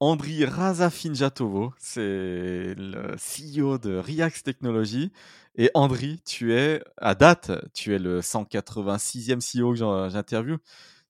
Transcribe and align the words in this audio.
Andri 0.00 0.44
Razafinjatovo, 0.44 1.72
c'est 1.76 2.74
le 2.76 3.16
CEO 3.16 3.78
de 3.78 3.96
React 3.96 4.44
Technologies. 4.44 5.10
Et 5.56 5.72
Andri, 5.74 6.20
tu 6.24 6.54
es, 6.54 6.80
à 6.98 7.16
date, 7.16 7.50
tu 7.74 7.92
es 7.92 7.98
le 7.98 8.20
186e 8.20 9.40
CEO 9.40 9.72
que 9.72 10.08
j'interviewe. 10.08 10.58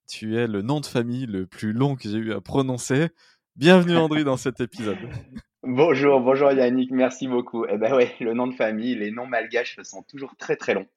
Tu 0.07 0.37
es 0.37 0.47
le 0.47 0.63
nom 0.63 0.79
de 0.79 0.87
famille 0.87 1.27
le 1.27 1.45
plus 1.45 1.71
long 1.71 1.95
que 1.95 2.09
j'ai 2.09 2.17
eu 2.17 2.33
à 2.33 2.41
prononcer. 2.41 3.09
Bienvenue 3.55 3.95
Andri 3.95 4.23
dans 4.23 4.37
cet 4.37 4.59
épisode. 4.59 4.97
Bonjour, 5.61 6.21
bonjour 6.21 6.53
Yannick, 6.53 6.89
merci 6.89 7.27
beaucoup. 7.27 7.65
Eh 7.65 7.77
ben 7.77 7.93
ouais, 7.93 8.15
le 8.21 8.33
nom 8.33 8.47
de 8.47 8.55
famille, 8.55 8.95
les 8.95 9.11
noms 9.11 9.27
malgaches 9.27 9.77
sont 9.83 10.03
toujours 10.03 10.37
très 10.37 10.55
très 10.55 10.73
longs. 10.73 10.87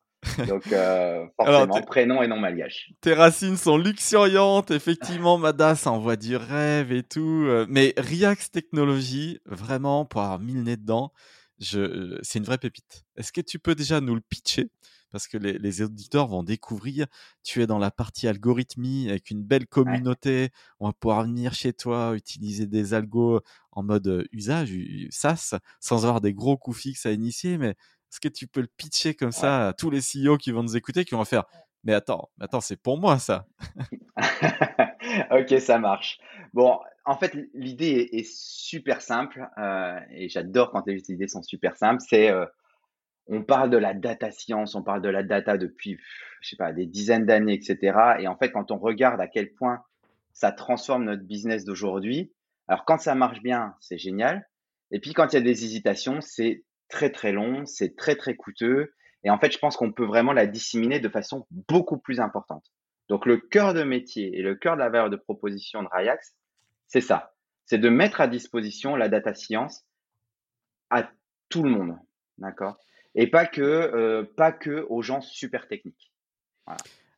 Donc, 0.48 0.72
euh, 0.72 1.26
forcément, 1.36 1.82
prénom 1.82 2.22
et 2.22 2.28
nom 2.28 2.38
malgache. 2.38 2.92
Tes 3.00 3.14
racines 3.14 3.56
sont 3.56 3.76
luxuriantes, 3.76 4.70
effectivement, 4.70 5.38
Mada, 5.38 5.74
ça 5.74 5.90
envoie 5.90 6.16
du 6.16 6.36
rêve 6.36 6.92
et 6.92 7.02
tout. 7.02 7.44
Euh, 7.46 7.66
mais 7.68 7.94
React 7.96 8.52
Technologies, 8.52 9.40
vraiment, 9.46 10.04
pour 10.04 10.22
avoir 10.22 10.38
mille 10.38 10.62
nez 10.62 10.76
dedans, 10.76 11.12
je, 11.58 12.18
c'est 12.22 12.38
une 12.38 12.44
vraie 12.44 12.58
pépite. 12.58 13.04
Est-ce 13.16 13.32
que 13.32 13.40
tu 13.40 13.58
peux 13.58 13.74
déjà 13.74 14.00
nous 14.00 14.14
le 14.14 14.20
pitcher? 14.20 14.70
Parce 15.10 15.28
que 15.28 15.36
les, 15.36 15.82
auditeurs 15.82 16.26
vont 16.26 16.42
découvrir. 16.42 17.06
Tu 17.42 17.60
es 17.60 17.66
dans 17.66 17.78
la 17.78 17.90
partie 17.90 18.28
algorithmie 18.28 19.10
avec 19.10 19.30
une 19.30 19.44
belle 19.44 19.66
communauté. 19.66 20.48
On 20.80 20.86
va 20.86 20.94
pouvoir 20.94 21.24
venir 21.24 21.52
chez 21.52 21.74
toi, 21.74 22.14
utiliser 22.16 22.66
des 22.66 22.94
algos 22.94 23.40
en 23.72 23.82
mode 23.82 24.06
euh, 24.08 24.24
usage, 24.32 24.72
SaaS, 25.10 25.54
sans 25.80 26.06
avoir 26.06 26.22
des 26.22 26.32
gros 26.32 26.56
coûts 26.56 26.72
fixes 26.72 27.04
à 27.04 27.12
initier. 27.12 27.58
Mais 27.58 27.74
est-ce 28.12 28.20
que 28.20 28.28
tu 28.28 28.46
peux 28.46 28.60
le 28.60 28.68
pitcher 28.76 29.14
comme 29.14 29.32
ça 29.32 29.68
à 29.68 29.72
tous 29.72 29.88
les 29.88 30.00
CEO 30.00 30.36
qui 30.36 30.50
vont 30.50 30.62
nous 30.62 30.76
écouter, 30.76 31.06
qui 31.06 31.14
vont 31.14 31.24
faire 31.24 31.44
Mais 31.82 31.94
attends, 31.94 32.28
attends, 32.38 32.60
c'est 32.60 32.76
pour 32.76 33.00
moi 33.00 33.18
ça. 33.18 33.46
ok, 35.30 35.58
ça 35.58 35.78
marche. 35.78 36.18
Bon, 36.52 36.78
en 37.06 37.16
fait, 37.16 37.34
l'idée 37.54 38.10
est, 38.12 38.30
super 38.30 39.00
simple 39.00 39.48
euh, 39.56 39.98
et 40.10 40.28
j'adore 40.28 40.72
quand 40.72 40.86
les 40.86 41.10
idées 41.10 41.26
sont 41.26 41.42
super 41.42 41.74
simples. 41.78 42.02
C'est 42.06 42.30
euh, 42.30 42.44
on 43.28 43.42
parle 43.42 43.70
de 43.70 43.78
la 43.78 43.94
data 43.94 44.30
science, 44.30 44.74
on 44.74 44.82
parle 44.82 45.00
de 45.00 45.08
la 45.08 45.22
data 45.22 45.56
depuis, 45.56 45.98
je 46.42 46.50
sais 46.50 46.56
pas, 46.56 46.74
des 46.74 46.84
dizaines 46.84 47.24
d'années, 47.24 47.54
etc. 47.54 47.96
Et 48.18 48.28
en 48.28 48.36
fait, 48.36 48.50
quand 48.50 48.70
on 48.70 48.78
regarde 48.78 49.22
à 49.22 49.26
quel 49.26 49.54
point 49.54 49.82
ça 50.34 50.52
transforme 50.52 51.04
notre 51.04 51.22
business 51.22 51.64
d'aujourd'hui, 51.64 52.30
alors 52.68 52.84
quand 52.84 52.98
ça 52.98 53.14
marche 53.14 53.40
bien, 53.40 53.74
c'est 53.80 53.96
génial. 53.96 54.46
Et 54.90 55.00
puis 55.00 55.14
quand 55.14 55.32
il 55.32 55.36
y 55.36 55.38
a 55.38 55.42
des 55.42 55.64
hésitations, 55.64 56.20
c'est 56.20 56.62
très 56.92 57.10
très 57.10 57.32
long, 57.32 57.66
c'est 57.66 57.96
très 57.96 58.14
très 58.14 58.36
coûteux. 58.36 58.92
Et 59.24 59.30
en 59.30 59.38
fait, 59.38 59.50
je 59.50 59.58
pense 59.58 59.76
qu'on 59.76 59.92
peut 59.92 60.04
vraiment 60.04 60.32
la 60.32 60.46
disséminer 60.46 61.00
de 61.00 61.08
façon 61.08 61.46
beaucoup 61.50 61.98
plus 61.98 62.20
importante. 62.20 62.70
Donc 63.08 63.26
le 63.26 63.38
cœur 63.38 63.74
de 63.74 63.82
métier 63.82 64.38
et 64.38 64.42
le 64.42 64.54
cœur 64.54 64.74
de 64.74 64.80
la 64.80 64.90
valeur 64.90 65.10
de 65.10 65.16
proposition 65.16 65.82
de 65.82 65.88
Rayax, 65.88 66.34
c'est 66.86 67.00
ça. 67.00 67.34
C'est 67.64 67.78
de 67.78 67.88
mettre 67.88 68.20
à 68.20 68.28
disposition 68.28 68.94
la 68.94 69.08
data 69.08 69.34
science 69.34 69.84
à 70.90 71.10
tout 71.48 71.62
le 71.62 71.70
monde. 71.70 71.96
D'accord? 72.38 72.76
Et 73.14 73.26
pas 73.26 73.46
que, 73.46 73.60
euh, 73.60 74.24
pas 74.36 74.52
que 74.52 74.86
aux 74.88 75.02
gens 75.02 75.20
super 75.20 75.68
techniques. 75.68 76.12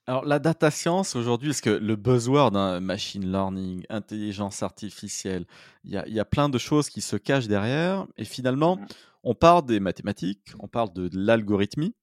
Alors, 0.07 0.25
la 0.25 0.39
data 0.39 0.71
science 0.71 1.17
aujourd'hui, 1.17 1.49
parce 1.49 1.61
que 1.61 1.71
le 1.71 1.97
buzzword, 1.97 2.57
hein, 2.57 2.81
machine 2.81 3.31
learning, 3.31 3.87
intelligence 3.89 4.63
artificielle, 4.63 5.47
il 5.85 5.93
y 5.93 5.97
a, 5.97 6.07
y 6.09 6.21
a, 6.21 6.25
plein 6.25 6.49
de 6.49 6.59
choses 6.59 6.91
qui 6.91 7.01
se 7.01 7.17
cachent 7.17 7.49
derrière. 7.49 8.07
Et 8.19 8.25
finalement, 8.25 8.77
mmh. 8.77 8.87
On 9.25 9.35
parle 9.35 9.65
des 9.67 9.81
mathématiques, 9.81 10.53
on 10.61 10.69
parle 10.69 10.93
de 10.93 11.09
l'algorithmie, 11.13 11.95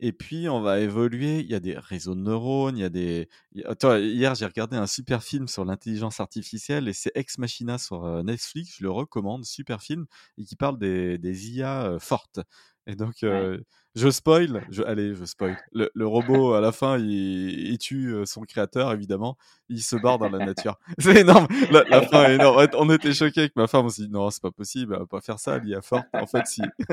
et 0.00 0.12
puis 0.12 0.48
on 0.48 0.60
va 0.60 0.80
évoluer. 0.80 1.40
Il 1.40 1.46
y 1.46 1.54
a 1.54 1.60
des 1.60 1.78
réseaux 1.78 2.14
de 2.14 2.20
neurones, 2.20 2.76
il 2.76 2.80
y 2.80 2.84
a 2.84 2.88
des. 2.88 3.28
hier, 3.54 4.34
j'ai 4.34 4.46
regardé 4.46 4.76
un 4.76 4.86
super 4.86 5.22
film 5.22 5.46
sur 5.46 5.64
l'intelligence 5.64 6.20
artificielle 6.20 6.88
et 6.88 6.92
c'est 6.92 7.12
Ex 7.14 7.38
Machina 7.38 7.78
sur 7.78 8.04
euh, 8.04 8.22
Netflix. 8.22 8.76
Je 8.78 8.82
le 8.82 8.90
recommande, 8.90 9.44
super 9.44 9.82
film, 9.82 10.06
et 10.38 10.44
qui 10.44 10.56
parle 10.56 10.78
des, 10.78 11.18
des 11.18 11.50
IA 11.50 11.84
euh, 11.84 11.98
fortes. 11.98 12.40
Et 12.86 12.96
donc, 12.96 13.22
euh, 13.22 13.58
je 13.94 14.10
spoil, 14.10 14.66
je, 14.70 14.82
allez, 14.82 15.14
je 15.14 15.24
spoil. 15.24 15.56
Le, 15.72 15.90
le, 15.94 16.06
robot, 16.06 16.52
à 16.52 16.60
la 16.60 16.70
fin, 16.70 16.98
il, 16.98 17.70
il, 17.70 17.78
tue 17.78 18.14
son 18.26 18.42
créateur, 18.42 18.92
évidemment. 18.92 19.38
Il 19.68 19.82
se 19.82 19.96
barre 19.96 20.18
dans 20.18 20.28
la 20.28 20.38
nature. 20.44 20.78
C'est 20.98 21.20
énorme. 21.20 21.46
La, 21.70 21.84
la, 21.84 22.02
fin 22.02 22.24
est 22.24 22.34
énorme. 22.34 22.66
On 22.74 22.90
était 22.90 23.14
choqués 23.14 23.40
avec 23.40 23.56
ma 23.56 23.66
femme. 23.66 23.86
On 23.86 23.88
s'est 23.88 24.02
dit, 24.02 24.10
non, 24.10 24.28
c'est 24.30 24.42
pas 24.42 24.50
possible. 24.50 24.94
Elle 24.94 25.00
va 25.00 25.06
pas 25.06 25.20
faire 25.20 25.38
ça. 25.38 25.58
L'IA 25.58 25.80
forte. 25.80 26.06
En 26.12 26.26
fait, 26.26 26.46
si. 26.46 26.62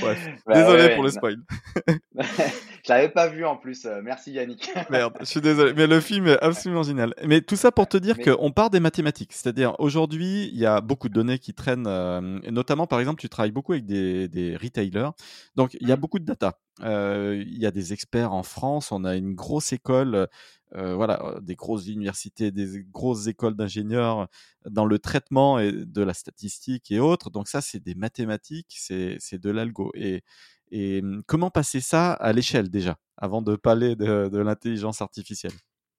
Bref. 0.00 0.28
Bah 0.46 0.54
désolé 0.54 0.94
pour 0.94 1.04
le 1.04 1.10
spoil. 1.10 1.36
Je 2.88 2.92
l'avais 2.94 3.08
pas 3.10 3.28
vu 3.28 3.44
en 3.44 3.56
plus. 3.56 3.86
Merci 4.02 4.32
Yannick. 4.32 4.70
Merde, 4.90 5.14
je 5.20 5.26
suis 5.26 5.40
désolé. 5.40 5.74
Mais 5.74 5.86
le 5.86 6.00
film 6.00 6.26
est 6.26 6.42
absolument 6.42 6.82
génial. 6.82 7.14
Mais 7.26 7.42
tout 7.42 7.56
ça 7.56 7.70
pour 7.70 7.86
te 7.86 7.98
dire 7.98 8.16
qu'on 8.18 8.50
part 8.50 8.70
des 8.70 8.80
mathématiques. 8.80 9.32
C'est-à-dire, 9.34 9.74
aujourd'hui, 9.78 10.48
il 10.52 10.58
y 10.58 10.66
a 10.66 10.80
beaucoup 10.80 11.08
de 11.08 11.14
données 11.14 11.38
qui 11.38 11.52
traînent. 11.52 11.86
Euh, 11.86 12.20
notamment, 12.50 12.86
par 12.86 13.00
exemple, 13.00 13.20
tu 13.20 13.28
travailles 13.28 13.52
beaucoup 13.52 13.72
avec 13.72 13.84
des, 13.84 14.28
des 14.28 14.56
retailers 14.56 14.88
donc, 15.56 15.76
il 15.80 15.88
y 15.88 15.92
a 15.92 15.96
mmh. 15.96 16.00
beaucoup 16.00 16.18
de 16.18 16.24
data. 16.24 16.58
il 16.80 17.58
y 17.58 17.66
a 17.66 17.70
des 17.70 17.92
experts 17.92 18.32
en 18.32 18.42
France. 18.42 18.92
On 18.92 19.04
a 19.04 19.16
une 19.16 19.34
grosse 19.34 19.72
école, 19.72 20.28
voilà, 20.72 21.34
des 21.42 21.56
grosses 21.56 21.88
universités, 21.88 22.50
des 22.50 22.84
grosses 22.90 23.26
écoles 23.26 23.54
d'ingénieurs 23.54 24.28
dans 24.68 24.84
le 24.84 24.98
traitement 24.98 25.58
et 25.58 25.72
de 25.72 26.02
la 26.02 26.14
statistique 26.14 26.90
et 26.90 27.00
autres. 27.00 27.30
Donc, 27.30 27.48
ça, 27.48 27.60
c'est 27.60 27.80
des 27.80 27.94
mathématiques, 27.94 28.76
c'est 28.78 29.38
de 29.38 29.50
l'algo. 29.50 29.90
Et, 29.94 30.22
et 30.70 31.02
mmh, 31.02 31.22
comment 31.26 31.50
passer 31.50 31.80
ça 31.80 32.12
à 32.12 32.32
l'échelle 32.32 32.70
déjà, 32.70 32.96
avant 33.16 33.42
de 33.42 33.56
parler 33.56 33.96
de, 33.96 34.38
l'intelligence 34.38 35.02
artificielle? 35.02 35.52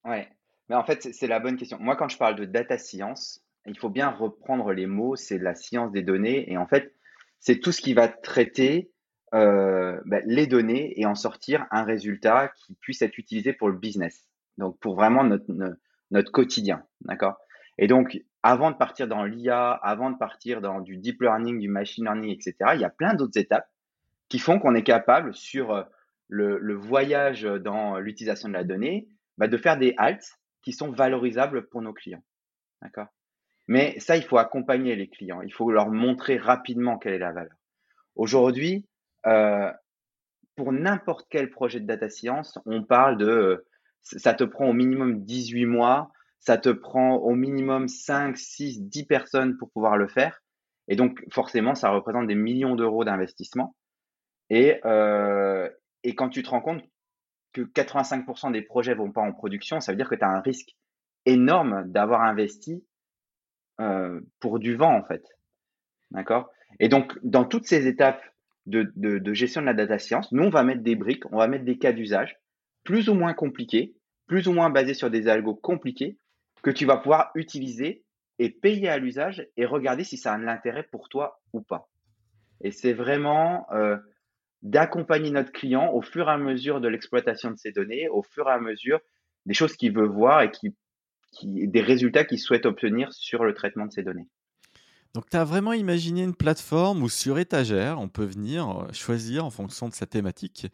Ouais, 0.05 0.29
mais 0.69 0.75
en 0.75 0.83
fait, 0.83 1.09
c'est 1.13 1.27
la 1.27 1.39
bonne 1.39 1.57
question. 1.57 1.77
Moi, 1.79 1.95
quand 1.95 2.09
je 2.09 2.17
parle 2.17 2.35
de 2.35 2.45
data 2.45 2.77
science, 2.77 3.41
il 3.65 3.77
faut 3.77 3.89
bien 3.89 4.09
reprendre 4.09 4.71
les 4.71 4.87
mots, 4.87 5.15
c'est 5.15 5.37
la 5.37 5.55
science 5.55 5.91
des 5.91 6.01
données. 6.01 6.51
Et 6.51 6.57
en 6.57 6.67
fait, 6.67 6.93
c'est 7.39 7.59
tout 7.59 7.71
ce 7.71 7.81
qui 7.81 7.93
va 7.93 8.07
traiter 8.07 8.91
euh, 9.33 9.99
ben, 10.05 10.23
les 10.25 10.47
données 10.47 10.99
et 10.99 11.05
en 11.05 11.15
sortir 11.15 11.65
un 11.71 11.83
résultat 11.83 12.51
qui 12.65 12.75
puisse 12.75 13.01
être 13.01 13.17
utilisé 13.17 13.53
pour 13.53 13.69
le 13.69 13.77
business. 13.77 14.25
Donc 14.57 14.79
pour 14.79 14.95
vraiment 14.95 15.23
notre, 15.23 15.45
notre, 16.11 16.31
quotidien, 16.31 16.83
d'accord? 17.01 17.37
Et 17.77 17.87
donc 17.87 18.19
avant 18.41 18.71
de 18.71 18.75
partir 18.75 19.07
dans 19.07 19.23
l'IA, 19.23 19.71
avant 19.71 20.09
de 20.09 20.17
partir 20.17 20.61
dans 20.61 20.81
du 20.81 20.97
deep 20.97 21.21
learning, 21.21 21.59
du 21.59 21.69
machine 21.69 22.05
learning, 22.05 22.31
etc., 22.31 22.55
il 22.73 22.81
y 22.81 22.85
a 22.85 22.89
plein 22.89 23.13
d'autres 23.13 23.37
étapes 23.37 23.69
qui 24.29 24.39
font 24.39 24.59
qu'on 24.59 24.75
est 24.75 24.83
capable 24.83 25.33
sur 25.33 25.71
euh, 25.71 25.83
le, 26.27 26.75
voyage 26.75 27.43
dans 27.43 27.99
l'utilisation 27.99 28.47
de 28.47 28.53
la 28.53 28.63
donnée, 28.63 29.07
ben, 29.37 29.47
de 29.47 29.57
faire 29.57 29.77
des 29.77 29.93
halts 29.97 30.37
qui 30.61 30.73
sont 30.73 30.91
valorisables 30.91 31.67
pour 31.67 31.81
nos 31.81 31.93
clients, 31.93 32.23
d'accord? 32.81 33.07
Mais 33.67 33.99
ça, 33.99 34.17
il 34.17 34.23
faut 34.23 34.39
accompagner 34.39 34.95
les 34.95 35.07
clients. 35.07 35.41
Il 35.41 35.53
faut 35.53 35.71
leur 35.71 35.89
montrer 35.89 36.37
rapidement 36.37 36.97
quelle 36.97 37.13
est 37.13 37.19
la 37.19 37.31
valeur. 37.31 37.53
Aujourd'hui, 38.15 38.87
euh, 39.27 39.71
pour 40.55 40.71
n'importe 40.71 41.27
quel 41.29 41.51
projet 41.51 41.79
de 41.79 41.85
data 41.85 42.09
science, 42.09 42.57
on 42.65 42.83
parle 42.83 43.17
de 43.17 43.65
ça 44.01 44.33
te 44.33 44.43
prend 44.43 44.67
au 44.69 44.73
minimum 44.73 45.23
18 45.23 45.65
mois, 45.65 46.11
ça 46.39 46.57
te 46.57 46.69
prend 46.69 47.17
au 47.17 47.35
minimum 47.35 47.87
5, 47.87 48.37
6, 48.37 48.81
10 48.81 49.05
personnes 49.05 49.57
pour 49.57 49.69
pouvoir 49.71 49.97
le 49.97 50.07
faire. 50.07 50.41
Et 50.87 50.95
donc, 50.95 51.23
forcément, 51.31 51.75
ça 51.75 51.91
représente 51.91 52.27
des 52.27 52.35
millions 52.35 52.75
d'euros 52.75 53.03
d'investissement. 53.03 53.75
Et, 54.49 54.79
euh, 54.85 55.69
et 56.03 56.15
quand 56.15 56.29
tu 56.29 56.43
te 56.43 56.49
rends 56.49 56.61
compte 56.61 56.83
que 57.53 57.61
85% 57.61 58.51
des 58.51 58.61
projets 58.61 58.93
vont 58.93 59.11
pas 59.11 59.21
en 59.21 59.31
production, 59.31 59.79
ça 59.79 59.91
veut 59.91 59.97
dire 59.97 60.09
que 60.09 60.15
tu 60.15 60.23
as 60.23 60.29
un 60.29 60.41
risque 60.41 60.75
énorme 61.25 61.83
d'avoir 61.87 62.21
investi 62.21 62.83
euh, 63.79 64.21
pour 64.39 64.59
du 64.59 64.75
vent, 64.75 64.95
en 64.95 65.03
fait. 65.03 65.23
D'accord? 66.11 66.49
Et 66.79 66.89
donc, 66.89 67.17
dans 67.23 67.45
toutes 67.45 67.65
ces 67.65 67.87
étapes 67.87 68.21
de, 68.65 68.91
de, 68.95 69.33
gestion 69.33 69.61
de 69.61 69.65
la 69.65 69.73
data 69.73 69.97
science, 69.99 70.31
nous, 70.31 70.43
on 70.43 70.49
va 70.49 70.63
mettre 70.63 70.83
des 70.83 70.95
briques, 70.95 71.25
on 71.31 71.37
va 71.37 71.47
mettre 71.47 71.65
des 71.65 71.77
cas 71.77 71.91
d'usage 71.91 72.37
plus 72.83 73.09
ou 73.09 73.13
moins 73.13 73.33
compliqués, 73.33 73.95
plus 74.27 74.47
ou 74.47 74.53
moins 74.53 74.69
basés 74.69 74.93
sur 74.93 75.09
des 75.09 75.27
algos 75.27 75.55
compliqués, 75.55 76.17
que 76.61 76.71
tu 76.71 76.85
vas 76.85 76.97
pouvoir 76.97 77.31
utiliser 77.35 78.03
et 78.37 78.49
payer 78.49 78.89
à 78.89 78.97
l'usage 78.97 79.47
et 79.57 79.65
regarder 79.65 80.03
si 80.03 80.17
ça 80.17 80.33
a 80.33 80.37
un 80.37 80.47
intérêt 80.47 80.83
pour 80.83 81.09
toi 81.09 81.41
ou 81.53 81.61
pas. 81.61 81.89
Et 82.61 82.71
c'est 82.71 82.93
vraiment 82.93 83.65
euh, 83.71 83.97
d'accompagner 84.61 85.31
notre 85.31 85.51
client 85.51 85.91
au 85.93 86.01
fur 86.01 86.27
et 86.27 86.31
à 86.31 86.37
mesure 86.37 86.81
de 86.81 86.87
l'exploitation 86.87 87.51
de 87.51 87.57
ces 87.57 87.71
données, 87.71 88.09
au 88.09 88.21
fur 88.21 88.47
et 88.47 88.53
à 88.53 88.59
mesure 88.59 88.99
des 89.45 89.53
choses 89.53 89.75
qu'il 89.75 89.93
veut 89.93 90.07
voir 90.07 90.41
et 90.41 90.51
qui 90.51 90.75
des 91.43 91.81
résultats 91.81 92.25
qu'ils 92.25 92.39
souhaitent 92.39 92.65
obtenir 92.65 93.13
sur 93.13 93.43
le 93.43 93.53
traitement 93.53 93.85
de 93.85 93.91
ces 93.91 94.03
données. 94.03 94.27
Donc, 95.13 95.29
tu 95.29 95.37
as 95.37 95.43
vraiment 95.43 95.73
imaginé 95.73 96.23
une 96.23 96.35
plateforme 96.35 97.03
où 97.03 97.09
sur 97.09 97.39
étagère, 97.39 97.99
on 97.99 98.09
peut 98.09 98.25
venir 98.25 98.87
choisir 98.93 99.45
en 99.45 99.49
fonction 99.49 99.89
de 99.89 99.93
sa 99.93 100.05
thématique 100.05 100.67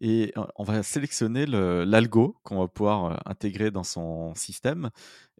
et 0.00 0.32
on 0.56 0.62
va 0.62 0.82
sélectionner 0.82 1.46
l'algo 1.46 2.36
qu'on 2.42 2.60
va 2.60 2.68
pouvoir 2.68 3.20
intégrer 3.26 3.70
dans 3.70 3.84
son 3.84 4.34
système. 4.34 4.90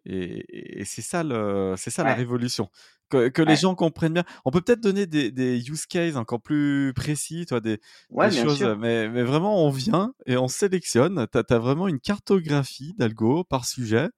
Et, 0.05 0.83
c'est 0.85 1.01
ça, 1.01 1.23
le, 1.23 1.75
c'est 1.77 1.91
ça 1.91 2.03
la 2.03 2.13
révolution. 2.13 2.69
Que, 3.09 3.41
les 3.41 3.55
gens 3.55 3.75
comprennent 3.75 4.13
bien. 4.13 4.23
On 4.45 4.51
peut 4.51 4.61
peut-être 4.61 4.81
donner 4.81 5.05
des, 5.05 5.69
use 5.69 5.85
cases 5.85 6.15
encore 6.15 6.41
plus 6.41 6.93
précis, 6.95 7.45
toi, 7.45 7.59
des, 7.59 7.79
choses. 8.31 8.63
Mais, 8.79 9.09
mais, 9.09 9.23
vraiment, 9.23 9.65
on 9.65 9.69
vient 9.69 10.13
et 10.25 10.37
on 10.37 10.47
sélectionne. 10.47 11.27
Tu 11.31 11.37
as, 11.37 11.59
vraiment 11.59 11.87
une 11.87 11.99
cartographie 11.99 12.93
d'algo 12.97 13.43
par 13.43 13.65
sujet. 13.65 14.09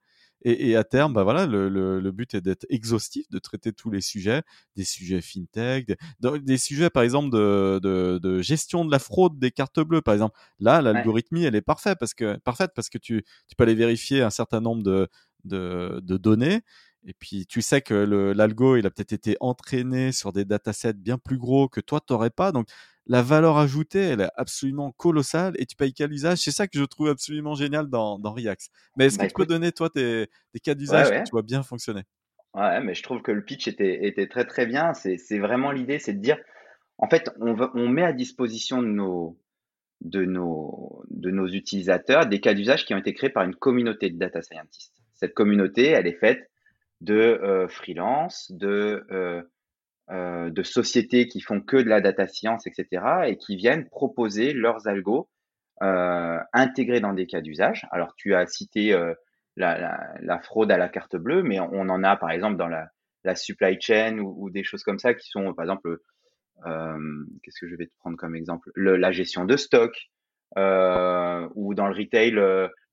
Et, 0.43 0.75
à 0.75 0.83
terme, 0.83 1.13
bah 1.13 1.23
voilà, 1.23 1.45
le, 1.45 1.69
le, 1.69 2.11
but 2.11 2.33
est 2.33 2.41
d'être 2.41 2.65
exhaustif, 2.69 3.29
de 3.29 3.37
traiter 3.37 3.73
tous 3.73 3.91
les 3.91 4.01
sujets, 4.01 4.41
des 4.75 4.83
sujets 4.83 5.21
fintech, 5.21 5.91
des, 6.19 6.57
sujets 6.57 6.89
par 6.89 7.03
exemple 7.03 7.29
de, 7.29 7.79
de, 7.83 8.17
de, 8.17 8.41
gestion 8.41 8.83
de 8.83 8.91
la 8.91 8.97
fraude 8.97 9.37
des 9.37 9.51
cartes 9.51 9.79
bleues, 9.79 10.01
par 10.01 10.15
exemple. 10.15 10.35
Là, 10.59 10.81
l'algorithmie, 10.81 11.43
elle 11.43 11.55
est 11.55 11.61
parfaite 11.61 11.99
parce 11.99 12.15
que 12.15 12.37
parfaite 12.37 12.71
parce 12.75 12.89
que 12.89 12.97
tu, 12.97 13.23
tu 13.47 13.55
peux 13.55 13.63
aller 13.65 13.75
vérifier 13.75 14.23
un 14.23 14.31
certain 14.31 14.61
nombre 14.61 14.81
de, 14.81 15.07
de, 15.43 15.99
de 16.01 16.17
données. 16.17 16.61
Et 17.05 17.13
puis, 17.13 17.45
tu 17.47 17.61
sais 17.61 17.81
que 17.81 17.93
l'algo, 18.35 18.77
il 18.77 18.85
a 18.85 18.91
peut-être 18.91 19.13
été 19.13 19.35
entraîné 19.39 20.11
sur 20.11 20.31
des 20.33 20.45
datasets 20.45 20.93
bien 20.93 21.17
plus 21.17 21.37
gros 21.37 21.67
que 21.67 21.81
toi, 21.81 21.99
tu 21.99 22.13
n'aurais 22.13 22.29
pas. 22.29 22.51
Donc, 22.51 22.67
la 23.07 23.23
valeur 23.23 23.57
ajoutée, 23.57 23.99
elle 23.99 24.21
est 24.21 24.29
absolument 24.35 24.91
colossale 24.91 25.53
et 25.57 25.65
tu 25.65 25.75
payes 25.75 25.93
quel 25.93 26.11
usage? 26.11 26.37
C'est 26.37 26.51
ça 26.51 26.67
que 26.67 26.77
je 26.77 26.83
trouve 26.83 27.09
absolument 27.09 27.55
génial 27.55 27.87
dans, 27.87 28.19
dans 28.19 28.31
React. 28.31 28.69
Mais 28.97 29.05
est-ce 29.05 29.17
bah, 29.17 29.23
que 29.23 29.29
tu 29.29 29.33
peux 29.33 29.47
donner, 29.47 29.71
toi, 29.71 29.89
tes, 29.89 30.27
des 30.53 30.59
cas 30.59 30.75
d'usage 30.75 31.09
que 31.09 31.23
tu 31.23 31.31
vois 31.31 31.41
bien 31.41 31.63
fonctionner? 31.63 32.03
Ouais, 32.53 32.79
mais 32.81 32.93
je 32.93 33.01
trouve 33.01 33.23
que 33.23 33.31
le 33.31 33.43
pitch 33.43 33.67
était, 33.67 34.05
était 34.05 34.27
très, 34.27 34.45
très 34.45 34.67
bien. 34.67 34.93
C'est 34.93 35.39
vraiment 35.39 35.71
l'idée, 35.71 35.97
c'est 35.97 36.13
de 36.13 36.21
dire, 36.21 36.37
en 36.99 37.09
fait, 37.09 37.31
on, 37.39 37.55
on 37.73 37.87
met 37.89 38.03
à 38.03 38.13
disposition 38.13 38.83
de 38.83 38.87
nos, 38.87 39.39
de 40.01 40.23
nos, 40.23 41.03
de 41.09 41.31
nos 41.31 41.47
utilisateurs 41.47 42.27
des 42.27 42.39
cas 42.39 42.53
d'usage 42.53 42.85
qui 42.85 42.93
ont 42.93 42.97
été 42.97 43.13
créés 43.13 43.31
par 43.31 43.43
une 43.43 43.55
communauté 43.55 44.11
de 44.11 44.19
data 44.19 44.43
scientists. 44.43 44.93
Cette 45.13 45.33
communauté, 45.33 45.87
elle 45.87 46.05
est 46.05 46.19
faite 46.19 46.50
de 47.01 47.15
euh, 47.15 47.67
freelance, 47.67 48.51
de 48.51 49.05
euh, 49.11 49.41
euh, 50.11 50.49
de 50.49 50.63
sociétés 50.63 51.27
qui 51.27 51.41
font 51.41 51.61
que 51.61 51.77
de 51.77 51.89
la 51.89 51.99
data 51.99 52.27
science, 52.27 52.67
etc., 52.67 53.03
et 53.27 53.37
qui 53.37 53.55
viennent 53.55 53.89
proposer 53.89 54.53
leurs 54.53 54.87
algos 54.87 55.29
intégrés 56.53 56.99
dans 56.99 57.13
des 57.13 57.25
cas 57.25 57.41
d'usage. 57.41 57.87
Alors, 57.89 58.13
tu 58.15 58.35
as 58.35 58.45
cité 58.45 58.95
la, 59.55 60.39
fraude 60.43 60.71
à 60.71 60.77
la 60.77 60.89
carte 60.89 61.15
bleue, 61.15 61.41
mais 61.41 61.59
on 61.59 61.89
en 61.89 62.03
a 62.03 62.15
par 62.17 62.29
exemple 62.29 62.57
dans 62.57 62.67
la, 62.67 63.35
supply 63.35 63.81
chain 63.81 64.19
ou, 64.19 64.51
des 64.51 64.63
choses 64.63 64.83
comme 64.83 64.99
ça 64.99 65.15
qui 65.15 65.27
sont, 65.27 65.55
par 65.55 65.63
exemple, 65.63 65.97
qu'est-ce 66.63 67.59
que 67.59 67.67
je 67.67 67.75
vais 67.75 67.87
te 67.87 67.95
prendre 67.97 68.15
comme 68.15 68.35
exemple? 68.35 68.69
La 68.75 69.11
gestion 69.11 69.45
de 69.45 69.57
stock, 69.57 69.91
ou 70.55 71.73
dans 71.73 71.87
le 71.87 71.95
retail, 71.95 72.39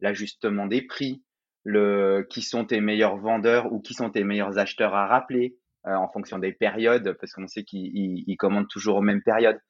l'ajustement 0.01 0.65
des 0.65 0.81
prix, 0.81 1.23
le, 1.69 2.27
qui 2.29 2.43
sont 2.43 2.65
tes 2.65 2.81
meilleurs 2.81 3.17
vendeurs 3.17 3.73
ou 3.73 3.81
qui 3.81 3.95
sont 3.95 4.11
tes 4.11 4.25
meilleurs 4.25 4.59
acheteurs 4.59 4.95
à 4.95 5.07
rappeler. 5.07 5.57
Euh, 5.87 5.95
en 5.95 6.09
fonction 6.09 6.39
des 6.39 6.53
périodes, 6.53 7.17
parce 7.21 7.33
qu'on 7.33 7.47
sait 7.47 7.63
qu'ils 7.63 8.37
commandent 8.37 8.69
toujours 8.69 8.97
aux 8.97 9.03
mêmes 9.03 9.23
périodes. 9.23 9.61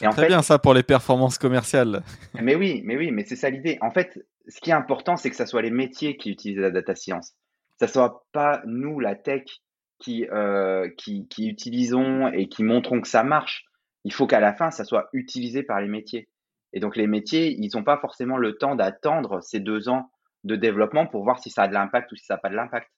Et 0.00 0.06
en 0.06 0.10
Très 0.10 0.26
bien 0.26 0.40
ça 0.40 0.58
pour 0.58 0.72
les 0.72 0.82
performances 0.82 1.36
commerciales. 1.36 2.02
Mais 2.40 2.54
oui, 2.54 2.80
mais 2.84 2.96
oui, 2.96 3.10
mais 3.10 3.24
c'est 3.24 3.36
ça 3.36 3.50
l'idée. 3.50 3.78
En 3.82 3.90
fait, 3.90 4.18
ce 4.48 4.60
qui 4.60 4.70
est 4.70 4.74
important, 4.74 5.16
c'est 5.16 5.28
que 5.28 5.36
ce 5.36 5.44
soit 5.44 5.60
les 5.60 5.70
métiers 5.70 6.16
qui 6.16 6.30
utilisent 6.30 6.58
la 6.58 6.70
data 6.70 6.94
science. 6.94 7.34
Ça 7.78 7.86
soit 7.86 8.26
pas 8.32 8.62
nous, 8.66 8.98
la 8.98 9.14
tech, 9.14 9.44
qui, 9.98 10.26
euh, 10.32 10.88
qui, 10.96 11.28
qui, 11.28 11.48
utilisons 11.48 12.28
et 12.28 12.48
qui 12.48 12.64
montrons 12.64 13.00
que 13.00 13.08
ça 13.08 13.22
marche. 13.22 13.66
Il 14.04 14.12
faut 14.12 14.26
qu'à 14.26 14.40
la 14.40 14.54
fin, 14.54 14.70
ça 14.70 14.84
soit 14.84 15.08
utilisé 15.12 15.62
par 15.62 15.80
les 15.80 15.88
métiers. 15.88 16.28
Et 16.72 16.80
donc 16.80 16.96
les 16.96 17.06
métiers, 17.06 17.54
ils 17.58 17.70
n'ont 17.74 17.84
pas 17.84 17.98
forcément 17.98 18.36
le 18.36 18.56
temps 18.56 18.74
d'attendre 18.74 19.42
ces 19.42 19.60
deux 19.60 19.88
ans 19.88 20.10
de 20.48 20.56
développement 20.56 21.06
pour 21.06 21.22
voir 21.22 21.38
si 21.38 21.50
ça 21.50 21.62
a 21.62 21.68
de 21.68 21.74
l'impact 21.74 22.10
ou 22.10 22.16
si 22.16 22.24
ça 22.24 22.34
n'a 22.34 22.38
pas 22.38 22.48
de 22.48 22.56
l'impact. 22.56 22.88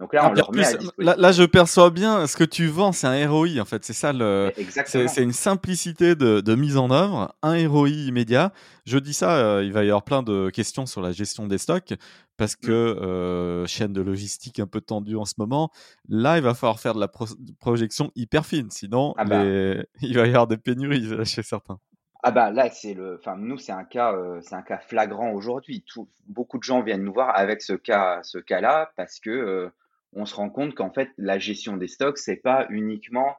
Donc 0.00 0.14
là, 0.14 0.30
on 0.30 0.32
leur 0.32 0.52
met 0.52 0.62
là, 0.98 1.32
je 1.32 1.42
perçois 1.42 1.90
bien 1.90 2.28
ce 2.28 2.36
que 2.36 2.44
tu 2.44 2.68
vends, 2.68 2.92
c'est 2.92 3.08
un 3.08 3.28
ROI 3.28 3.58
en 3.60 3.64
fait. 3.64 3.84
C'est 3.84 3.92
ça 3.92 4.12
le. 4.12 4.52
C'est 4.86 5.22
une 5.22 5.32
simplicité 5.32 6.14
de, 6.14 6.40
de, 6.40 6.54
mise 6.54 6.76
en 6.76 6.92
œuvre, 6.92 7.34
un 7.42 7.68
ROI 7.68 7.88
immédiat. 7.88 8.52
Je 8.86 8.98
dis 8.98 9.12
ça, 9.12 9.38
euh, 9.38 9.64
il 9.64 9.72
va 9.72 9.82
y 9.82 9.88
avoir 9.88 10.04
plein 10.04 10.22
de 10.22 10.50
questions 10.50 10.86
sur 10.86 11.02
la 11.02 11.10
gestion 11.10 11.48
des 11.48 11.58
stocks 11.58 11.94
parce 12.36 12.54
que 12.54 12.70
mmh. 12.70 13.02
euh, 13.02 13.66
chaîne 13.66 13.92
de 13.92 14.00
logistique 14.00 14.60
un 14.60 14.68
peu 14.68 14.80
tendue 14.80 15.16
en 15.16 15.24
ce 15.24 15.34
moment. 15.38 15.72
Là, 16.08 16.38
il 16.38 16.44
va 16.44 16.54
falloir 16.54 16.78
faire 16.78 16.94
de 16.94 17.00
la 17.00 17.10
projection 17.58 18.12
hyper 18.14 18.46
fine, 18.46 18.70
sinon 18.70 19.14
ah 19.18 19.24
bah. 19.24 19.42
il 20.00 20.16
va 20.16 20.26
y 20.26 20.28
avoir 20.28 20.46
des 20.46 20.58
pénuries 20.58 21.08
chez 21.24 21.42
certains. 21.42 21.80
Ah 22.22 22.32
bah 22.32 22.50
là 22.50 22.68
c'est 22.70 22.94
le, 22.94 23.16
enfin 23.16 23.36
nous 23.36 23.58
c'est 23.58 23.72
un 23.72 23.84
cas, 23.84 24.12
euh, 24.12 24.40
c'est 24.42 24.54
un 24.54 24.62
cas 24.62 24.78
flagrant 24.78 25.30
aujourd'hui. 25.32 25.84
Beaucoup 26.26 26.58
de 26.58 26.64
gens 26.64 26.82
viennent 26.82 27.04
nous 27.04 27.12
voir 27.12 27.36
avec 27.36 27.62
ce 27.62 27.74
cas, 27.74 28.20
ce 28.22 28.38
cas-là 28.38 28.92
parce 28.96 29.20
que 29.20 29.70
on 30.12 30.26
se 30.26 30.34
rend 30.34 30.50
compte 30.50 30.74
qu'en 30.74 30.90
fait, 30.90 31.10
la 31.18 31.38
gestion 31.38 31.76
des 31.76 31.88
stocks, 31.88 32.18
c'est 32.18 32.36
pas 32.36 32.66
uniquement 32.70 33.36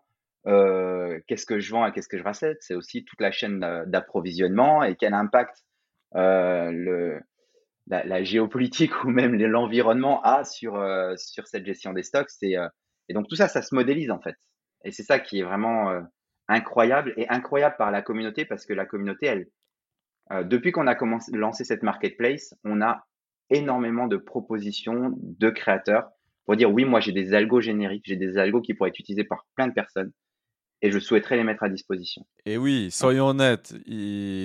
euh, 0.47 1.19
qu'est-ce 1.27 1.45
que 1.45 1.59
je 1.59 1.71
vends 1.71 1.85
et 1.85 1.91
qu'est-ce 1.91 2.07
que 2.07 2.17
je 2.17 2.23
rachète, 2.23 2.57
c'est 2.61 2.75
aussi 2.75 3.03
toute 3.03 3.21
la 3.21 3.31
chaîne 3.31 3.59
d'approvisionnement 3.87 4.83
et 4.83 4.95
quel 4.95 5.13
impact 5.13 5.63
euh, 6.15 6.71
le, 6.71 7.19
la, 7.87 8.23
géopolitique 8.23 8.91
ou 9.03 9.09
même 9.09 9.35
l'environnement 9.35 10.21
a 10.23 10.43
sur, 10.43 10.75
euh, 10.75 11.15
sur 11.17 11.47
cette 11.47 11.65
gestion 11.65 11.93
des 11.93 12.03
stocks. 12.03 12.29
C'est, 12.29 12.55
et 13.09 13.13
donc 13.13 13.27
tout 13.27 13.35
ça, 13.35 13.47
ça 13.47 13.61
se 13.61 13.73
modélise 13.73 14.11
en 14.11 14.19
fait. 14.19 14.35
Et 14.85 14.91
c'est 14.91 15.03
ça 15.03 15.19
qui 15.19 15.39
est 15.39 15.43
vraiment 15.43 16.01
incroyable 16.49 17.13
et 17.15 17.29
incroyable 17.29 17.75
par 17.77 17.91
la 17.91 18.01
communauté 18.01 18.43
parce 18.43 18.65
que 18.65 18.73
la 18.73 18.85
communauté, 18.85 19.27
elle, 19.27 19.47
depuis 20.45 20.71
qu'on 20.71 20.87
a 20.87 20.95
commencé 20.95 21.31
lancé 21.35 21.63
cette 21.63 21.83
marketplace, 21.83 22.53
on 22.63 22.81
a 22.81 23.07
énormément 23.49 24.07
de 24.07 24.17
propositions 24.17 25.13
de 25.17 25.49
créateurs 25.49 26.09
pour 26.45 26.55
dire 26.55 26.71
oui, 26.71 26.85
moi 26.85 26.99
j'ai 26.99 27.11
des 27.11 27.33
algos 27.33 27.61
génériques, 27.61 28.03
j'ai 28.05 28.15
des 28.15 28.37
algos 28.37 28.61
qui 28.61 28.73
pourraient 28.73 28.89
être 28.89 28.99
utilisés 28.99 29.23
par 29.23 29.45
plein 29.55 29.67
de 29.67 29.73
personnes 29.73 30.11
et 30.81 30.91
je 30.91 30.99
souhaiterais 30.99 31.35
les 31.35 31.43
mettre 31.43 31.63
à 31.63 31.69
disposition. 31.69 32.25
Et 32.45 32.57
oui, 32.57 32.89
soyons 32.91 33.27
honnêtes, 33.27 33.75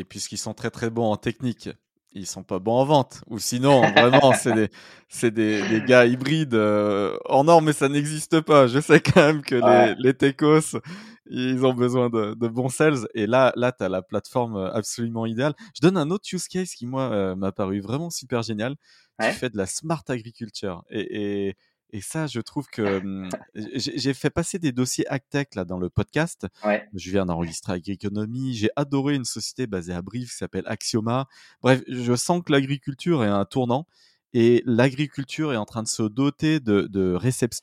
puisqu'ils 0.08 0.38
sont 0.38 0.54
très 0.54 0.70
très 0.70 0.90
bons 0.90 1.10
en 1.10 1.16
technique, 1.16 1.70
ils 2.12 2.26
sont 2.26 2.42
pas 2.42 2.58
bons 2.58 2.80
en 2.80 2.84
vente. 2.84 3.22
Ou 3.28 3.38
sinon, 3.38 3.80
vraiment, 3.96 4.32
c'est 4.32 4.52
des, 4.52 4.68
c'est 5.08 5.30
des, 5.30 5.66
des, 5.68 5.82
gars 5.82 6.06
hybrides 6.06 6.54
euh, 6.54 7.16
en 7.26 7.46
or, 7.48 7.62
mais 7.62 7.72
ça 7.72 7.88
n'existe 7.88 8.40
pas. 8.40 8.66
Je 8.66 8.80
sais 8.80 9.00
quand 9.00 9.20
même 9.20 9.42
que 9.42 9.54
les, 9.54 9.94
les 9.98 10.14
techos, 10.14 10.78
ils 11.26 11.64
ont 11.64 11.74
besoin 11.74 12.10
de, 12.10 12.34
de, 12.34 12.48
bons 12.48 12.68
sales. 12.68 13.06
Et 13.14 13.26
là, 13.26 13.52
là, 13.56 13.72
tu 13.72 13.84
as 13.84 13.88
la 13.88 14.02
plateforme 14.02 14.56
euh, 14.56 14.72
absolument 14.72 15.26
idéale. 15.26 15.54
Je 15.74 15.80
donne 15.80 15.96
un 15.96 16.10
autre 16.10 16.28
use 16.32 16.48
case 16.48 16.74
qui, 16.74 16.86
moi, 16.86 17.10
euh, 17.12 17.36
m'a 17.36 17.52
paru 17.52 17.80
vraiment 17.80 18.10
super 18.10 18.42
génial. 18.42 18.76
Tu 19.20 19.30
fais 19.30 19.50
de 19.50 19.56
la 19.56 19.66
smart 19.66 20.02
agriculture. 20.08 20.84
Et, 20.90 21.48
et 21.48 21.56
et 21.94 22.00
ça, 22.00 22.26
je 22.26 22.40
trouve 22.40 22.66
que 22.66 22.82
mmh, 23.04 23.30
j'ai 23.76 24.14
fait 24.14 24.28
passer 24.28 24.58
des 24.58 24.72
dossiers 24.72 25.06
Actech 25.06 25.54
là 25.54 25.64
dans 25.64 25.78
le 25.78 25.88
podcast. 25.88 26.48
Je 26.92 27.10
viens 27.12 27.24
d'enregistrer 27.24 27.74
Agriconomie. 27.74 28.52
J'ai 28.54 28.70
adoré 28.74 29.14
une 29.14 29.24
société 29.24 29.68
basée 29.68 29.92
à 29.92 30.02
Brive 30.02 30.28
qui 30.28 30.36
s'appelle 30.36 30.64
Axioma. 30.66 31.28
Bref, 31.62 31.82
je 31.86 32.16
sens 32.16 32.42
que 32.44 32.50
l'agriculture 32.50 33.22
est 33.22 33.28
un 33.28 33.44
tournant 33.44 33.86
et 34.34 34.62
l'agriculture 34.66 35.52
est 35.52 35.56
en 35.56 35.64
train 35.64 35.82
de 35.82 35.88
se 35.88 36.02
doter 36.02 36.60
de, 36.60 36.82
de, 36.82 37.16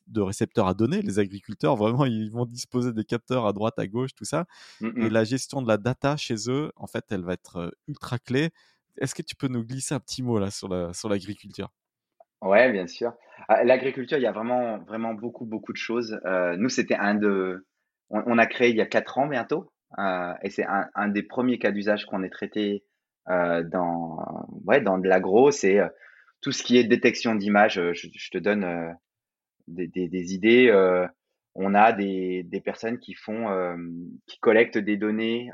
de, 0.07 0.21
récepteurs 0.21 0.67
à 0.67 0.73
données. 0.73 1.01
Les 1.01 1.19
agriculteurs, 1.19 1.75
vraiment, 1.75 2.05
ils 2.05 2.31
vont 2.31 2.45
disposer 2.45 2.93
des 2.93 3.03
capteurs 3.03 3.45
à 3.45 3.53
droite, 3.53 3.77
à 3.77 3.85
gauche, 3.85 4.15
tout 4.15 4.25
ça. 4.25 4.45
Mmh 4.79 5.01
et 5.01 5.09
la 5.09 5.23
gestion 5.23 5.61
de 5.61 5.67
la 5.67 5.77
data 5.77 6.17
chez 6.17 6.49
eux, 6.49 6.71
en 6.75 6.87
fait, 6.87 7.05
elle 7.11 7.23
va 7.23 7.33
être 7.33 7.75
ultra 7.87 8.17
clé. 8.17 8.49
Est-ce 8.97 9.13
que 9.13 9.21
tu 9.21 9.35
peux 9.35 9.47
nous 9.47 9.63
glisser 9.63 9.93
un 9.93 9.99
petit 9.99 10.23
mot 10.23 10.39
là 10.39 10.49
sur 10.49 11.09
l'agriculture? 11.09 11.69
Ouais, 12.41 12.71
bien 12.71 12.87
sûr. 12.87 13.13
Ah, 13.47 13.63
l'agriculture, 13.63 14.17
il 14.17 14.23
y 14.23 14.27
a 14.27 14.31
vraiment, 14.31 14.79
vraiment 14.79 15.13
beaucoup, 15.13 15.45
beaucoup 15.45 15.73
de 15.73 15.77
choses. 15.77 16.19
Euh, 16.25 16.55
nous, 16.57 16.69
c'était 16.69 16.95
un 16.95 17.15
de, 17.15 17.65
on, 18.09 18.37
a 18.37 18.45
créé 18.45 18.69
il 18.69 18.75
y 18.75 18.81
a 18.81 18.85
quatre 18.85 19.17
ans 19.17 19.27
bientôt, 19.27 19.71
euh, 19.99 20.33
et 20.41 20.49
c'est 20.49 20.65
un, 20.65 20.87
un 20.95 21.07
des 21.07 21.23
premiers 21.23 21.59
cas 21.59 21.71
d'usage 21.71 22.05
qu'on 22.05 22.23
ait 22.23 22.29
traité 22.29 22.83
euh, 23.29 23.63
dans, 23.63 24.47
ouais, 24.65 24.81
dans 24.81 24.97
de 24.97 25.07
l'agro. 25.07 25.51
C'est 25.51 25.79
euh, 25.79 25.87
tout 26.41 26.51
ce 26.51 26.63
qui 26.63 26.77
est 26.77 26.83
détection 26.83 27.35
d'images. 27.35 27.77
Euh, 27.77 27.93
je, 27.93 28.29
te 28.29 28.37
donne 28.37 28.63
euh, 28.63 28.91
des, 29.67 30.33
idées. 30.33 30.71
on 31.55 31.73
a 31.73 31.93
des, 31.93 32.61
personnes 32.63 32.99
qui 32.99 33.13
font, 33.13 33.47
qui 34.27 34.39
collectent 34.39 34.77
des 34.77 34.97
données, 34.97 35.49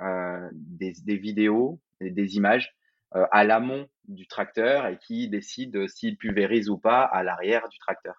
des, 0.54 1.18
vidéos, 1.18 1.80
des, 2.02 2.36
images 2.36 2.74
euh, 3.16 3.26
à 3.32 3.46
l'amont 3.46 3.88
du 4.10 4.28
tracteur 4.28 4.86
et 4.86 4.98
qui 4.98 5.30
décide 5.30 5.88
s'il 5.88 6.18
pulvérise 6.18 6.70
ou 6.70 6.78
pas 6.78 7.04
à 7.04 7.24
l'arrière 7.24 7.70
du 7.70 7.78
tracteur. 7.80 8.16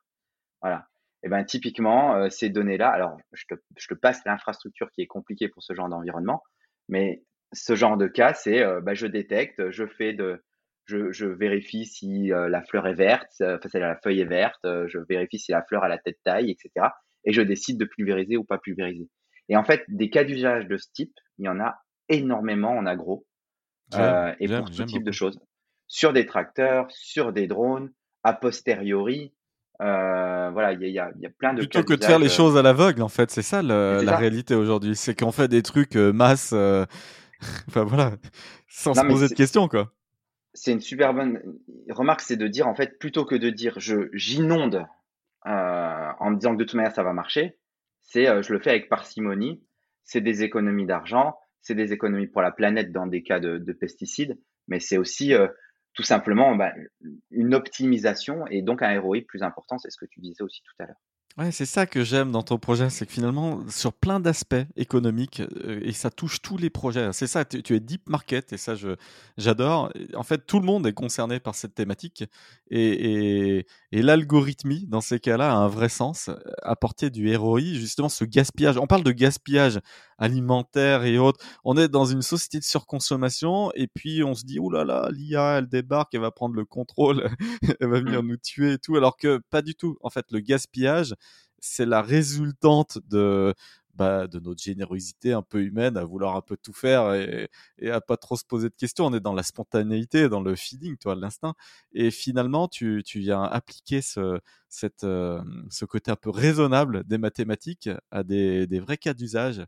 Voilà. 0.63 0.87
Et 1.23 1.29
ben 1.29 1.45
typiquement 1.45 2.15
euh, 2.15 2.31
ces 2.31 2.49
données-là, 2.49 2.89
alors 2.89 3.19
je 3.33 3.45
te, 3.45 3.95
passe 3.95 4.23
l'infrastructure 4.25 4.91
qui 4.93 5.03
est 5.03 5.07
compliquée 5.07 5.49
pour 5.49 5.63
ce 5.63 5.75
genre 5.75 5.91
d'environnement, 5.91 6.43
mais 6.89 7.23
ce 7.53 7.75
genre 7.75 7.99
de 7.99 8.07
cas, 8.07 8.33
c'est 8.33 8.63
euh, 8.63 8.81
bah, 8.81 8.95
je 8.95 9.07
détecte, 9.07 9.71
je 9.71 9.87
fais 9.87 10.15
de, 10.15 10.43
je, 10.89 11.13
je 11.13 11.27
vérifie 11.27 11.87
si 11.87 12.29
la 12.29 12.63
fleur 12.63 12.87
est 12.87 12.95
verte, 12.95 13.31
enfin 13.41 13.69
si 13.69 13.79
la 13.79 13.97
feuille 13.97 14.21
est 14.21 14.25
verte, 14.25 14.61
je 14.65 14.99
vérifie 15.09 15.39
si 15.39 15.53
la 15.53 15.63
fleur 15.63 15.85
a 15.85 15.89
la 15.89 15.99
tête 15.99 16.19
taille, 16.25 16.51
etc. 16.51 16.89
et 17.25 17.33
je 17.33 17.43
décide 17.43 17.79
de 17.79 17.85
pulvériser 17.85 18.37
ou 18.37 18.45
pas 18.45 18.59
pulvériser. 18.59 19.09
Et 19.49 19.57
en 19.57 19.65
fait, 19.65 19.85
des 19.89 20.11
cas 20.11 20.25
d'usage 20.25 20.67
de 20.67 20.77
ce 20.77 20.89
type, 20.93 21.15
il 21.39 21.47
y 21.47 21.49
en 21.49 21.61
a 21.61 21.77
énormément 22.09 22.77
en 22.77 22.87
agro 22.87 23.27
euh, 23.95 24.35
et 24.41 24.49
pour 24.49 24.71
tout 24.71 24.85
type 24.85 25.05
de 25.05 25.13
choses. 25.13 25.41
Sur 25.87 26.13
des 26.13 26.27
tracteurs, 26.27 26.87
sur 26.91 27.33
des 27.33 27.47
drones, 27.47 27.91
a 28.23 28.35
posteriori, 28.35 29.33
euh, 29.81 30.51
voilà, 30.51 30.73
il 30.73 30.87
y, 30.91 30.99
a, 30.99 31.11
plein 31.39 31.55
de 31.55 31.61
Plutôt 31.61 31.83
que 31.83 31.95
de 31.95 32.05
faire 32.05 32.19
les 32.19 32.29
choses 32.29 32.57
à 32.57 32.63
l'aveugle, 32.63 33.03
en 33.03 33.09
fait, 33.09 33.31
c'est 33.31 33.43
ça 33.43 33.63
la 33.63 34.17
réalité 34.17 34.55
aujourd'hui. 34.55 34.97
C'est 34.97 35.19
qu'on 35.19 35.33
fait 35.33 35.49
des 35.49 35.63
trucs 35.63 35.95
masse, 35.97 36.53
enfin 37.69 37.85
voilà, 37.85 38.13
sans 38.69 38.95
se 38.95 39.07
poser 39.07 39.29
de 39.29 39.35
questions, 39.35 39.69
quoi 39.69 39.93
c'est 40.59 40.73
une 40.73 40.81
super 40.81 41.15
bonne 41.15 41.41
remarque, 41.89 42.21
c'est 42.21 42.37
de 42.37 42.49
dire 42.49 42.67
en 42.69 42.75
fait 42.75 42.99
plutôt 42.99 43.25
que 43.25 43.35
de 43.35 43.51
dire 43.51 43.79
je 43.79 44.09
j'inonde 44.13 44.87
euh, 45.47 46.13
en 46.19 46.31
me 46.31 46.37
disant 46.37 46.53
que 46.53 46.59
de 46.59 46.65
toute 46.65 46.75
manière 46.75 46.95
ça 46.95 47.03
va 47.03 47.13
marcher, 47.13 47.59
c'est 48.01 48.29
euh, 48.29 48.43
je 48.43 48.53
le 48.53 48.59
fais 48.59 48.71
avec 48.71 48.89
parcimonie. 48.89 49.63
C'est 50.05 50.21
des 50.23 50.43
économies 50.43 50.87
d'argent, 50.87 51.37
c'est 51.61 51.75
des 51.75 51.93
économies 51.93 52.29
pour 52.29 52.41
la 52.41 52.51
planète 52.51 52.93
dans 52.93 53.07
des 53.07 53.23
cas 53.23 53.41
de, 53.41 53.73
pesticides, 53.73 54.39
mais 54.67 54.81
c'est 54.81 54.97
aussi 54.97 55.35
euh, 55.35 55.49
tout 55.93 56.03
simplement 56.03 56.57
bah, 56.57 56.73
une 57.31 57.55
optimisation 57.55 58.47
et 58.47 58.63
donc 58.63 58.83
un 58.83 58.99
ROI 58.99 59.19
plus 59.27 59.43
important. 59.43 59.77
C'est 59.79 59.91
ce 59.91 59.99
que 59.99 60.07
tu 60.07 60.21
disais 60.21 60.43
aussi 60.43 60.63
tout 60.63 60.83
à 60.83 60.87
l'heure. 60.87 60.97
Ouais, 61.39 61.53
c'est 61.53 61.67
ça 61.67 61.87
que 61.87 62.03
j'aime 62.03 62.33
dans 62.33 62.43
ton 62.43 62.59
projet, 62.59 62.91
c'est 62.91 63.07
que 63.07 63.13
finalement, 63.13 63.61
sur 63.69 63.93
plein 63.93 64.19
d'aspects 64.19 64.57
économiques, 64.77 65.41
euh, 65.65 65.79
et 65.85 65.93
ça 65.93 66.11
touche 66.11 66.43
tous 66.43 66.57
les 66.57 66.69
projets. 66.69 67.13
C'est 67.13 67.29
ça, 67.29 67.45
tu, 67.45 67.77
es 67.77 67.79
deep 67.79 68.09
market, 68.09 68.53
et 68.53 68.57
ça, 68.57 68.75
j'adore. 69.37 69.93
En 70.17 70.25
fait, 70.25 70.47
tout 70.47 70.59
le 70.59 70.67
monde 70.67 70.85
est 70.89 70.93
concerné 70.93 71.39
par 71.39 71.55
cette 71.55 71.77
thématique, 71.77 72.25
et, 72.73 73.65
et, 73.93 74.03
l'algorithmie, 74.03 74.87
dans 74.89 75.01
ces 75.01 75.21
cas-là, 75.21 75.53
a 75.53 75.55
un 75.55 75.69
vrai 75.69 75.89
sens. 75.89 76.29
Apporter 76.63 77.09
du 77.09 77.37
ROI, 77.37 77.61
justement, 77.61 78.09
ce 78.09 78.25
gaspillage. 78.25 78.77
On 78.77 78.89
parle 78.89 79.05
de 79.05 79.13
gaspillage 79.13 79.79
alimentaire 80.19 81.05
et 81.05 81.19
autres. 81.19 81.45
On 81.65 81.77
est 81.77 81.89
dans 81.89 82.05
une 82.05 82.23
société 82.23 82.59
de 82.59 82.65
surconsommation, 82.65 83.71
et 83.75 83.87
puis 83.87 84.23
on 84.25 84.35
se 84.35 84.45
dit, 84.45 84.59
oh 84.61 84.71
là 84.71 84.85
là, 84.85 85.09
l'IA, 85.13 85.59
elle 85.59 85.69
débarque, 85.69 86.15
elle 86.15 86.21
va 86.21 86.31
prendre 86.31 86.55
le 86.55 86.65
contrôle, 86.65 87.29
elle 87.81 87.89
va 87.89 88.01
venir 88.01 88.23
mmh. 88.23 88.27
nous 88.27 88.37
tuer 88.37 88.73
et 88.75 88.79
tout, 88.79 88.97
alors 88.97 89.17
que 89.17 89.41
pas 89.51 89.63
du 89.63 89.75
tout. 89.75 89.97
En 90.03 90.11
fait, 90.11 90.27
le 90.31 90.41
gaspillage, 90.41 91.15
c'est 91.61 91.87
la 91.87 92.03
résultante 92.03 92.99
de, 93.09 93.55
bah, 93.99 94.29
de 94.29 94.39
notre 94.39 94.63
générosité 94.63 95.33
un 95.33 95.43
peu 95.43 95.61
humaine 95.61 95.97
à 95.97 96.05
vouloir 96.05 96.37
un 96.37 96.41
peu 96.41 96.57
tout 96.57 96.73
faire 96.73 97.15
et, 97.15 97.49
et, 97.79 97.91
à 97.91 98.01
pas 98.01 98.17
trop 98.17 98.37
se 98.37 98.45
poser 98.45 98.69
de 98.69 98.75
questions. 98.77 99.07
On 99.07 99.13
est 99.13 99.21
dans 99.21 99.35
la 99.35 99.43
spontanéité, 99.43 100.29
dans 100.29 100.41
le 100.41 100.55
feeling, 100.55 100.97
toi, 100.99 101.17
l'instinct. 101.17 101.55
Et 101.93 102.13
finalement, 102.13 102.69
tu, 102.69 103.03
tu 103.05 103.19
viens 103.19 103.43
appliquer 103.43 104.01
ce, 104.01 104.39
cette, 104.69 105.03
euh, 105.03 105.43
ce 105.69 105.85
côté 105.85 106.13
un 106.13 106.17
peu 106.17 106.31
raisonnable 106.31 107.03
des 107.05 107.19
mathématiques 107.19 107.91
à 108.13 108.23
des, 108.23 108.69
des 108.69 108.79
vrais 108.79 108.99
cas 108.99 109.15
d'usage. 109.15 109.65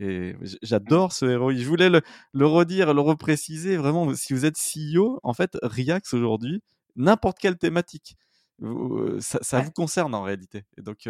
Et 0.00 0.34
j'adore 0.62 1.12
ce 1.12 1.26
héros. 1.26 1.52
Je 1.52 1.66
voulais 1.66 1.90
le, 1.90 2.02
le, 2.32 2.46
redire, 2.46 2.94
le 2.94 3.00
repréciser. 3.00 3.76
Vraiment, 3.76 4.14
si 4.14 4.32
vous 4.32 4.44
êtes 4.44 4.56
CEO, 4.56 5.20
en 5.22 5.32
fait, 5.34 5.56
Riax 5.62 6.14
aujourd'hui, 6.14 6.62
n'importe 6.96 7.38
quelle 7.38 7.56
thématique 7.56 8.16
ça, 9.20 9.60
vous 9.60 9.70
concerne 9.72 10.14
en 10.14 10.22
réalité. 10.22 10.64
Et 10.78 10.82
donc, 10.82 11.08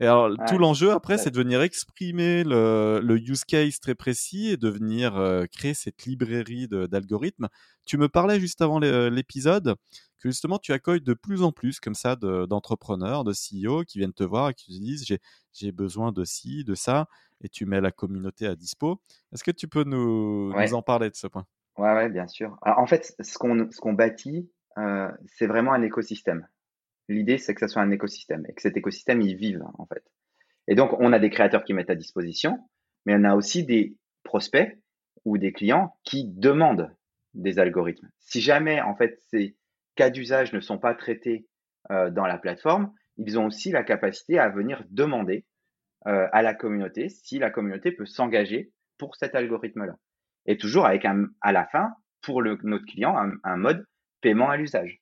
et 0.00 0.06
alors, 0.06 0.30
tout 0.48 0.58
l'enjeu 0.58 0.92
après, 0.92 1.18
c'est 1.18 1.30
de 1.30 1.36
venir 1.36 1.60
exprimer 1.62 2.44
le, 2.44 3.00
le, 3.02 3.18
use 3.18 3.44
case 3.44 3.80
très 3.80 3.94
précis 3.94 4.50
et 4.50 4.56
de 4.56 4.68
venir 4.68 5.12
créer 5.52 5.74
cette 5.74 6.04
librairie 6.04 6.68
d'algorithmes. 6.68 7.48
Tu 7.84 7.98
me 7.98 8.08
parlais 8.08 8.38
juste 8.38 8.62
avant 8.62 8.78
l'épisode 8.78 9.74
que 10.18 10.28
justement 10.28 10.58
tu 10.58 10.72
accueilles 10.72 11.00
de 11.00 11.14
plus 11.14 11.42
en 11.42 11.52
plus 11.52 11.80
comme 11.80 11.94
ça 11.94 12.16
d'entrepreneurs, 12.16 13.24
de, 13.24 13.32
CEO 13.32 13.84
qui 13.84 13.98
viennent 13.98 14.12
te 14.12 14.24
voir 14.24 14.50
et 14.50 14.54
qui 14.54 14.78
te 14.78 14.82
disent 14.82 15.04
j'ai 15.52 15.72
besoin 15.72 16.12
de 16.12 16.24
ci, 16.24 16.64
de 16.64 16.74
ça, 16.74 17.06
et 17.42 17.48
tu 17.48 17.66
mets 17.66 17.80
la 17.80 17.92
communauté 17.92 18.46
à 18.46 18.54
dispo. 18.54 19.00
Est-ce 19.32 19.44
que 19.44 19.50
tu 19.50 19.68
peux 19.68 19.84
nous, 19.84 20.52
nous, 20.52 20.74
en 20.74 20.82
parler 20.82 21.10
de 21.10 21.14
ce 21.14 21.26
point? 21.26 21.46
Ouais, 21.76 21.94
ouais, 21.94 22.08
bien 22.08 22.26
sûr. 22.26 22.58
Alors, 22.62 22.80
en 22.80 22.86
fait, 22.86 23.14
ce 23.20 23.38
qu'on 23.38 23.70
ce 23.70 23.80
qu'on 23.80 23.92
bâtit, 23.92 24.50
c'est 25.26 25.46
vraiment 25.46 25.72
un 25.72 25.82
écosystème. 25.82 26.46
L'idée, 27.08 27.38
c'est 27.38 27.54
que 27.54 27.60
ça 27.60 27.68
soit 27.68 27.82
un 27.82 27.90
écosystème 27.90 28.44
et 28.48 28.52
que 28.52 28.62
cet 28.62 28.76
écosystème, 28.76 29.20
il 29.22 29.36
vive, 29.36 29.62
en 29.78 29.86
fait. 29.86 30.04
Et 30.66 30.74
donc, 30.74 30.92
on 31.00 31.12
a 31.12 31.18
des 31.18 31.30
créateurs 31.30 31.64
qui 31.64 31.72
mettent 31.72 31.90
à 31.90 31.94
disposition, 31.94 32.58
mais 33.06 33.14
on 33.16 33.24
a 33.24 33.34
aussi 33.34 33.64
des 33.64 33.96
prospects 34.22 34.78
ou 35.24 35.38
des 35.38 35.52
clients 35.52 35.96
qui 36.04 36.28
demandent 36.28 36.94
des 37.34 37.58
algorithmes. 37.58 38.10
Si 38.18 38.40
jamais, 38.40 38.80
en 38.82 38.94
fait, 38.94 39.18
ces 39.30 39.56
cas 39.94 40.10
d'usage 40.10 40.52
ne 40.52 40.60
sont 40.60 40.78
pas 40.78 40.94
traités 40.94 41.46
euh, 41.90 42.10
dans 42.10 42.26
la 42.26 42.36
plateforme, 42.36 42.92
ils 43.16 43.38
ont 43.38 43.46
aussi 43.46 43.70
la 43.70 43.82
capacité 43.82 44.38
à 44.38 44.50
venir 44.50 44.84
demander 44.90 45.46
euh, 46.06 46.28
à 46.32 46.42
la 46.42 46.54
communauté 46.54 47.08
si 47.08 47.38
la 47.38 47.50
communauté 47.50 47.90
peut 47.92 48.06
s'engager 48.06 48.70
pour 48.98 49.16
cet 49.16 49.34
algorithme-là. 49.34 49.96
Et 50.46 50.58
toujours 50.58 50.86
avec 50.86 51.04
un, 51.04 51.26
à 51.40 51.52
la 51.52 51.66
fin, 51.66 51.94
pour 52.20 52.42
notre 52.42 52.84
client, 52.84 53.16
un 53.42 53.56
mode 53.56 53.86
paiement 54.20 54.50
à 54.50 54.56
l'usage. 54.56 55.00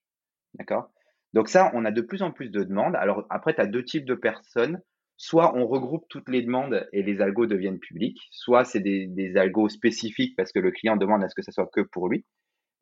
D'accord? 0.55 0.91
Donc 1.33 1.49
ça, 1.49 1.71
on 1.75 1.85
a 1.85 1.91
de 1.91 2.01
plus 2.01 2.23
en 2.23 2.31
plus 2.31 2.51
de 2.51 2.63
demandes. 2.63 2.97
Alors 2.97 3.27
après, 3.31 3.55
tu 3.55 3.61
as 3.61 3.67
deux 3.67 3.85
types 3.85 4.07
de 4.07 4.15
personnes. 4.15 4.81
Soit 5.19 5.57
on 5.57 5.67
regroupe 5.67 6.05
toutes 6.11 6.29
les 6.29 6.43
demandes 6.43 6.87
et 6.93 7.03
les 7.03 7.23
algos 7.23 7.47
deviennent 7.47 7.79
publics, 7.79 8.19
soit 8.31 8.65
c'est 8.65 8.81
des, 8.81 9.33
algos 9.37 9.71
spécifiques 9.71 10.37
parce 10.37 10.53
que 10.53 10.59
le 10.59 10.71
client 10.71 10.97
demande 10.97 11.25
à 11.25 11.29
ce 11.31 11.35
que 11.35 11.41
ça 11.41 11.53
soit 11.53 11.71
que 11.73 11.81
pour 11.81 12.09
lui. 12.09 12.27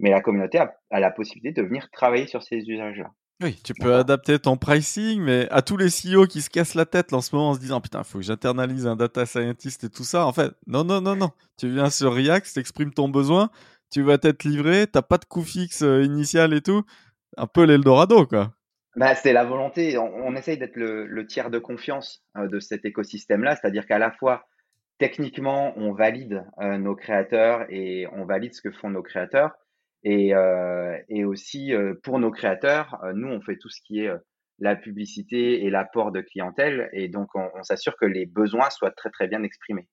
Mais 0.01 0.11
la 0.11 0.21
communauté 0.21 0.59
a, 0.59 0.75
la 0.91 1.13
possibilité 1.13 1.61
de 1.61 1.65
venir 1.65 1.89
travailler 1.93 2.27
sur 2.27 2.43
ces 2.43 2.57
usages-là. 2.57 3.11
Oui, 3.41 3.61
tu 3.63 3.73
peux 3.75 3.95
adapter 3.95 4.41
ton 4.41 4.57
pricing, 4.57 5.21
mais 5.21 5.49
à 5.51 5.63
tous 5.63 5.77
les 5.77 5.89
CEO 5.89 6.27
qui 6.27 6.43
se 6.43 6.51
cassent 6.51 6.75
la 6.75 6.87
tête 6.87 7.13
en 7.13 7.21
ce 7.21 7.35
moment 7.35 7.51
en 7.51 7.55
se 7.55 7.61
disant 7.61 7.81
putain, 7.81 8.01
il 8.01 8.05
faut 8.05 8.19
que 8.19 8.25
j'internalise 8.25 8.87
un 8.87 8.97
data 8.97 9.27
scientist 9.27 9.85
et 9.85 9.91
tout 9.91 10.05
ça. 10.05 10.27
En 10.27 10.33
fait, 10.33 10.53
non, 10.67 10.83
non, 10.83 11.01
non, 11.01 11.15
non. 11.15 11.31
Tu 11.57 11.69
viens 11.69 11.91
sur 11.91 12.15
React, 12.15 12.53
tu 12.53 12.59
exprimes 12.59 12.93
ton 12.93 13.09
besoin, 13.09 13.51
tu 13.93 14.03
vas 14.03 14.19
t'être 14.19 14.43
livré, 14.43 14.89
t'as 14.89 15.03
pas 15.03 15.19
de 15.19 15.25
coût 15.25 15.43
fixe 15.43 15.83
euh, 15.83 16.03
initial 16.03 16.53
et 16.53 16.63
tout 16.63 16.85
un 17.37 17.47
peu 17.47 17.65
l'Eldorado, 17.65 18.27
quoi. 18.27 18.53
Bah, 18.97 19.15
c'est 19.17 19.33
la 19.33 19.45
volonté. 19.45 19.99
On, 19.99 20.37
essaye 20.37 20.57
d'être 20.57 20.77
le, 20.77 21.27
tiers 21.27 21.51
de 21.51 21.59
confiance 21.59 22.25
euh, 22.37 22.47
de 22.47 22.61
cet 22.61 22.85
écosystème-là, 22.85 23.57
c'est-à-dire 23.57 23.87
qu'à 23.87 23.99
la 23.99 24.13
fois, 24.13 24.47
techniquement, 24.99 25.77
on 25.77 25.93
valide 25.93 26.45
euh, 26.61 26.79
nos 26.79 26.95
créateurs 26.95 27.67
et 27.71 28.07
on 28.13 28.25
valide 28.25 28.55
ce 28.55 28.63
que 28.63 28.71
font 28.71 28.91
nos 28.91 29.03
créateurs. 29.03 29.51
Et, 30.05 30.35
euh, 30.35 30.97
aussi, 31.27 31.73
pour 32.03 32.19
nos 32.19 32.31
créateurs, 32.31 33.01
nous, 33.15 33.29
on 33.29 33.41
fait 33.41 33.57
tout 33.57 33.71
ce 33.71 33.81
qui 33.85 34.01
est 34.01 34.11
la 34.59 34.77
publicité 34.77 35.65
et 35.65 35.71
l'apport 35.71 36.13
de 36.13 36.21
clientèle. 36.21 36.91
Et 36.93 37.09
donc, 37.09 37.35
on, 37.35 37.63
s'assure 37.63 37.97
que 37.97 38.05
les 38.05 38.27
besoins 38.27 38.71
soient 38.71 38.91
très, 38.93 39.11
très 39.11 39.27
bien 39.27 39.43
exprimés. 39.43 39.89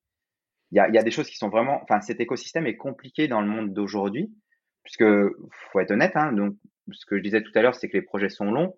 Il 0.72 0.78
y 0.78 0.80
a, 0.80 0.90
y 0.90 0.98
a 0.98 1.04
des 1.04 1.12
choses 1.12 1.30
qui 1.30 1.38
sont 1.38 1.50
vraiment... 1.50 1.82
Enfin, 1.84 2.02
cet 2.02 2.20
écosystème 2.20 2.68
est 2.68 2.78
compliqué 2.78 3.28
dans 3.28 3.42
le 3.42 3.48
monde 3.48 3.74
d'aujourd'hui, 3.74 4.32
puisque, 4.84 5.06
faut 5.72 5.80
être 5.80 5.92
honnête, 5.92 6.16
hein, 6.16 6.34
donc 6.34 6.56
ce 6.94 7.06
que 7.06 7.18
je 7.18 7.22
disais 7.22 7.42
tout 7.42 7.52
à 7.56 7.62
l'heure, 7.62 7.76
c'est 7.76 7.90
que 7.90 7.98
les 7.98 8.04
projets 8.04 8.30
sont 8.30 8.52
longs, 8.52 8.78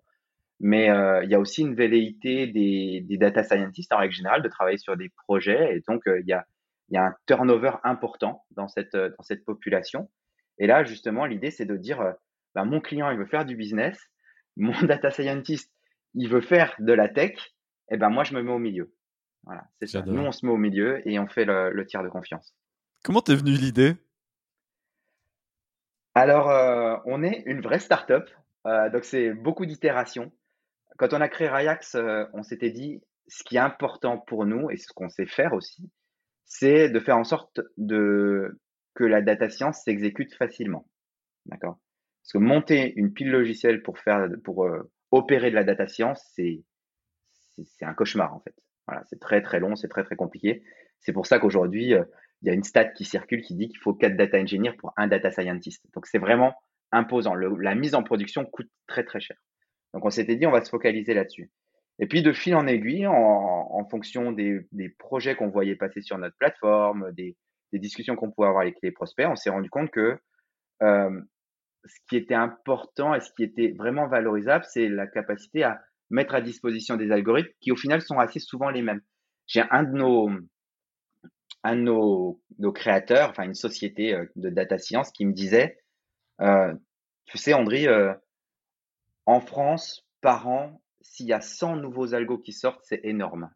mais 0.60 0.90
euh, 0.90 1.24
il 1.24 1.30
y 1.30 1.34
a 1.34 1.40
aussi 1.40 1.62
une 1.62 1.74
velléité 1.74 2.46
des, 2.46 3.04
data 3.18 3.42
scientists 3.42 3.92
en 3.92 3.98
règle 3.98 4.14
générale 4.14 4.42
de 4.42 4.48
travailler 4.48 4.78
sur 4.78 4.96
des 4.96 5.10
projets, 5.26 5.76
et 5.76 5.82
donc 5.88 6.06
euh, 6.06 6.20
il 6.20 6.26
y, 6.26 6.32
a, 6.32 6.46
un 6.94 7.14
turnover 7.26 7.72
important 7.82 8.44
dans 8.52 8.68
cette, 8.68 8.96
dans 8.96 9.22
cette 9.22 9.44
population. 9.44 10.10
Et 10.58 10.66
là, 10.66 10.84
justement, 10.84 11.26
l'idée, 11.26 11.50
c'est 11.50 11.64
de 11.64 11.76
dire, 11.76 12.00
euh, 12.00 12.12
bah, 12.54 12.64
mon 12.64 12.80
client, 12.80 13.10
il 13.10 13.18
veut 13.18 13.26
faire 13.26 13.44
du 13.44 13.56
business, 13.56 13.98
mon 14.56 14.72
data 14.86 15.10
scientist, 15.10 15.72
il 16.14 16.28
veut 16.28 16.40
faire 16.40 16.74
de 16.78 16.92
la 16.92 17.08
tech, 17.08 17.54
et 17.90 17.96
ben 17.96 18.08
moi, 18.08 18.24
je 18.24 18.34
me 18.34 18.42
mets 18.42 18.52
au 18.52 18.58
milieu. 18.58 18.94
Voilà, 19.42 19.64
c'est 19.78 19.86
ça. 19.86 20.02
Nous, 20.06 20.22
on 20.22 20.32
se 20.32 20.46
met 20.46 20.52
au 20.52 20.56
milieu 20.56 21.06
et 21.06 21.18
on 21.18 21.26
fait 21.26 21.44
le, 21.44 21.70
le 21.70 21.84
tiers 21.84 22.02
de 22.02 22.08
confiance. 22.08 22.54
Comment 23.02 23.20
t'es 23.20 23.34
venu 23.34 23.50
l'idée? 23.50 23.96
Alors, 26.14 26.48
euh, 26.48 26.96
on 27.06 27.24
est 27.24 27.42
une 27.46 27.60
vraie 27.60 27.80
startup, 27.80 28.30
euh, 28.66 28.88
donc 28.90 29.04
c'est 29.04 29.32
beaucoup 29.32 29.66
d'itérations. 29.66 30.32
Quand 30.96 31.12
on 31.12 31.20
a 31.20 31.28
créé 31.28 31.48
Rayax, 31.48 31.96
euh, 31.96 32.24
on 32.32 32.44
s'était 32.44 32.70
dit, 32.70 33.02
ce 33.26 33.42
qui 33.42 33.56
est 33.56 33.60
important 33.60 34.18
pour 34.18 34.46
nous 34.46 34.70
et 34.70 34.76
ce 34.76 34.92
qu'on 34.92 35.08
sait 35.08 35.26
faire 35.26 35.54
aussi, 35.54 35.90
c'est 36.44 36.88
de 36.88 37.00
faire 37.00 37.16
en 37.16 37.24
sorte 37.24 37.60
que 37.76 39.04
la 39.04 39.22
data 39.22 39.50
science 39.50 39.82
s'exécute 39.82 40.34
facilement. 40.34 40.86
D'accord? 41.46 41.80
Parce 42.22 42.32
que 42.34 42.38
monter 42.38 42.92
une 42.96 43.12
pile 43.12 43.30
logicielle 43.30 43.82
pour 43.82 43.98
faire, 43.98 44.28
pour 44.44 44.68
opérer 45.10 45.50
de 45.50 45.56
la 45.56 45.64
data 45.64 45.88
science, 45.88 46.24
c'est, 46.34 46.62
c'est 47.64 47.84
un 47.84 47.94
cauchemar 47.94 48.34
en 48.34 48.40
fait. 48.40 48.54
Voilà, 48.86 49.02
c'est 49.06 49.18
très 49.18 49.42
très 49.42 49.58
long, 49.58 49.74
c'est 49.74 49.88
très 49.88 50.04
très 50.04 50.16
compliqué. 50.16 50.62
C'est 51.00 51.12
pour 51.12 51.26
ça 51.26 51.38
qu'aujourd'hui, 51.38 51.94
il 52.44 52.48
y 52.48 52.50
a 52.50 52.54
une 52.54 52.62
stat 52.62 52.84
qui 52.84 53.06
circule 53.06 53.40
qui 53.40 53.54
dit 53.54 53.68
qu'il 53.68 53.78
faut 53.78 53.94
4 53.94 54.16
data 54.16 54.38
engineers 54.38 54.74
pour 54.78 54.92
un 54.98 55.06
data 55.06 55.30
scientist. 55.30 55.82
Donc 55.94 56.06
c'est 56.06 56.18
vraiment 56.18 56.54
imposant. 56.92 57.34
la 57.34 57.74
mise 57.74 57.94
en 57.94 58.02
production 58.02 58.44
coûte 58.44 58.70
très 58.86 59.02
très 59.02 59.18
cher. 59.18 59.36
Donc 59.94 60.04
on 60.04 60.10
s'était 60.10 60.36
dit 60.36 60.46
on 60.46 60.50
va 60.50 60.62
se 60.62 60.68
focaliser 60.68 61.14
là-dessus. 61.14 61.50
Et 61.98 62.06
puis 62.06 62.22
de 62.22 62.32
fil 62.32 62.54
en 62.54 62.66
aiguille, 62.66 63.06
en, 63.06 63.86
fonction 63.90 64.30
des, 64.32 64.66
projets 64.98 65.36
qu'on 65.36 65.48
voyait 65.48 65.76
passer 65.76 66.02
sur 66.02 66.18
notre 66.18 66.36
plateforme, 66.36 67.12
des, 67.12 67.34
discussions 67.72 68.14
qu'on 68.14 68.30
pouvait 68.30 68.48
avoir 68.48 68.62
avec 68.62 68.76
les 68.82 68.92
prospects, 68.92 69.26
on 69.26 69.36
s'est 69.36 69.50
rendu 69.50 69.70
compte 69.70 69.90
que 69.90 70.16
euh, 70.82 71.20
ce 71.84 71.98
qui 72.08 72.16
était 72.16 72.34
important 72.34 73.14
et 73.14 73.20
ce 73.20 73.32
qui 73.32 73.42
était 73.42 73.74
vraiment 73.76 74.06
valorisable, 74.06 74.64
c'est 74.68 74.88
la 74.88 75.06
capacité 75.06 75.64
à 75.64 75.80
mettre 76.10 76.34
à 76.34 76.40
disposition 76.40 76.96
des 76.96 77.10
algorithmes 77.10 77.50
qui 77.60 77.72
au 77.72 77.76
final 77.76 78.00
sont 78.00 78.18
assez 78.18 78.38
souvent 78.38 78.70
les 78.70 78.82
mêmes. 78.82 79.00
J'ai 79.46 79.62
un 79.70 79.82
de 79.82 79.92
nos, 79.92 80.30
un 81.64 81.76
de 81.76 81.80
nos, 81.80 82.40
nos 82.58 82.72
créateurs, 82.72 83.30
enfin 83.30 83.44
une 83.44 83.54
société 83.54 84.14
euh, 84.14 84.26
de 84.36 84.50
data 84.50 84.78
science 84.78 85.10
qui 85.10 85.24
me 85.24 85.32
disait, 85.32 85.78
euh, 86.40 86.74
tu 87.24 87.38
sais 87.38 87.54
André, 87.54 87.88
euh, 87.88 88.12
en 89.26 89.40
France, 89.40 90.06
par 90.20 90.46
an, 90.46 90.82
s'il 91.00 91.26
y 91.26 91.32
a 91.32 91.40
100 91.40 91.76
nouveaux 91.76 92.14
algos 92.14 92.38
qui 92.38 92.52
sortent, 92.52 92.84
c'est 92.84 93.00
énorme. 93.02 93.50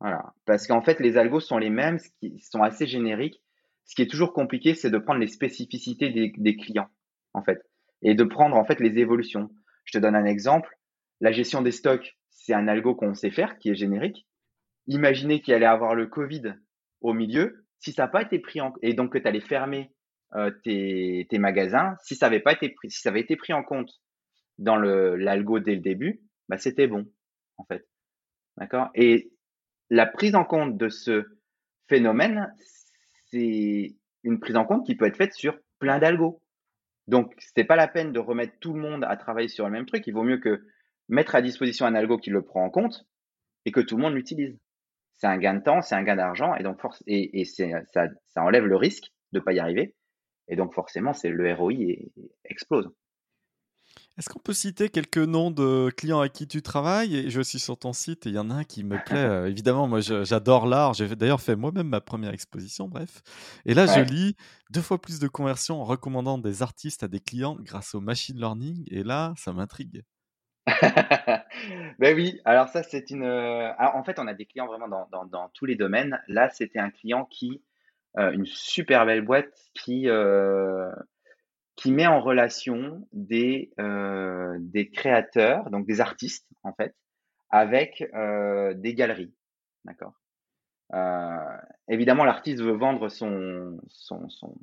Voilà. 0.00 0.34
Parce 0.44 0.66
qu'en 0.66 0.82
fait, 0.82 1.00
les 1.00 1.16
algos 1.16 1.40
sont 1.40 1.58
les 1.58 1.70
mêmes, 1.70 1.98
qui 2.20 2.40
sont 2.40 2.62
assez 2.62 2.86
génériques. 2.86 3.40
Ce 3.84 3.94
qui 3.94 4.02
est 4.02 4.10
toujours 4.10 4.32
compliqué, 4.32 4.74
c'est 4.74 4.90
de 4.90 4.98
prendre 4.98 5.20
les 5.20 5.28
spécificités 5.28 6.10
des, 6.10 6.32
des, 6.36 6.56
clients, 6.56 6.88
en 7.32 7.42
fait, 7.42 7.62
et 8.02 8.14
de 8.14 8.24
prendre 8.24 8.56
en 8.56 8.64
fait 8.64 8.80
les 8.80 8.98
évolutions. 8.98 9.50
Je 9.84 9.92
te 9.92 10.02
donne 10.02 10.16
un 10.16 10.24
exemple. 10.24 10.76
La 11.20 11.32
gestion 11.32 11.62
des 11.62 11.70
stocks, 11.70 12.18
c'est 12.30 12.54
un 12.54 12.66
algo 12.66 12.94
qu'on 12.94 13.14
sait 13.14 13.30
faire, 13.30 13.58
qui 13.58 13.70
est 13.70 13.74
générique. 13.74 14.26
Imaginez 14.86 15.40
qu'il 15.40 15.54
allait 15.54 15.66
avoir 15.66 15.94
le 15.94 16.06
Covid 16.06 16.54
au 17.04 17.12
milieu, 17.12 17.64
si 17.78 17.92
ça 17.92 18.04
n'a 18.04 18.08
pas 18.08 18.22
été 18.22 18.38
pris 18.38 18.60
en 18.60 18.72
et 18.82 18.94
donc 18.94 19.12
que 19.12 19.18
tu 19.18 19.28
allais 19.28 19.40
fermer 19.40 19.92
euh, 20.34 20.50
tes, 20.64 21.26
magasins, 21.38 21.96
si 22.02 22.16
ça 22.16 22.26
avait 22.26 22.40
pas 22.40 22.54
été 22.54 22.70
pris, 22.70 22.90
si 22.90 23.00
ça 23.00 23.10
avait 23.10 23.20
été 23.20 23.36
pris 23.36 23.52
en 23.52 23.62
compte 23.62 24.00
dans 24.58 24.76
le 24.76 25.14
l'algo 25.16 25.60
dès 25.60 25.74
le 25.74 25.80
début, 25.80 26.22
bah 26.48 26.56
c'était 26.56 26.86
bon 26.86 27.06
en 27.58 27.64
fait. 27.66 27.86
D'accord? 28.56 28.88
Et 28.94 29.30
la 29.90 30.06
prise 30.06 30.34
en 30.34 30.44
compte 30.44 30.78
de 30.78 30.88
ce 30.88 31.24
phénomène, 31.88 32.52
c'est 33.30 33.94
une 34.22 34.40
prise 34.40 34.56
en 34.56 34.64
compte 34.64 34.86
qui 34.86 34.96
peut 34.96 35.04
être 35.04 35.18
faite 35.18 35.34
sur 35.34 35.58
plein 35.78 35.98
d'algos. 35.98 36.40
Donc, 37.06 37.34
c'est 37.38 37.64
pas 37.64 37.76
la 37.76 37.88
peine 37.88 38.12
de 38.12 38.18
remettre 38.18 38.54
tout 38.60 38.72
le 38.72 38.80
monde 38.80 39.04
à 39.04 39.16
travailler 39.18 39.48
sur 39.48 39.66
le 39.66 39.72
même 39.72 39.84
truc. 39.84 40.06
Il 40.06 40.14
vaut 40.14 40.22
mieux 40.22 40.38
que 40.38 40.64
mettre 41.08 41.34
à 41.34 41.42
disposition 41.42 41.84
un 41.84 41.94
algo 41.94 42.16
qui 42.16 42.30
le 42.30 42.42
prend 42.42 42.64
en 42.64 42.70
compte 42.70 43.06
et 43.66 43.72
que 43.72 43.80
tout 43.80 43.96
le 43.96 44.02
monde 44.02 44.14
l'utilise 44.14 44.58
c'est 45.16 45.26
un 45.26 45.38
gain 45.38 45.54
de 45.54 45.62
temps, 45.62 45.80
c'est 45.82 45.94
un 45.94 46.02
gain 46.02 46.16
d'argent, 46.16 46.54
et 46.54 46.62
donc 46.62 46.80
force, 46.80 47.02
et, 47.06 47.40
et 47.40 47.44
ça, 47.44 47.64
ça, 47.92 48.42
enlève 48.42 48.66
le 48.66 48.76
risque 48.76 49.12
de 49.32 49.38
ne 49.38 49.44
pas 49.44 49.52
y 49.52 49.58
arriver. 49.58 49.94
Et 50.48 50.56
donc 50.56 50.74
forcément, 50.74 51.12
c'est 51.12 51.30
le 51.30 51.54
ROI 51.54 51.72
explose. 52.44 52.90
Est-ce 54.16 54.28
qu'on 54.28 54.38
peut 54.38 54.52
citer 54.52 54.90
quelques 54.90 55.18
noms 55.18 55.50
de 55.50 55.90
clients 55.96 56.20
avec 56.20 56.32
qui 56.32 56.46
tu 56.46 56.62
travailles? 56.62 57.16
Et 57.16 57.30
Je 57.30 57.40
suis 57.40 57.58
sur 57.58 57.76
ton 57.76 57.92
site 57.92 58.26
et 58.26 58.30
il 58.30 58.36
y 58.36 58.38
en 58.38 58.48
a 58.48 58.54
un 58.54 58.64
qui 58.64 58.84
me 58.84 58.96
plaît. 59.04 59.14
Euh, 59.24 59.46
évidemment, 59.46 59.88
moi 59.88 60.00
j'adore 60.00 60.66
l'art. 60.66 60.92
J'ai 60.92 61.08
d'ailleurs 61.16 61.40
fait 61.40 61.56
moi-même 61.56 61.88
ma 61.88 62.00
première 62.00 62.32
exposition, 62.32 62.88
bref. 62.88 63.22
Et 63.64 63.74
là, 63.74 63.86
je 63.86 64.00
lis 64.00 64.36
deux 64.70 64.82
fois 64.82 65.00
plus 65.00 65.18
de 65.18 65.28
conversions 65.28 65.80
en 65.80 65.84
recommandant 65.84 66.36
des 66.36 66.62
artistes 66.62 67.02
à 67.02 67.08
des 67.08 67.20
clients 67.20 67.56
grâce 67.60 67.94
au 67.94 68.00
machine 68.00 68.36
learning. 68.38 68.84
Et 68.90 69.02
là, 69.02 69.32
ça 69.36 69.52
m'intrigue. 69.52 70.02
Ben 71.98 72.14
oui, 72.16 72.40
alors 72.44 72.68
ça 72.68 72.82
c'est 72.82 73.10
une. 73.10 73.24
Euh, 73.24 73.72
alors 73.78 73.96
en 73.96 74.04
fait, 74.04 74.18
on 74.18 74.26
a 74.26 74.34
des 74.34 74.46
clients 74.46 74.66
vraiment 74.66 74.88
dans, 74.88 75.24
dans, 75.26 75.48
tous 75.50 75.66
les 75.66 75.76
domaines. 75.76 76.20
Là, 76.28 76.48
c'était 76.50 76.78
un 76.78 76.90
client 76.90 77.26
qui, 77.26 77.62
euh, 78.18 78.32
une 78.32 78.46
super 78.46 79.06
belle 79.06 79.22
boîte 79.22 79.54
qui 79.74 80.08
euh, 80.08 80.90
qui 81.76 81.92
met 81.92 82.06
en 82.06 82.20
relation 82.20 83.06
des 83.12 83.72
des 84.58 84.90
créateurs, 84.90 85.70
donc 85.70 85.86
des 85.86 86.00
artistes 86.00 86.48
en 86.62 86.72
fait, 86.72 86.94
avec 87.50 88.04
des 88.76 88.94
galeries, 88.94 89.34
d'accord? 89.84 90.14
évidemment, 91.88 92.24
l'artiste 92.24 92.62
veut 92.62 92.76
vendre 92.76 93.08
son, 93.08 93.80
son, 93.88 94.28
son, 94.28 94.54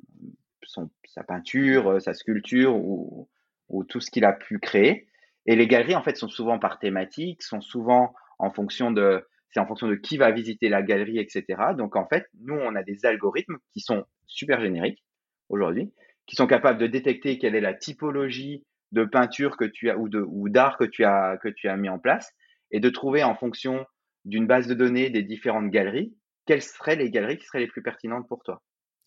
sa 1.04 1.22
peinture, 1.24 2.00
sa 2.00 2.14
sculpture 2.14 2.74
ou 2.74 3.84
tout 3.88 4.00
ce 4.00 4.10
qu'il 4.10 4.24
a 4.24 4.32
pu 4.32 4.58
créer. 4.58 5.08
Et 5.46 5.56
les 5.56 5.66
galeries, 5.66 5.96
en 5.96 6.02
fait, 6.02 6.16
sont 6.16 6.28
souvent 6.28 6.58
par 6.58 6.78
thématique, 6.78 7.42
sont 7.42 7.60
souvent 7.60 8.14
en 8.38 8.50
fonction 8.50 8.90
de, 8.90 9.26
c'est 9.50 9.60
en 9.60 9.66
fonction 9.66 9.88
de 9.88 9.94
qui 9.94 10.16
va 10.16 10.30
visiter 10.30 10.68
la 10.68 10.82
galerie, 10.82 11.18
etc. 11.18 11.44
Donc, 11.76 11.96
en 11.96 12.06
fait, 12.06 12.26
nous, 12.40 12.54
on 12.54 12.74
a 12.74 12.82
des 12.82 13.04
algorithmes 13.04 13.58
qui 13.72 13.80
sont 13.80 14.04
super 14.26 14.60
génériques 14.60 15.04
aujourd'hui, 15.48 15.92
qui 16.26 16.36
sont 16.36 16.46
capables 16.46 16.78
de 16.78 16.86
détecter 16.86 17.38
quelle 17.38 17.54
est 17.54 17.60
la 17.60 17.74
typologie 17.74 18.64
de 18.92 19.04
peinture 19.04 19.56
que 19.56 19.64
tu 19.64 19.90
as 19.90 19.98
ou 19.98 20.08
de 20.08 20.20
ou 20.20 20.48
d'art 20.48 20.76
que 20.76 20.84
tu 20.84 21.04
as 21.04 21.38
que 21.42 21.48
tu 21.48 21.68
as 21.68 21.76
mis 21.76 21.88
en 21.88 21.98
place 21.98 22.30
et 22.70 22.78
de 22.78 22.90
trouver 22.90 23.24
en 23.24 23.34
fonction 23.34 23.86
d'une 24.26 24.46
base 24.46 24.66
de 24.66 24.74
données 24.74 25.08
des 25.08 25.22
différentes 25.22 25.70
galeries 25.70 26.14
quelles 26.46 26.62
seraient 26.62 26.96
les 26.96 27.10
galeries 27.10 27.38
qui 27.38 27.46
seraient 27.46 27.60
les 27.60 27.68
plus 27.68 27.82
pertinentes 27.82 28.28
pour 28.28 28.42
toi. 28.42 28.62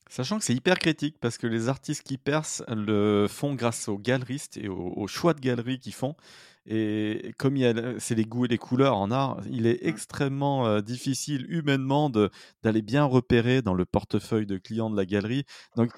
Sachant 0.09 0.37
que 0.37 0.45
c'est 0.45 0.53
hyper 0.53 0.77
critique 0.77 1.17
parce 1.19 1.37
que 1.37 1.47
les 1.47 1.67
artistes 1.67 2.03
qui 2.03 2.17
percent 2.17 2.63
le 2.67 3.27
font 3.27 3.55
grâce 3.55 3.87
aux 3.87 3.97
galeristes 3.97 4.57
et 4.57 4.67
au, 4.67 5.07
choix 5.07 5.33
de 5.33 5.39
galeries 5.39 5.79
qu'ils 5.79 5.93
font. 5.93 6.15
Et 6.67 7.33
comme 7.37 7.57
c'est 7.99 8.15
les 8.15 8.25
goûts 8.25 8.45
et 8.45 8.47
les 8.47 8.57
couleurs 8.57 8.97
en 8.97 9.11
art, 9.11 9.41
il 9.49 9.67
est 9.67 9.85
extrêmement 9.85 10.65
euh, 10.65 10.81
difficile 10.81 11.45
humainement 11.49 12.09
d'aller 12.09 12.81
bien 12.81 13.03
repérer 13.03 13.61
dans 13.61 13.75
le 13.75 13.85
portefeuille 13.85 14.47
de 14.47 14.57
clients 14.57 14.89
de 14.89 14.97
la 14.97 15.05
galerie. 15.05 15.45
Donc 15.75 15.91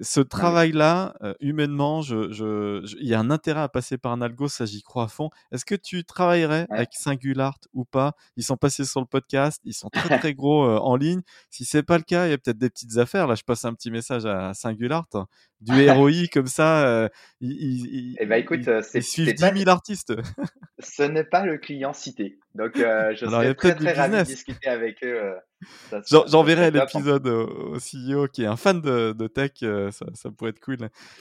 ce 0.00 0.20
bah 0.20 0.26
travail-là, 0.28 1.14
euh, 1.22 1.34
humainement, 1.40 2.02
je, 2.02 2.32
je, 2.32 2.84
il 3.00 3.06
y 3.06 3.14
a 3.14 3.20
un 3.20 3.30
intérêt 3.30 3.60
à 3.60 3.68
passer 3.68 3.98
par 3.98 4.12
un 4.12 4.20
algo, 4.20 4.48
ça 4.48 4.66
j'y 4.66 4.82
crois 4.82 5.04
à 5.04 5.08
fond. 5.08 5.30
Est-ce 5.52 5.64
que 5.64 5.74
tu 5.74 6.04
travaillerais 6.04 6.66
avec 6.70 6.90
Singulart 6.92 7.58
ou 7.74 7.84
pas? 7.84 8.14
Ils 8.36 8.42
sont 8.42 8.56
passés 8.56 8.84
sur 8.84 9.00
le 9.00 9.06
podcast, 9.06 9.60
ils 9.64 9.74
sont 9.74 9.90
très 9.90 10.18
très 10.18 10.34
gros 10.34 10.64
euh, 10.64 10.78
en 10.78 10.96
ligne. 10.96 11.22
Si 11.50 11.64
c'est 11.64 11.82
pas 11.82 11.96
le 11.96 12.04
cas, 12.04 12.26
il 12.26 12.30
y 12.30 12.32
a 12.32 12.38
peut-être 12.38 12.58
des 12.58 12.70
petites 12.70 12.98
affaires. 12.98 13.26
Là, 13.26 13.34
je 13.34 13.44
passe 13.44 13.64
un 13.64 13.74
petit 13.74 13.90
message 13.90 14.26
à 14.26 14.52
Singulart, 14.54 15.06
du 15.60 15.72
ROI 15.90 16.26
comme 16.32 16.46
ça. 16.46 16.86
Euh, 16.86 17.08
ils, 17.40 18.16
eh 18.18 18.26
ben, 18.26 18.36
écoute, 18.36 18.66
euh, 18.68 18.82
c'est, 18.82 19.00
suivent 19.00 19.34
10 19.34 19.58
000 19.58 19.68
artistes. 19.68 20.14
ce 20.78 21.02
n'est 21.02 21.24
pas 21.24 21.44
le 21.44 21.58
client 21.58 21.92
cité. 21.92 22.38
Donc, 22.54 22.72
je 22.76 23.26
serais 23.26 23.54
très 23.54 23.74
très 23.74 23.92
ravi 23.92 24.18
de 24.18 24.22
discuter 24.22 24.68
avec 24.68 25.02
eux. 25.04 25.34
J'enverrai 26.26 26.70
l'épisode 26.70 27.26
au, 27.26 27.76
CEO 27.76 28.28
qui 28.28 28.42
est 28.42 28.46
un 28.46 28.56
fan 28.56 28.80
de, 28.80 29.26
tech, 29.26 29.52
euh, 29.62 29.90
ça, 29.90 30.30
pourrait 30.30 30.50
être 30.50 30.60
cool. 30.60 30.76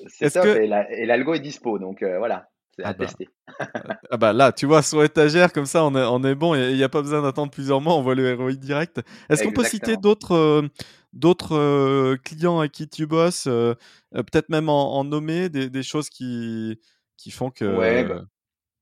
C'est 0.07 0.31
top, 0.31 0.43
que... 0.43 0.59
et 0.59 1.05
l'algo 1.05 1.33
est 1.33 1.39
dispo, 1.39 1.79
donc 1.79 2.01
euh, 2.03 2.17
voilà, 2.17 2.49
c'est 2.75 2.83
à 2.83 2.89
ah 2.89 2.93
bah. 2.93 3.05
tester. 3.05 3.29
ah 4.11 4.17
bah 4.17 4.33
là, 4.33 4.51
tu 4.51 4.65
vois, 4.65 4.81
sur 4.81 5.03
étagère, 5.03 5.51
comme 5.53 5.65
ça, 5.65 5.83
on 5.85 5.95
est, 5.95 6.03
on 6.03 6.23
est 6.23 6.35
bon, 6.35 6.55
il 6.55 6.75
n'y 6.75 6.83
a, 6.83 6.89
pas 6.89 7.01
besoin 7.01 7.21
d'attendre 7.21 7.51
plusieurs 7.51 7.81
mois, 7.81 7.95
on 7.95 8.01
voit 8.01 8.15
le 8.15 8.33
ROI 8.33 8.53
direct. 8.53 9.01
Est-ce 9.29 9.43
qu'on 9.43 9.51
peut 9.51 9.63
citer 9.63 9.97
d'autres 9.97 10.35
euh, 10.35 10.67
d'autres 11.13 12.15
clients 12.23 12.59
à 12.59 12.67
qui 12.67 12.87
tu 12.87 13.05
bosses, 13.05 13.43
peut-être 13.43 14.49
même 14.49 14.67
en, 14.67 15.03
nommer 15.03 15.47
des, 15.49 15.83
choses 15.83 16.09
qui, 16.09 16.79
qui 17.17 17.29
font 17.29 17.51
que... 17.51 17.65
Ouais, 17.65 18.03
bah, 18.03 18.23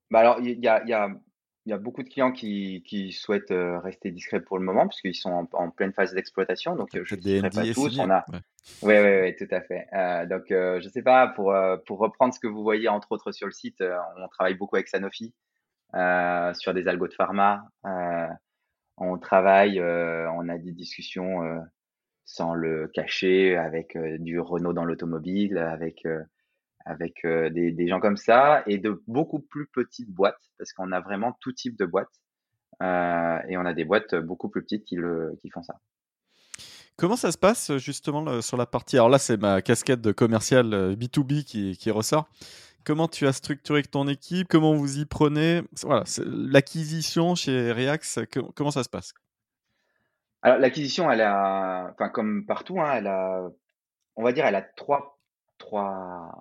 bah 0.09 0.19
alors, 0.19 0.39
il 0.39 0.57
y 0.63 0.67
a, 0.69 0.81
y 0.85 0.93
a 0.93 1.09
il 1.65 1.69
y 1.69 1.73
a 1.73 1.77
beaucoup 1.77 2.01
de 2.01 2.09
clients 2.09 2.31
qui, 2.31 2.83
qui 2.87 3.11
souhaitent 3.11 3.51
euh, 3.51 3.79
rester 3.79 4.11
discrets 4.11 4.41
pour 4.41 4.57
le 4.57 4.65
moment, 4.65 4.87
puisqu'ils 4.87 5.13
sont 5.13 5.47
en, 5.53 5.69
pleine 5.69 5.93
phase 5.93 6.13
d'exploitation. 6.13 6.75
Donc, 6.75 6.89
je 6.91 7.15
ne 7.15 7.21
sais 7.21 7.41
pas 7.41 7.73
tous. 7.73 7.99
On 7.99 8.09
a... 8.09 8.25
Oui, 8.81 8.95
oui, 8.95 9.21
oui, 9.21 9.35
tout 9.35 9.47
à 9.53 9.61
fait. 9.61 9.87
Euh, 9.93 10.25
donc, 10.25 10.51
euh, 10.51 10.79
je 10.79 10.87
ne 10.87 10.91
sais 10.91 11.03
pas, 11.03 11.27
pour, 11.27 11.55
pour 11.85 11.99
reprendre 11.99 12.33
ce 12.33 12.39
que 12.39 12.47
vous 12.47 12.63
voyez, 12.63 12.87
entre 12.87 13.11
autres, 13.11 13.31
sur 13.31 13.45
le 13.45 13.53
site, 13.53 13.83
on 14.17 14.27
travaille 14.29 14.55
beaucoup 14.55 14.75
avec 14.75 14.87
Sanofi 14.87 15.33
sur 15.93 16.73
des 16.73 16.87
algos 16.87 17.07
de 17.07 17.13
pharma. 17.13 17.63
on 18.97 19.17
travaille, 19.19 19.79
on 19.81 20.49
a 20.49 20.57
des 20.57 20.71
discussions 20.71 21.41
sans 22.25 22.53
le 22.55 22.87
cacher 22.87 23.55
avec 23.55 23.97
du 24.19 24.39
Renault 24.39 24.73
dans 24.73 24.85
l'automobile, 24.85 25.57
avec 25.57 26.07
avec 26.85 27.25
euh, 27.25 27.49
des, 27.49 27.71
des, 27.71 27.87
gens 27.87 27.99
comme 27.99 28.17
ça 28.17 28.63
et 28.65 28.77
de 28.77 29.01
beaucoup 29.07 29.39
plus 29.39 29.67
petites 29.67 30.09
boîtes 30.09 30.51
parce 30.57 30.73
qu'on 30.73 30.91
a 30.91 30.99
vraiment 30.99 31.37
tout 31.39 31.51
type 31.51 31.77
de 31.77 31.85
boîtes 31.85 32.21
euh, 32.81 33.37
et 33.47 33.57
on 33.57 33.65
a 33.65 33.73
des 33.73 33.85
boîtes 33.85 34.15
beaucoup 34.15 34.49
plus 34.49 34.63
petites 34.63 34.85
qui, 34.85 34.95
le, 34.95 35.37
qui 35.41 35.49
font 35.49 35.63
ça. 35.63 35.75
Comment 36.97 37.15
ça 37.15 37.31
se 37.31 37.37
passe 37.37 37.77
justement 37.77 38.41
sur 38.41 38.57
la 38.57 38.65
partie? 38.65 38.97
Alors 38.97 39.09
là, 39.09 39.17
c'est 39.17 39.37
ma 39.37 39.61
casquette 39.61 40.01
de 40.01 40.11
commercial 40.11 40.95
B2B 40.95 41.39
euh, 41.39 41.41
qui, 41.43 41.77
qui, 41.77 41.91
ressort. 41.91 42.29
Comment 42.83 43.07
tu 43.07 43.27
as 43.27 43.33
structuré 43.33 43.81
ton 43.83 44.07
équipe? 44.07 44.47
Comment 44.47 44.73
vous 44.73 44.99
y 44.99 45.05
prenez? 45.05 45.61
Voilà, 45.83 46.03
l'acquisition 46.25 47.35
chez 47.35 47.71
Reax, 47.71 48.19
comment 48.55 48.71
ça 48.71 48.83
se 48.83 48.89
passe? 48.89 49.13
Alors 50.43 50.57
l'acquisition, 50.57 51.11
elle 51.11 51.21
a, 51.21 51.91
enfin 51.93 52.09
comme 52.09 52.45
partout, 52.45 52.81
hein, 52.81 52.93
elle 52.95 53.07
a, 53.07 53.47
on 54.15 54.23
va 54.23 54.31
dire, 54.31 54.45
elle 54.45 54.55
a 54.55 54.61
trois 54.61 55.10
trois, 55.61 56.31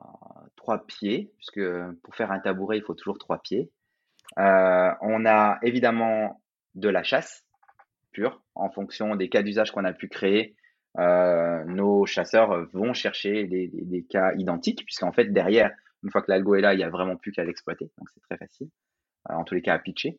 trois 0.57 0.87
pieds, 0.87 1.31
puisque 1.37 1.61
pour 2.03 2.15
faire 2.15 2.33
un 2.33 2.41
tabouret, 2.41 2.79
il 2.79 2.83
faut 2.83 2.95
toujours 2.95 3.19
trois 3.19 3.41
pieds. 3.43 3.71
Euh, 4.39 4.91
on 5.03 5.27
a 5.27 5.59
évidemment 5.63 6.41
de 6.75 6.89
la 6.89 7.03
chasse 7.03 7.45
pure, 8.13 8.43
en 8.55 8.71
fonction 8.71 9.17
des 9.17 9.29
cas 9.29 9.43
d'usage 9.43 9.73
qu'on 9.73 9.85
a 9.85 9.93
pu 9.93 10.09
créer. 10.09 10.57
Euh, 10.99 11.65
nos 11.67 12.07
chasseurs 12.07 12.67
vont 12.73 12.95
chercher 12.95 13.47
des, 13.47 14.07
cas 14.09 14.33
identiques, 14.37 14.85
puisqu'en 14.85 15.13
fait, 15.13 15.27
derrière, 15.27 15.71
une 16.03 16.11
fois 16.11 16.23
que 16.23 16.31
l'algo 16.31 16.55
est 16.55 16.63
là, 16.63 16.73
il 16.73 16.79
n'y 16.79 16.85
a 16.85 16.91
vraiment 16.91 17.17
plus 17.17 17.31
qu'à 17.31 17.45
l'exploiter. 17.45 17.91
Donc, 17.99 18.09
c'est 18.09 18.23
très 18.23 18.39
facile. 18.39 18.69
Euh, 19.29 19.35
en 19.35 19.45
tous 19.45 19.55
les 19.55 19.63
cas, 19.63 19.75
à 19.75 19.79
pitcher. 19.79 20.19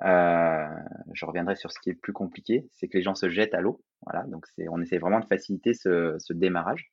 je 0.00 1.24
reviendrai 1.24 1.56
sur 1.56 1.72
ce 1.72 1.80
qui 1.80 1.90
est 1.90 2.00
plus 2.00 2.12
compliqué, 2.12 2.68
c'est 2.74 2.86
que 2.86 2.96
les 2.96 3.02
gens 3.02 3.16
se 3.16 3.28
jettent 3.28 3.54
à 3.54 3.60
l'eau. 3.60 3.82
Voilà, 4.02 4.24
donc 4.28 4.46
on 4.70 4.80
essaie 4.80 4.98
vraiment 4.98 5.18
de 5.18 5.26
faciliter 5.26 5.74
ce 5.74 6.32
démarrage. 6.32 6.92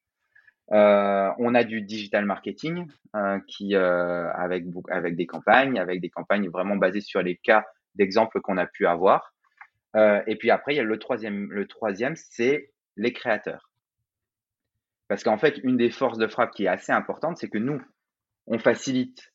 On 0.69 1.56
a 1.56 1.63
du 1.63 1.82
digital 1.82 2.25
marketing 2.25 2.88
qui 3.47 3.75
avec 3.75 4.65
avec 4.89 5.15
des 5.15 5.25
campagnes, 5.25 5.80
avec 5.80 6.01
des 6.01 6.10
campagnes 6.10 6.49
vraiment 6.49 6.75
basées 6.75 7.01
sur 7.01 7.21
les 7.21 7.38
cas 7.38 7.65
d'exemples 7.95 8.41
qu'on 8.41 8.58
a 8.58 8.65
pu 8.65 8.88
avoir. 8.88 9.34
et 9.95 10.36
puis 10.38 10.51
après, 10.51 10.73
il 10.73 10.78
y 10.78 10.82
a 10.82 10.84
le 10.84 10.99
troisième, 10.99 11.51
le 11.51 11.67
troisième, 11.67 12.15
c'est 12.15 12.71
les 12.97 13.13
créateurs. 13.13 13.69
Parce 15.08 15.23
qu'en 15.23 15.38
fait, 15.38 15.60
une 15.63 15.78
des 15.78 15.91
forces 15.91 16.17
de 16.17 16.28
frappe 16.28 16.51
qui 16.51 16.65
est 16.65 16.69
assez 16.69 16.91
importante, 16.91 17.38
c'est 17.38 17.49
que 17.49 17.58
nous, 17.58 17.82
on 18.47 18.58
facilite 18.58 19.32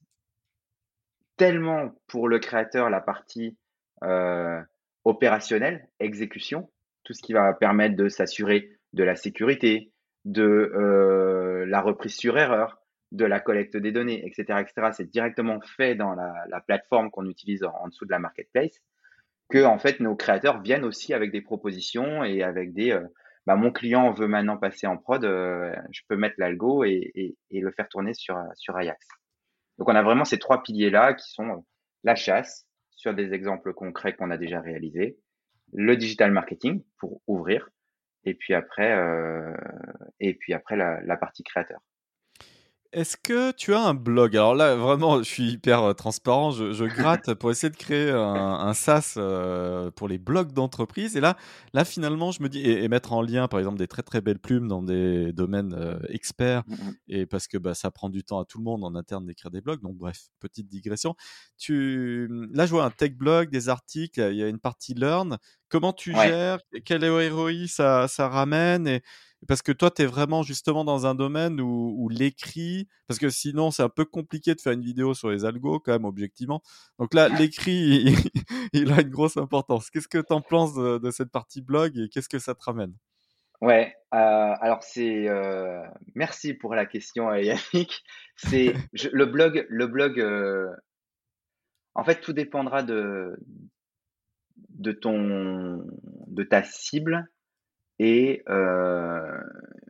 tellement 1.36 1.94
pour 2.06 2.28
le 2.28 2.38
créateur 2.38 2.90
la 2.90 3.00
partie 3.00 3.56
euh, 4.02 4.60
opérationnelle, 5.04 5.88
exécution, 6.00 6.70
tout 7.04 7.12
ce 7.12 7.22
qui 7.22 7.32
va 7.32 7.52
permettre 7.54 7.96
de 7.96 8.08
s'assurer 8.08 8.70
de 8.92 9.04
la 9.04 9.14
sécurité, 9.14 9.89
de 10.24 10.42
euh, 10.42 11.64
la 11.66 11.80
reprise 11.80 12.16
sur 12.16 12.38
erreur, 12.38 12.78
de 13.12 13.24
la 13.24 13.40
collecte 13.40 13.76
des 13.76 13.92
données, 13.92 14.24
etc. 14.26 14.61
etc. 14.61 14.90
C'est 14.92 15.11
directement 15.11 15.61
fait 15.61 15.94
dans 15.94 16.14
la, 16.14 16.61
plateforme 16.66 17.11
qu'on 17.11 17.26
utilise 17.26 17.64
en, 17.64 17.88
dessous 17.88 18.04
de 18.04 18.11
la 18.11 18.18
marketplace, 18.18 18.80
que 19.48 19.64
en 19.64 19.78
fait 19.78 20.00
nos 20.00 20.14
créateurs 20.14 20.61
viennent 20.62 20.85
aussi 20.85 21.12
avec 21.14 21.33
des 21.33 21.40
propositions 21.40 22.24
et 22.24 22.42
avec 22.42 22.72
des 22.72 22.92
euh, 22.92 23.06
bah, 23.46 23.56
mon 23.56 23.72
client 23.72 24.12
veut 24.12 24.28
maintenant 24.28 24.59
passer 24.59 24.87
en 24.87 24.96
prod, 24.96 25.22
je 25.24 26.00
peux 26.09 26.16
mettre 26.16 26.37
l'algo 26.38 26.85
et, 26.85 27.35
et, 27.50 27.61
le 27.61 27.72
faire 27.72 27.88
tourner 27.88 28.12
sur, 28.12 28.38
sur 28.54 28.76
Ajax. 28.76 29.09
Donc 29.80 29.88
on 29.88 29.94
a 29.94 30.02
vraiment 30.02 30.26
ces 30.26 30.38
trois 30.38 30.62
piliers-là 30.62 31.14
qui 31.14 31.28
sont 31.30 31.48
euh, 31.48 31.56
la 32.04 32.14
chasse 32.14 32.66
sur 32.90 33.14
des 33.14 33.33
exemples 33.33 33.72
concrets 33.72 34.14
qu'on 34.14 34.30
a 34.30 34.37
déjà 34.37 34.61
réalisés, 34.61 35.18
le 35.72 35.96
digital 35.96 36.33
marketing 36.33 36.85
pour 36.98 37.22
ouvrir, 37.26 37.70
et 38.24 38.35
puis 38.35 38.54
après, 38.54 38.92
euh, 38.92 39.54
et 40.20 40.35
puis 40.35 40.54
après 40.54 40.76
la, 40.76 41.00
la 41.02 41.16
partie 41.16 41.42
créateur. 41.42 41.80
Est-ce 42.92 43.16
que 43.16 43.53
tu 43.53 43.72
as 43.72 43.83
un 43.83 43.94
blog? 43.94 44.37
Alors 44.37 44.57
là, 44.57 44.74
vraiment, 44.74 45.18
je 45.18 45.22
suis 45.22 45.53
hyper 45.53 45.81
euh, 45.83 45.92
transparent. 45.92 46.50
Je, 46.50 46.85
gratte 46.85 47.35
pour 47.35 47.53
essayer 47.53 47.70
de 47.70 47.76
créer 47.76 48.11
un, 48.11 48.74
SaaS 48.74 49.14
euh, 49.16 49.92
pour 49.92 50.09
les 50.09 50.18
blogs 50.18 50.53
d'entreprise. 50.53 51.16
Et 51.16 51.20
là, 51.20 51.37
là, 51.72 51.85
finalement, 51.85 52.33
je 52.33 52.42
me 52.42 52.48
dis 52.48 52.61
et, 52.68 52.88
mettre 52.88 53.12
en 53.12 53.22
lien, 53.22 53.46
par 53.46 53.61
exemple, 53.61 53.79
des 53.79 53.87
très 53.87 54.03
très 54.03 54.20
belles 54.20 54.40
plumes 54.40 54.66
dans 54.66 54.83
des 54.83 55.33
domaines 55.33 55.72
euh, 55.74 56.00
experts. 56.09 56.64
Mmh 56.66 56.76
et 57.12 57.26
parce 57.26 57.48
que 57.48 57.59
bah, 57.59 57.74
ça 57.74 57.90
prend 57.90 58.09
du 58.09 58.22
temps 58.22 58.40
à 58.40 58.44
tout 58.44 58.59
le 58.59 58.64
monde 58.64 58.85
en 58.85 58.94
interne 58.94 59.26
d'écrire 59.26 59.50
des 59.50 59.61
blogs. 59.61 59.81
Donc 59.83 59.96
bref, 59.96 60.29
petite 60.38 60.68
digression. 60.68 61.14
Tu, 61.59 62.29
là, 62.53 62.66
je 62.66 62.70
vois 62.70 62.85
un 62.85 62.90
tech 62.90 63.12
blog, 63.12 63.50
des 63.50 63.68
articles. 63.68 64.20
Il 64.31 64.37
y 64.37 64.42
a 64.42 64.48
une 64.48 64.61
partie 64.61 64.94
learn. 64.94 65.38
Comment 65.68 65.92
tu 65.92 66.14
gères? 66.14 66.59
Quel 66.85 67.09
ROI 67.09 67.66
ça, 67.66 68.09
ça 68.09 68.29
ramène? 68.29 68.87
Et, 68.87 69.03
parce 69.48 69.62
que 69.62 69.72
toi, 69.72 69.90
tu 69.90 70.03
es 70.03 70.07
vraiment 70.07 70.42
justement 70.42 70.85
dans 70.85 71.07
un 71.07 71.14
domaine 71.14 71.61
où, 71.61 72.09
l'écrit, 72.11 72.88
parce 73.07 73.18
que 73.18 73.31
sinon, 73.31 73.70
c'est 73.70 73.83
un 73.83 73.88
peu 73.88 74.05
compliqué 74.05 74.55
de 74.55 74.61
faire 74.61 74.72
une 74.72 74.83
vidéo 74.83 75.14
sur 75.14 75.31
les 75.31 75.44
algos, 75.44 75.81
quand 75.81 75.92
même, 75.92 76.05
objectivement. 76.05 76.62
Donc 76.98 77.14
là, 77.14 77.29
l'écrit, 77.29 78.14
il, 78.72 78.92
a 78.92 79.00
une 79.00 79.09
grosse 79.09 79.38
importance. 79.38 79.90
Qu'est-ce 79.90 80.09
que 80.09 80.18
tu 80.18 80.33
en 80.33 80.42
penses 80.42 80.74
de, 80.74 81.11
cette 81.11 81.31
partie 81.31 81.62
blog 81.62 81.98
et 81.98 82.09
qu'est-ce 82.09 82.29
que 82.29 82.38
ça 82.38 82.55
te 82.55 82.62
ramène? 82.62 82.94
Ouais, 83.61 83.94
euh, 84.14 84.55
alors 84.61 84.83
c'est 84.83 85.29
euh, 85.29 85.83
merci 86.14 86.55
pour 86.55 86.74
la 86.74 86.87
question 86.87 87.31
euh, 87.31 87.40
Yannick. 87.74 88.03
C'est 88.37 88.74
le 88.94 89.26
blog, 89.26 89.66
le 89.68 89.87
blog. 89.87 90.20
en 91.94 92.05
fait, 92.05 92.20
tout 92.20 92.33
dépendra 92.33 92.83
de 92.83 93.38
de 94.70 94.92
ton 94.92 95.85
de 96.26 96.42
ta 96.42 96.62
cible 96.62 97.29
et 98.00 98.42
euh, 98.48 99.38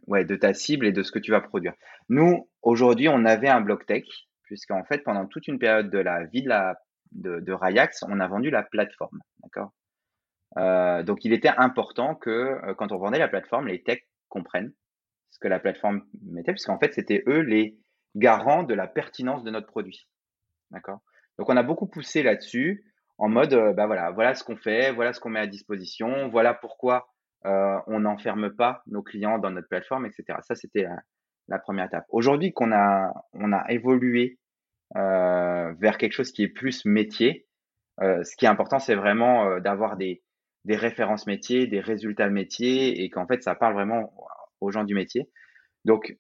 ouais, 0.08 0.24
de 0.24 0.34
ta 0.34 0.52
cible 0.52 0.84
et 0.84 0.90
de 0.90 1.04
ce 1.04 1.12
que 1.12 1.20
tu 1.20 1.30
vas 1.30 1.40
produire. 1.40 1.74
Nous, 2.08 2.50
aujourd'hui, 2.60 3.08
on 3.08 3.24
avait 3.24 3.48
un 3.48 3.60
blog 3.60 3.86
tech, 3.86 4.04
puisqu'en 4.42 4.82
fait, 4.82 5.04
pendant 5.04 5.26
toute 5.26 5.46
une 5.46 5.60
période 5.60 5.90
de 5.90 5.98
la 5.98 6.24
vie 6.24 6.42
de, 6.42 6.48
la, 6.48 6.80
de, 7.12 7.52
Rayax, 7.52 8.02
on 8.08 8.18
a 8.18 8.26
vendu 8.26 8.50
la 8.50 8.64
plateforme. 8.64 9.20
D'accord? 9.44 9.72
Euh, 10.58 11.04
Donc, 11.04 11.24
il 11.24 11.32
était 11.32 11.52
important 11.56 12.16
que 12.16 12.30
euh, 12.30 12.74
quand 12.74 12.90
on 12.90 12.98
vendait 12.98 13.20
la 13.20 13.28
plateforme, 13.28 13.68
les 13.68 13.80
techs 13.80 14.08
comprennent 14.28 14.72
ce 15.30 15.38
que 15.38 15.46
la 15.46 15.60
plateforme 15.60 16.02
mettait, 16.32 16.52
puisqu'en 16.52 16.80
fait, 16.80 16.92
c'était 16.92 17.22
eux 17.28 17.42
les 17.42 17.78
garants 18.16 18.64
de 18.64 18.74
la 18.74 18.88
pertinence 18.88 19.44
de 19.44 19.52
notre 19.52 19.68
produit. 19.68 20.08
D'accord? 20.72 20.98
Donc, 21.38 21.48
on 21.48 21.56
a 21.56 21.62
beaucoup 21.62 21.86
poussé 21.86 22.24
là-dessus 22.24 22.84
en 23.18 23.28
mode, 23.28 23.54
bah 23.76 23.86
voilà, 23.86 24.10
voilà 24.10 24.34
ce 24.34 24.42
qu'on 24.42 24.56
fait, 24.56 24.90
voilà 24.92 25.12
ce 25.12 25.20
qu'on 25.20 25.28
met 25.28 25.38
à 25.40 25.46
disposition, 25.46 26.28
voilà 26.30 26.54
pourquoi 26.54 27.06
on 27.44 28.00
n'enferme 28.00 28.50
pas 28.50 28.82
nos 28.86 29.02
clients 29.02 29.38
dans 29.38 29.50
notre 29.50 29.68
plateforme, 29.68 30.06
etc. 30.06 30.38
Ça, 30.42 30.54
c'était 30.54 30.86
la, 31.48 31.58
première 31.58 31.86
étape. 31.86 32.04
Aujourd'hui 32.08 32.52
qu'on 32.52 32.72
a, 32.72 33.12
on 33.32 33.52
a 33.52 33.64
évolué 33.70 34.38
euh, 34.96 35.72
vers 35.78 35.98
quelque 35.98 36.12
chose 36.12 36.32
qui 36.32 36.42
est 36.42 36.48
plus 36.48 36.84
métier, 36.84 37.46
euh, 38.02 38.22
ce 38.24 38.36
qui 38.36 38.44
est 38.44 38.48
important, 38.48 38.78
c'est 38.78 38.94
vraiment 38.94 39.58
d'avoir 39.60 39.96
des, 39.96 40.22
des 40.64 40.76
références 40.76 41.26
métiers, 41.26 41.66
des 41.66 41.80
résultats 41.80 42.28
métiers, 42.28 43.02
et 43.02 43.10
qu'en 43.10 43.26
fait, 43.26 43.42
ça 43.42 43.54
parle 43.54 43.74
vraiment 43.74 44.12
aux 44.60 44.70
gens 44.70 44.84
du 44.84 44.94
métier. 44.94 45.30
Donc, 45.84 46.16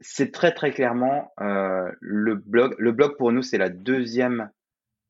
c'est 0.00 0.32
très 0.32 0.52
très 0.52 0.72
clairement 0.72 1.32
le 1.38 2.34
blog. 2.34 2.74
Le 2.78 2.92
blog 2.92 3.16
pour 3.16 3.32
nous, 3.32 3.42
c'est 3.42 3.58
la 3.58 3.68
deuxième 3.68 4.50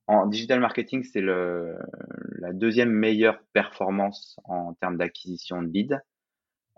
en 0.06 0.26
digital 0.26 0.60
marketing, 0.60 1.04
c'est 1.04 1.22
la 1.22 2.52
deuxième 2.52 2.90
meilleure 2.90 3.40
performance 3.52 4.38
en 4.44 4.74
termes 4.74 4.96
d'acquisition 4.96 5.62
de 5.62 5.68
leads. 5.68 6.00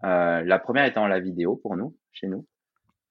Euh, 0.05 0.43
la 0.45 0.59
première 0.59 0.85
étant 0.85 1.07
la 1.07 1.21
vidéo 1.21 1.57
pour 1.57 1.77
nous, 1.77 1.97
chez 2.13 2.27
nous. 2.27 2.47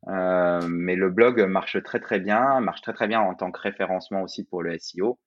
Euh, 0.09 0.59
mais 0.67 0.95
le 0.95 1.09
blog 1.09 1.41
marche 1.41 1.81
très 1.81 1.99
très 1.99 2.19
bien, 2.19 2.59
marche 2.59 2.81
très 2.81 2.93
très 2.93 3.07
bien 3.07 3.21
en 3.21 3.33
tant 3.35 3.51
que 3.51 3.59
référencement 3.59 4.21
aussi 4.21 4.43
pour 4.43 4.61
le 4.61 4.77
SEO. 4.77 5.19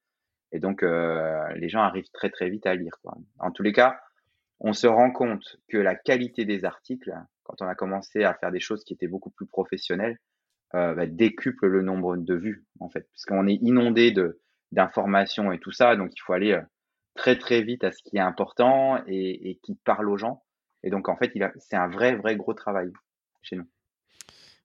Et 0.53 0.61
donc, 0.61 0.83
euh, 0.83 1.49
les 1.57 1.68
gens 1.68 1.81
arrivent 1.81 2.11
très 2.12 2.31
très 2.31 2.49
vite 2.51 2.66
à 2.66 2.75
lire. 2.75 2.92
En 3.38 3.51
tous 3.51 3.62
les 3.62 3.72
cas, 3.72 3.99
on 4.61 4.72
se 4.72 4.87
rend 4.87 5.11
compte 5.11 5.57
que 5.68 5.79
la 5.79 5.96
qualité 5.96 6.44
des 6.44 6.64
articles, 6.64 7.12
quand 7.42 7.61
on 7.62 7.66
a 7.66 7.75
commencé 7.75 8.22
à 8.22 8.35
faire 8.35 8.53
des 8.53 8.61
choses 8.61 8.85
qui 8.85 8.94
étaient 8.94 9.09
beaucoup 9.09 9.31
plus 9.31 9.46
professionnelles, 9.46 10.18
bah, 10.72 11.07
décuple 11.07 11.66
le 11.68 11.81
nombre 11.81 12.18
de 12.18 12.35
vues, 12.35 12.66
en 12.81 12.90
fait, 12.90 13.09
puisqu'on 13.11 13.46
est 13.46 13.59
inondé 13.62 14.11
de, 14.11 14.40
d'informations 14.76 15.50
et 15.50 15.58
tout 15.58 15.72
ça. 15.72 15.96
Donc, 15.96 16.12
il 16.14 16.20
faut 16.20 16.34
aller 16.34 16.52
euh, 16.52 16.62
très, 17.16 17.36
très 17.36 17.62
vite 17.62 17.82
à 17.82 17.90
ce 17.90 18.02
qui 18.04 18.18
est 18.18 18.20
important 18.20 19.02
et, 19.08 19.58
qui 19.62 19.74
parle 19.74 20.08
aux 20.08 20.18
gens. 20.18 20.44
Et 20.84 20.90
donc, 20.90 21.08
en 21.08 21.16
fait, 21.16 21.32
c'est 21.58 21.76
un 21.76 21.88
vrai, 21.88 22.14
vrai 22.14 22.36
gros 22.36 22.54
travail 22.54 22.92
chez 23.42 23.56
nous. 23.56 23.66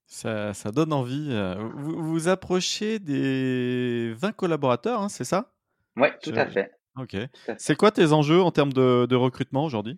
Ça, 0.06 0.54
donne 0.71 0.91
envie. 0.91 1.30
Euh, 1.32 1.56
vous 1.74 2.04
vous 2.04 2.28
approchez 2.28 3.00
des 3.00 4.13
20 4.17 4.34
collaborateurs, 4.34 5.02
hein, 5.02 5.10
c'est 5.10 5.24
ça? 5.24 5.54
Oui, 5.95 6.10
tout 6.21 6.34
à 6.36 6.45
fait. 6.45 6.71
Ok. 6.97 7.15
C'est 7.58 7.78
quoi 7.78 7.91
tes 7.91 8.12
enjeux 8.12 8.41
en 8.41 8.52
termes 8.52 8.74
de, 8.74 9.15
recrutement 9.15 9.63
aujourd'hui? 9.63 9.97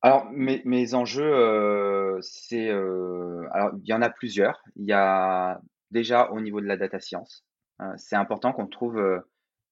Alors, 0.00 0.26
mes, 0.30 0.62
mes 0.64 0.94
enjeux, 0.94 1.30
euh, 1.34 2.18
c'est. 2.22 2.70
alors, 2.70 3.72
il 3.82 3.86
y 3.86 3.92
en 3.92 4.00
a 4.00 4.08
plusieurs. 4.08 4.62
Il 4.76 4.86
y 4.86 4.92
a 4.92 5.60
déjà 5.90 6.30
au 6.30 6.40
niveau 6.40 6.62
de 6.62 6.66
la 6.66 6.78
data 6.78 7.00
science. 7.00 7.44
Hein, 7.78 7.94
c'est 7.96 8.16
important 8.16 8.52
qu'on 8.52 8.66
trouve 8.66 9.22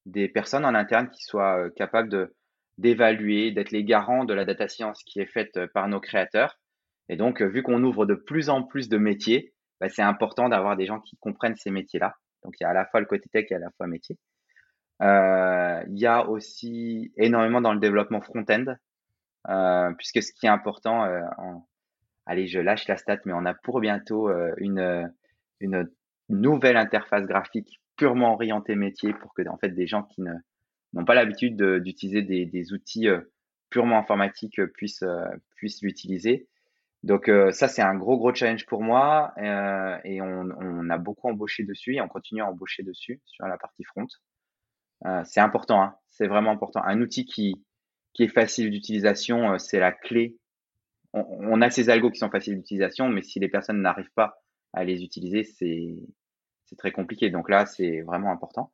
des 0.06 0.28
personnes 0.28 0.64
en 0.64 0.74
interne 0.74 1.10
qui 1.10 1.24
soient 1.24 1.70
capables 1.70 2.30
d'évaluer, 2.78 3.50
d'être 3.52 3.70
les 3.70 3.84
garants 3.84 4.24
de 4.24 4.34
la 4.34 4.44
data 4.44 4.68
science 4.68 5.02
qui 5.04 5.20
est 5.20 5.26
faite 5.26 5.66
par 5.72 5.88
nos 5.88 6.00
créateurs. 6.00 6.58
Et 7.08 7.16
donc, 7.16 7.42
vu 7.42 7.62
qu'on 7.62 7.82
ouvre 7.82 8.06
de 8.06 8.14
plus 8.14 8.50
en 8.50 8.62
plus 8.62 8.88
de 8.88 8.98
métiers, 8.98 9.52
bah, 9.80 9.88
c'est 9.88 10.02
important 10.02 10.48
d'avoir 10.48 10.76
des 10.76 10.86
gens 10.86 11.00
qui 11.00 11.16
comprennent 11.16 11.56
ces 11.56 11.70
métiers-là. 11.70 12.14
Donc, 12.42 12.54
il 12.60 12.64
y 12.64 12.66
a 12.66 12.70
à 12.70 12.74
la 12.74 12.86
fois 12.86 13.00
le 13.00 13.06
côté 13.06 13.28
tech 13.28 13.46
et 13.50 13.54
à 13.54 13.58
la 13.58 13.70
fois 13.76 13.86
métier. 13.86 14.18
il 15.00 15.98
y 15.98 16.06
a 16.06 16.28
aussi 16.28 17.12
énormément 17.16 17.60
dans 17.60 17.72
le 17.72 17.80
développement 17.80 18.20
front-end, 18.20 18.76
puisque 19.96 20.22
ce 20.22 20.32
qui 20.32 20.46
est 20.46 20.50
important, 20.50 21.08
allez, 22.26 22.46
je 22.46 22.60
lâche 22.60 22.86
la 22.88 22.96
stat, 22.96 23.18
mais 23.24 23.32
on 23.32 23.46
a 23.46 23.54
pour 23.54 23.80
bientôt 23.80 24.30
une, 24.58 25.12
une 25.60 25.88
nouvelle 26.28 26.76
interface 26.76 27.26
graphique 27.26 27.80
purement 27.96 28.34
orienté 28.34 28.74
métier 28.74 29.12
pour 29.14 29.34
que 29.34 29.46
en 29.48 29.56
fait 29.58 29.70
des 29.70 29.86
gens 29.86 30.02
qui 30.02 30.22
ne 30.22 30.32
n'ont 30.92 31.04
pas 31.04 31.14
l'habitude 31.14 31.60
d'utiliser 31.80 32.22
des, 32.22 32.46
des, 32.46 32.72
outils 32.72 33.08
euh, 33.08 33.20
purement 33.70 33.98
informatiques 33.98 34.58
euh, 34.58 34.66
puissent 34.66 35.02
euh, 35.02 35.26
puissent 35.56 35.82
l'utiliser. 35.82 36.48
Donc 37.02 37.30
ça 37.52 37.68
c'est 37.68 37.82
un 37.82 37.94
gros 37.94 38.18
gros 38.18 38.34
challenge 38.34 38.66
pour 38.66 38.82
moi 38.82 39.32
et 39.38 40.20
on, 40.20 40.48
on, 40.60 40.90
a 40.90 40.98
beaucoup 40.98 41.28
embauché 41.28 41.62
dessus 41.62 41.94
et 41.94 42.00
on 42.00 42.08
continue 42.08 42.40
à 42.40 42.48
embaucher 42.48 42.82
dessus 42.82 43.20
sur 43.26 43.46
la 43.46 43.56
partie 43.58 43.84
front. 43.84 44.08
c'est 45.24 45.38
important, 45.38 45.80
hein, 45.82 45.94
c'est 46.08 46.26
vraiment 46.26 46.50
important. 46.50 46.82
Un 46.82 47.00
outil 47.00 47.24
qui 47.24 47.64
qui 48.12 48.24
est 48.24 48.28
facile 48.28 48.70
d'utilisation, 48.70 49.56
c'est 49.58 49.78
la 49.78 49.92
clé. 49.92 50.36
On, 51.12 51.24
on, 51.28 51.60
a 51.60 51.70
ces 51.70 51.90
algos 51.90 52.10
qui 52.10 52.18
sont 52.18 52.30
faciles 52.30 52.56
d'utilisation, 52.56 53.08
mais 53.08 53.22
si 53.22 53.38
les 53.38 53.48
personnes 53.48 53.82
n'arrivent 53.82 54.14
pas 54.16 54.42
à 54.72 54.82
les 54.82 55.04
utiliser, 55.04 55.44
c'est 55.44 55.94
c'est 56.66 56.76
très 56.76 56.92
compliqué. 56.92 57.30
Donc 57.30 57.48
là, 57.48 57.66
c'est 57.66 58.02
vraiment 58.02 58.30
important. 58.30 58.72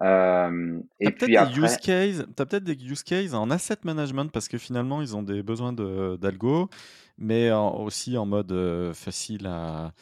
Euh, 0.00 0.80
et 1.00 1.10
puis 1.10 1.36
après... 1.36 1.58
use 1.58 1.76
cases, 1.76 2.20
as 2.20 2.46
peut-être 2.46 2.64
des 2.64 2.82
use 2.84 3.02
cases 3.02 3.34
en 3.34 3.50
asset 3.50 3.76
management 3.84 4.30
parce 4.32 4.48
que 4.48 4.58
finalement 4.58 5.02
ils 5.02 5.14
ont 5.14 5.22
des 5.22 5.42
besoins 5.42 5.72
d'algo, 5.72 6.70
mais 7.18 7.52
aussi 7.52 8.16
en 8.16 8.26
mode 8.26 8.52
euh, 8.52 8.94
facile 8.94 9.46
à, 9.46 9.92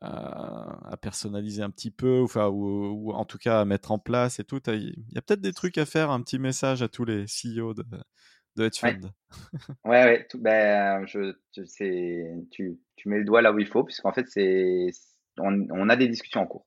à, 0.00 0.96
personnaliser 1.02 1.62
un 1.62 1.70
petit 1.70 1.90
peu, 1.90 2.20
enfin, 2.22 2.48
ou, 2.48 3.12
en 3.12 3.24
tout 3.24 3.38
cas 3.38 3.60
à 3.60 3.64
mettre 3.64 3.92
en 3.92 3.98
place 3.98 4.38
et 4.38 4.44
tout. 4.44 4.60
Il 4.68 4.94
y 5.10 5.18
a 5.18 5.22
peut-être 5.22 5.40
des 5.40 5.52
trucs 5.52 5.78
à 5.78 5.84
faire, 5.84 6.10
un 6.10 6.22
petit 6.22 6.38
message 6.38 6.82
à 6.82 6.88
tous 6.88 7.04
les 7.04 7.24
CEO 7.24 7.74
de, 7.74 7.84
de 8.56 8.64
hedge 8.64 8.78
fund. 8.78 9.10
Ouais, 9.84 10.04
ouais, 10.04 10.26
tout, 10.28 10.38
ben, 10.40 11.04
je, 11.06 11.34
tu, 11.52 12.78
tu 12.96 13.08
mets 13.08 13.18
le 13.18 13.24
doigt 13.24 13.42
là 13.42 13.52
où 13.52 13.58
il 13.58 13.66
faut, 13.66 13.84
puisqu'en 13.84 14.12
fait, 14.12 14.26
c'est, 14.28 14.90
on, 15.38 15.66
on, 15.70 15.88
a 15.88 15.96
des 15.96 16.08
discussions 16.08 16.40
en 16.40 16.46
cours 16.46 16.66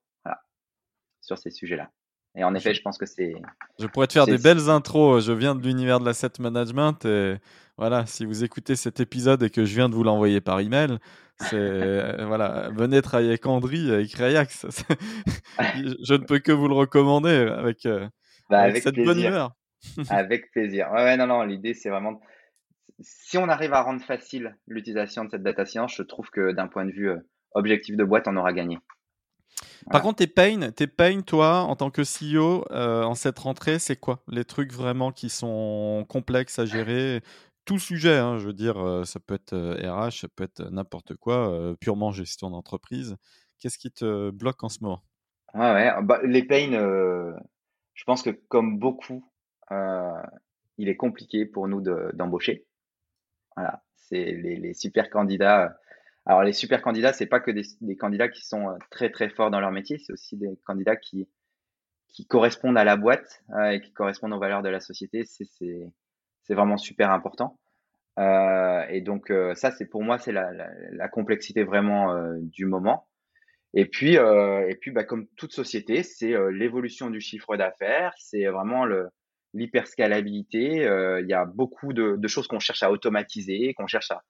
sur 1.23 1.37
ces 1.37 1.49
sujets-là. 1.49 1.89
Et 2.35 2.43
en 2.43 2.55
effet, 2.55 2.73
je 2.73 2.81
pense 2.81 2.97
que 2.97 3.05
c'est. 3.05 3.33
Je 3.79 3.85
pourrais 3.85 4.07
te 4.07 4.13
faire 4.13 4.25
des 4.25 4.39
belles 4.39 4.69
intros. 4.69 5.23
Je 5.23 5.31
viens 5.31 5.53
de 5.53 5.61
l'univers 5.61 5.99
de 5.99 6.05
l'asset 6.05 6.31
management 6.39 7.05
et 7.05 7.37
voilà, 7.77 8.05
si 8.05 8.25
vous 8.25 8.43
écoutez 8.43 8.75
cet 8.75 8.99
épisode 8.99 9.43
et 9.43 9.49
que 9.49 9.65
je 9.65 9.75
viens 9.75 9.87
de 9.87 9.95
vous 9.95 10.03
l'envoyer 10.03 10.41
par 10.41 10.59
email, 10.59 10.97
c'est 11.37 11.53
euh, 11.55 12.25
voilà, 12.25 12.69
venez 12.73 13.01
travailler 13.01 13.29
avec 13.29 13.45
Andri, 13.45 13.91
avec 13.91 14.13
Rayax. 14.13 14.65
je, 15.75 16.13
ne 16.13 16.25
peux 16.25 16.39
que 16.39 16.51
vous 16.51 16.67
le 16.67 16.73
recommander 16.75 17.47
avec, 17.55 17.85
euh, 17.85 18.07
bah, 18.49 18.61
avec, 18.61 18.81
cette 18.81 18.95
bonne 18.95 19.19
humeur. 19.19 19.55
avec 20.09 20.51
plaisir. 20.51 20.89
Ouais, 20.91 21.03
ouais 21.03 21.17
non, 21.17 21.27
non. 21.27 21.43
L'idée, 21.43 21.73
c'est 21.75 21.89
vraiment 21.89 22.19
si 22.99 23.37
on 23.37 23.49
arrive 23.49 23.73
à 23.73 23.81
rendre 23.81 24.01
facile 24.01 24.55
l'utilisation 24.67 25.25
de 25.25 25.31
cette 25.31 25.43
data 25.43 25.65
science, 25.65 25.95
je 25.95 26.03
trouve 26.03 26.29
que 26.29 26.51
d'un 26.51 26.67
point 26.67 26.85
de 26.85 26.91
vue 26.91 27.09
euh, 27.09 27.19
objectif 27.53 27.95
de 27.95 28.03
boîte, 28.03 28.27
on 28.27 28.37
aura 28.37 28.53
gagné. 28.53 28.79
Par 29.91 30.01
contre, 30.01 30.17
tes 30.17 30.27
pains, 30.27 30.71
tes 30.71 30.87
pains, 30.87 31.21
toi, 31.21 31.61
en 31.61 31.75
tant 31.75 31.89
que 31.91 32.03
CEO, 32.03 32.65
euh, 32.71 33.03
en 33.03 33.15
cette 33.15 33.39
rentrée, 33.39 33.79
c'est 33.79 33.95
quoi? 33.95 34.23
Les 34.27 34.45
trucs 34.45 34.71
vraiment 34.71 35.11
qui 35.11 35.29
sont 35.29 36.05
complexes 36.07 36.59
à 36.59 36.65
gérer? 36.65 37.21
Tout 37.65 37.79
sujet, 37.79 38.17
hein, 38.17 38.37
je 38.39 38.47
veux 38.47 38.53
dire, 38.53 38.77
euh, 38.77 39.05
ça 39.05 39.19
peut 39.19 39.35
être 39.35 39.55
RH, 39.55 40.21
ça 40.21 40.27
peut 40.27 40.43
être 40.43 40.69
n'importe 40.71 41.15
quoi, 41.15 41.75
purement 41.79 42.11
gestion 42.11 42.49
d'entreprise. 42.49 43.15
Qu'est-ce 43.59 43.77
qui 43.77 43.91
te 43.91 44.31
bloque 44.31 44.63
en 44.63 44.69
ce 44.69 44.79
moment? 44.81 45.01
Ouais. 45.53 45.91
Bah, 46.03 46.19
les 46.23 46.43
pains, 46.43 46.71
je 47.93 48.03
pense 48.05 48.21
que 48.21 48.31
comme 48.31 48.79
beaucoup, 48.79 49.31
il 50.77 50.89
est 50.89 50.97
compliqué 50.97 51.45
pour 51.45 51.67
nous 51.67 51.81
d'embaucher. 51.81 52.65
Voilà, 53.55 53.83
c'est 53.95 54.31
les, 54.31 54.73
super 54.73 55.09
candidats. 55.09 55.77
Alors 56.25 56.43
les 56.43 56.53
super 56.53 56.81
candidats, 56.81 57.13
c'est 57.13 57.25
pas 57.25 57.39
que 57.39 57.51
des, 57.51 57.97
candidats 57.97 58.29
qui 58.29 58.45
sont 58.45 58.69
euh, 58.69 58.77
très 58.89 59.09
très 59.09 59.29
forts 59.29 59.51
dans 59.51 59.59
leur 59.59 59.71
métier, 59.71 59.97
c'est 59.97 60.13
aussi 60.13 60.37
des 60.37 60.49
candidats 60.65 60.95
qui 60.95 61.27
qui 62.09 62.27
correspondent 62.27 62.77
à 62.77 62.83
la 62.83 62.95
boîte 62.95 63.43
euh, 63.55 63.71
et 63.71 63.81
qui 63.81 63.91
correspondent 63.91 64.33
aux 64.33 64.39
valeurs 64.39 64.61
de 64.61 64.69
la 64.69 64.79
société. 64.79 65.25
C'est 65.25 66.53
vraiment 66.53 66.77
super 66.77 67.11
important. 67.11 67.59
Euh, 68.19 68.85
et 68.89 69.01
donc 69.01 69.33
ça, 69.55 69.71
c'est 69.71 69.87
pour 69.87 70.03
moi, 70.03 70.19
c'est 70.19 70.31
la, 70.31 70.51
la, 70.91 71.07
complexité 71.09 71.63
vraiment 71.63 72.15
du 72.41 72.65
moment. 72.65 73.07
Et 73.73 73.85
puis 73.85 74.15
et 74.15 74.77
puis 74.79 74.91
bah, 74.91 75.03
comme 75.03 75.27
toute 75.35 75.53
société, 75.53 76.03
c'est 76.03 76.33
l'évolution 76.51 77.09
du 77.09 77.19
chiffre 77.19 77.57
d'affaires, 77.57 78.13
c'est 78.17 78.45
vraiment 78.45 78.85
le 78.85 79.09
l'hyperscalabilité. 79.55 80.87
Il 81.21 81.27
y 81.27 81.33
a 81.33 81.45
beaucoup 81.45 81.93
de, 81.93 82.15
de 82.17 82.27
choses 82.27 82.47
qu'on 82.47 82.59
cherche 82.59 82.83
à 82.83 82.91
automatiser, 82.91 83.73
qu'on 83.73 83.87
cherche 83.87 84.11
à, 84.11 84.21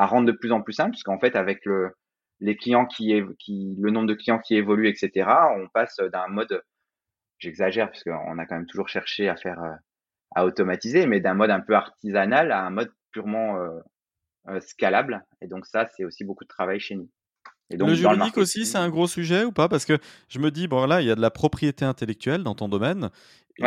à, 0.00 0.06
rendre 0.06 0.26
de 0.26 0.32
plus 0.32 0.52
en 0.52 0.62
plus 0.62 0.72
simple, 0.72 0.90
puisqu'en 0.92 1.18
fait, 1.18 1.36
avec 1.36 1.64
le, 1.64 1.92
les 2.40 2.56
clients 2.56 2.86
qui, 2.86 3.22
qui, 3.38 3.76
le 3.80 3.90
nombre 3.90 4.08
de 4.08 4.14
clients 4.14 4.38
qui 4.38 4.56
évolue, 4.56 4.88
etc., 4.88 5.30
on 5.56 5.68
passe 5.68 5.96
d'un 6.12 6.28
mode, 6.28 6.62
j'exagère, 7.38 7.90
puisqu'on 7.90 8.38
a 8.38 8.46
quand 8.46 8.56
même 8.56 8.66
toujours 8.66 8.88
cherché 8.88 9.28
à 9.28 9.36
faire, 9.36 9.62
euh, 9.62 9.74
à 10.34 10.44
automatiser, 10.46 11.06
mais 11.06 11.20
d'un 11.20 11.34
mode 11.34 11.50
un 11.50 11.60
peu 11.60 11.74
artisanal 11.74 12.52
à 12.52 12.64
un 12.64 12.70
mode 12.70 12.92
purement 13.12 13.56
euh, 13.58 13.80
euh 14.48 14.60
scalable. 14.60 15.24
Et 15.42 15.48
donc 15.48 15.66
ça, 15.66 15.86
c'est 15.96 16.04
aussi 16.04 16.24
beaucoup 16.24 16.44
de 16.44 16.48
travail 16.48 16.80
chez 16.80 16.96
nous 16.96 17.10
le 17.70 17.94
juridique 17.94 18.36
aussi, 18.36 18.66
c'est 18.66 18.78
un 18.78 18.88
gros 18.88 19.06
sujet 19.06 19.44
ou 19.44 19.52
pas? 19.52 19.68
Parce 19.68 19.84
que 19.84 19.98
je 20.28 20.38
me 20.38 20.50
dis, 20.50 20.68
bon 20.68 20.86
là, 20.86 21.00
il 21.00 21.06
y 21.06 21.10
a 21.10 21.14
de 21.14 21.20
la 21.20 21.30
propriété 21.30 21.84
intellectuelle 21.84 22.42
dans 22.42 22.54
ton 22.54 22.68
domaine, 22.68 23.10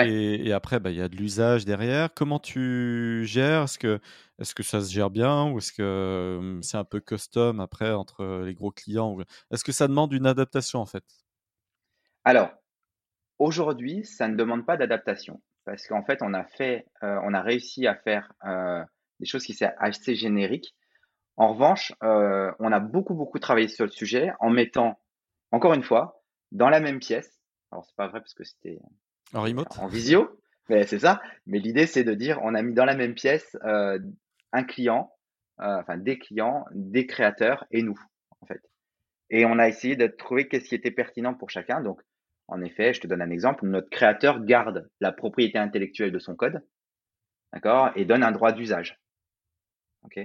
et, 0.02 0.52
après, 0.52 0.80
bah, 0.80 0.90
il 0.90 0.98
y 0.98 1.02
a 1.02 1.08
de 1.08 1.16
l'usage 1.16 1.66
derrière. 1.66 2.14
Comment 2.14 2.40
tu 2.40 3.24
gères? 3.26 3.64
Est-ce 3.64 3.78
que, 3.78 4.00
est 4.40 4.54
que 4.54 4.64
ça 4.64 4.82
se 4.82 4.92
gère 4.92 5.10
bien 5.10 5.52
ou 5.52 5.60
est-ce 5.60 5.72
que 5.72 6.38
hum, 6.40 6.64
c'est 6.64 6.78
un 6.78 6.84
peu 6.84 7.00
custom 7.00 7.60
après 7.60 7.92
entre 7.92 8.44
les 8.46 8.54
gros 8.54 8.72
clients 8.72 9.16
Est-ce 9.52 9.64
que 9.64 9.72
ça 9.72 9.88
demande 9.88 10.14
une 10.14 10.26
adaptation 10.26 10.80
en 10.80 10.86
fait? 10.86 11.04
Alors, 12.24 12.50
aujourd'hui, 13.38 14.06
ça 14.06 14.28
ne 14.28 14.36
demande 14.36 14.66
pas 14.66 14.78
d'adaptation 14.78 15.42
parce 15.66 15.88
qu'en 15.88 16.04
fait, 16.04 16.20
on 16.22 16.34
a 16.34 16.44
fait, 16.44 16.86
euh, 17.04 17.20
on 17.24 17.34
a 17.34 17.42
réussi 17.42 17.88
à 17.88 17.96
faire 17.96 18.32
euh, 18.46 18.84
des 19.20 19.26
choses 19.26 19.46
qui 19.46 19.54
sont 19.54 19.72
assez 19.78 20.16
génériques 20.16 20.76
en 21.38 21.54
revanche, 21.54 21.94
euh, 22.04 22.52
on 22.60 22.72
a 22.72 22.80
beaucoup, 22.80 23.16
beaucoup 23.16 23.40
travaillé 23.40 23.68
sur 23.68 23.86
le 23.86 23.92
sujet 23.92 24.32
en 24.40 24.50
mettant, 24.50 25.00
encore 25.52 25.74
une 25.74 25.84
fois, 25.84 26.24
dans 26.52 26.70
la 26.70 26.80
même 26.80 27.00
pièce. 27.00 27.40
Alors, 27.72 27.86
c'est 27.86 27.96
pas 27.96 28.08
vrai 28.08 28.20
parce 28.20 28.34
que 28.34 28.44
c'était 28.44 28.80
en 29.34 29.42
remote, 29.42 29.80
en 29.80 29.88
visio, 29.88 30.40
mais 30.70 30.86
c'est 30.86 31.00
ça. 31.00 31.22
Mais 31.48 31.60
l'idée, 31.60 31.88
c'est 31.88 32.04
de 32.04 32.14
dire, 32.14 32.40
on 32.44 32.54
a 32.54 32.62
mis 32.62 32.74
dans 32.74 32.86
la 32.86 32.96
même 32.96 33.16
pièce 33.16 33.58
euh, 33.64 34.00
un 34.52 34.64
client, 34.64 35.12
euh, 35.60 35.80
enfin 35.80 35.98
des 35.98 36.20
clients, 36.20 36.66
des 36.72 37.08
créateurs 37.08 37.66
et 37.72 37.82
nous, 37.82 38.00
en 38.42 38.46
fait. 38.46 38.62
Et 39.32 39.46
on 39.46 39.58
a 39.58 39.68
essayé 39.68 39.96
de 39.96 40.06
trouver 40.06 40.48
qu'est-ce 40.48 40.70
qui 40.70 40.76
était 40.76 40.92
pertinent 40.92 41.34
pour 41.34 41.50
chacun. 41.50 41.82
Donc, 41.82 42.00
en 42.48 42.62
effet, 42.62 42.94
je 42.94 43.02
te 43.02 43.08
donne 43.08 43.24
un 43.24 43.32
exemple. 43.32 43.66
Notre 43.66 43.90
créateur 43.90 44.44
garde 44.44 44.88
la 45.00 45.12
propriété 45.12 45.58
intellectuelle 45.58 46.12
de 46.12 46.20
son 46.20 46.36
code, 46.36 46.64
d'accord, 47.52 47.90
et 47.96 48.06
donne 48.06 48.24
un 48.24 48.32
droit 48.32 48.52
d'usage. 48.52 49.00
Ok? 50.04 50.20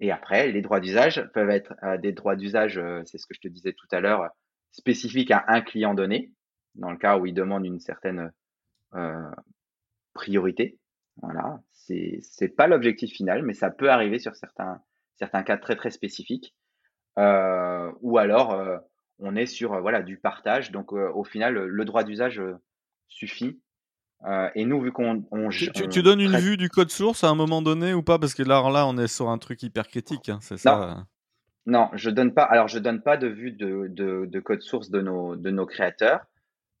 Et 0.00 0.10
après, 0.10 0.50
les 0.50 0.62
droits 0.62 0.80
d'usage 0.80 1.24
peuvent 1.32 1.50
être 1.50 1.74
euh, 1.82 1.98
des 1.98 2.12
droits 2.12 2.36
d'usage, 2.36 2.78
euh, 2.78 3.02
c'est 3.04 3.18
ce 3.18 3.26
que 3.26 3.34
je 3.34 3.40
te 3.40 3.48
disais 3.48 3.72
tout 3.72 3.86
à 3.90 4.00
l'heure, 4.00 4.28
spécifiques 4.72 5.30
à 5.30 5.44
un 5.48 5.60
client 5.60 5.94
donné, 5.94 6.32
dans 6.74 6.90
le 6.90 6.96
cas 6.96 7.18
où 7.18 7.26
il 7.26 7.34
demande 7.34 7.64
une 7.64 7.80
certaine 7.80 8.32
euh, 8.94 9.30
priorité. 10.14 10.78
Voilà, 11.22 11.60
c'est 11.72 12.48
pas 12.56 12.66
l'objectif 12.66 13.12
final, 13.12 13.44
mais 13.44 13.54
ça 13.54 13.70
peut 13.70 13.88
arriver 13.88 14.18
sur 14.18 14.34
certains 14.34 14.82
certains 15.16 15.44
cas 15.44 15.56
très 15.56 15.76
très 15.76 15.90
spécifiques. 15.90 16.56
ou 17.16 18.18
alors, 18.18 18.60
on 19.20 19.36
est 19.36 19.46
sur 19.46 19.80
voilà 19.80 20.02
du 20.02 20.18
partage. 20.18 20.72
Donc 20.72 20.90
au 20.92 21.22
final, 21.22 21.54
le 21.54 21.84
droit 21.84 22.02
d'usage 22.02 22.42
suffit 23.06 23.60
euh, 24.26 24.48
et 24.54 24.64
nous, 24.64 24.80
vu 24.80 24.92
qu'on. 24.92 25.22
Tu, 25.50 26.02
donnes 26.02 26.20
une 26.20 26.36
vue 26.36 26.56
du 26.56 26.68
code 26.70 26.90
source 26.90 27.24
à 27.24 27.28
un 27.28 27.34
moment 27.34 27.60
donné 27.60 27.92
ou 27.92 28.02
pas? 28.02 28.18
Parce 28.18 28.34
que 28.34 28.42
là, 28.42 28.62
là, 28.70 28.86
on 28.86 28.96
est 28.96 29.06
sur 29.06 29.28
un 29.28 29.38
truc 29.38 29.62
hyper 29.62 29.86
critique, 29.86 30.28
hein, 30.28 30.38
c'est 30.40 30.56
ça? 30.56 31.04
Non, 31.66 31.88
je 31.94 32.10
donne 32.10 32.32
pas. 32.32 32.42
Alors, 32.42 32.68
je 32.68 32.78
donne 32.78 33.02
pas 33.02 33.16
de 33.16 33.26
vue 33.26 33.52
de, 33.52 33.88
de, 33.88 34.40
code 34.40 34.62
source 34.62 34.90
de 34.90 35.00
nos, 35.00 35.36
de 35.36 35.50
nos 35.50 35.66
créateurs, 35.66 36.20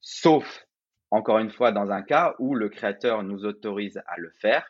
sauf, 0.00 0.66
encore 1.10 1.38
une 1.38 1.50
fois, 1.50 1.72
dans 1.72 1.90
un 1.90 2.02
cas 2.02 2.34
où 2.38 2.54
le 2.54 2.68
créateur 2.68 3.22
nous 3.22 3.44
autorise 3.44 4.00
à 4.06 4.18
le 4.18 4.30
faire 4.40 4.66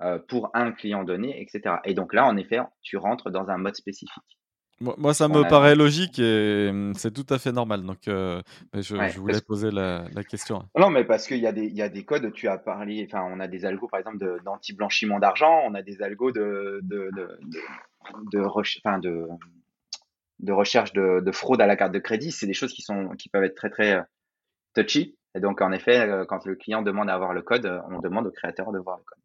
euh, 0.00 0.18
pour 0.28 0.50
un 0.54 0.72
client 0.72 1.02
donné, 1.02 1.40
etc. 1.40 1.76
Et 1.84 1.94
donc 1.94 2.14
là, 2.14 2.26
en 2.26 2.36
effet, 2.36 2.60
tu 2.82 2.96
rentres 2.96 3.30
dans 3.30 3.48
un 3.48 3.58
mode 3.58 3.74
spécifique. 3.74 4.37
Moi, 4.80 5.12
ça 5.12 5.26
me 5.26 5.42
paraît 5.48 5.74
logique 5.74 6.20
et 6.20 6.70
mmh, 6.70 6.94
c'est 6.94 7.10
tout 7.10 7.26
à 7.34 7.38
fait 7.38 7.50
normal. 7.50 7.82
Donc, 7.82 8.06
euh, 8.06 8.40
je, 8.74 9.18
voulais 9.18 9.40
poser 9.40 9.72
la, 9.72 10.04
question. 10.28 10.62
Non, 10.78 10.90
mais 10.90 11.04
parce 11.04 11.26
qu'il 11.26 11.38
y, 11.38 11.46
a 11.48 11.52
des, 11.52 11.66
y 11.66 11.82
a 11.82 11.88
des 11.88 12.04
codes, 12.04 12.32
tu 12.32 12.46
as 12.46 12.58
parlé, 12.58 13.04
enfin, 13.08 13.26
on 13.28 13.40
a 13.40 13.48
des 13.48 13.64
algos, 13.64 13.88
par 13.88 13.98
exemple, 13.98 14.18
d'anti-blanchiment 14.44 15.18
d'argent, 15.18 15.62
on 15.66 15.74
a 15.74 15.82
des 15.82 16.00
algos 16.00 16.30
de, 16.30 16.80
de, 16.84 17.10
de, 17.16 17.38
de, 18.30 18.38
de 20.38 20.52
recherche 20.52 20.92
de, 20.92 21.32
fraude 21.32 21.60
à 21.60 21.66
la 21.66 21.76
carte 21.76 21.92
de 21.92 21.98
crédit. 21.98 22.30
C'est 22.30 22.46
des 22.46 22.54
choses 22.54 22.72
qui, 22.72 22.82
sont, 22.82 23.08
qui 23.18 23.28
peuvent 23.28 23.44
être 23.44 23.56
très, 23.56 23.70
très 23.70 23.92
euh, 23.94 24.02
touchy. 24.74 25.16
Et 25.34 25.40
donc, 25.40 25.60
en 25.60 25.72
effet, 25.72 26.08
euh, 26.08 26.24
quand 26.24 26.46
le 26.46 26.54
client 26.54 26.82
demande 26.82 27.10
à 27.10 27.14
avoir 27.14 27.32
le 27.32 27.42
code, 27.42 27.82
on 27.90 27.98
demande 27.98 28.28
au 28.28 28.30
créateur 28.30 28.70
de 28.70 28.78
voir 28.78 28.98
le 28.98 29.04
code. 29.04 29.18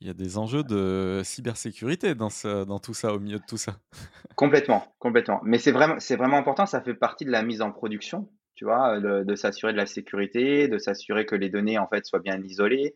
Il 0.00 0.06
y 0.06 0.10
a 0.10 0.14
des 0.14 0.36
enjeux 0.36 0.62
de 0.62 1.22
cybersécurité 1.24 2.14
dans, 2.14 2.28
dans 2.66 2.78
tout 2.78 2.92
ça, 2.92 3.14
au 3.14 3.18
milieu 3.18 3.38
de 3.38 3.44
tout 3.48 3.56
ça. 3.56 3.78
Complètement, 4.36 4.94
complètement. 4.98 5.40
Mais 5.42 5.58
c'est 5.58 5.72
vraiment, 5.72 6.36
important, 6.36 6.66
ça 6.66 6.82
fait 6.82 6.94
partie 6.94 7.24
de 7.24 7.30
la 7.30 7.42
mise 7.42 7.62
en 7.62 7.72
production, 7.72 8.28
tu 8.54 8.66
vois, 8.66 9.00
de, 9.00 9.34
s'assurer 9.34 9.72
de 9.72 9.78
la 9.78 9.86
sécurité, 9.86 10.68
de 10.68 10.76
s'assurer 10.76 11.24
que 11.24 11.34
les 11.34 11.48
données, 11.48 11.78
en 11.78 11.88
fait, 11.88 12.04
soient 12.04 12.20
bien 12.20 12.38
isolées, 12.42 12.94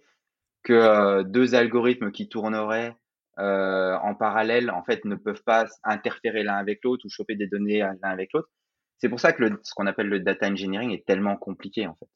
que 0.62 0.74
euh, 0.74 1.22
deux 1.22 1.54
algorithmes 1.54 2.12
qui 2.12 2.28
tourneraient 2.28 2.94
euh, 3.38 3.96
en 4.02 4.14
parallèle, 4.14 4.70
en 4.70 4.82
fait, 4.82 5.06
ne 5.06 5.14
peuvent 5.14 5.42
pas 5.42 5.64
interférer 5.82 6.42
l'un 6.42 6.56
avec 6.56 6.80
l'autre 6.84 7.06
ou 7.06 7.08
choper 7.08 7.36
des 7.36 7.46
données 7.46 7.78
l'un 7.78 8.10
avec 8.10 8.34
l'autre. 8.34 8.50
C'est 8.98 9.08
pour 9.08 9.20
ça 9.20 9.32
que 9.32 9.42
ce 9.62 9.72
qu'on 9.74 9.86
appelle 9.86 10.08
le 10.08 10.20
data 10.20 10.46
engineering 10.46 10.90
est 10.90 11.06
tellement 11.06 11.36
compliqué, 11.36 11.86
en 11.86 11.94
fait. 11.94 12.08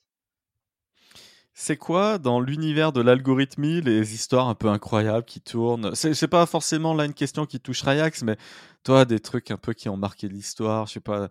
C'est 1.56 1.76
quoi 1.76 2.18
dans 2.18 2.40
l'univers 2.40 2.92
de 2.92 3.00
l'algorithmie 3.00 3.80
les 3.80 4.12
histoires 4.12 4.48
un 4.48 4.56
peu 4.56 4.66
incroyables 4.68 5.24
qui 5.24 5.40
tournent? 5.40 5.94
C'est 5.94 6.26
pas 6.26 6.46
forcément 6.46 6.94
là 6.94 7.04
une 7.04 7.14
question 7.14 7.46
qui 7.46 7.60
touche 7.60 7.82
Rayax, 7.82 8.24
mais 8.24 8.36
toi, 8.82 9.04
des 9.04 9.20
trucs 9.20 9.52
un 9.52 9.56
peu 9.56 9.72
qui 9.72 9.88
ont 9.88 9.96
marqué 9.96 10.28
l'histoire, 10.28 10.86
je 10.88 10.94
sais 10.94 11.00
pas, 11.00 11.28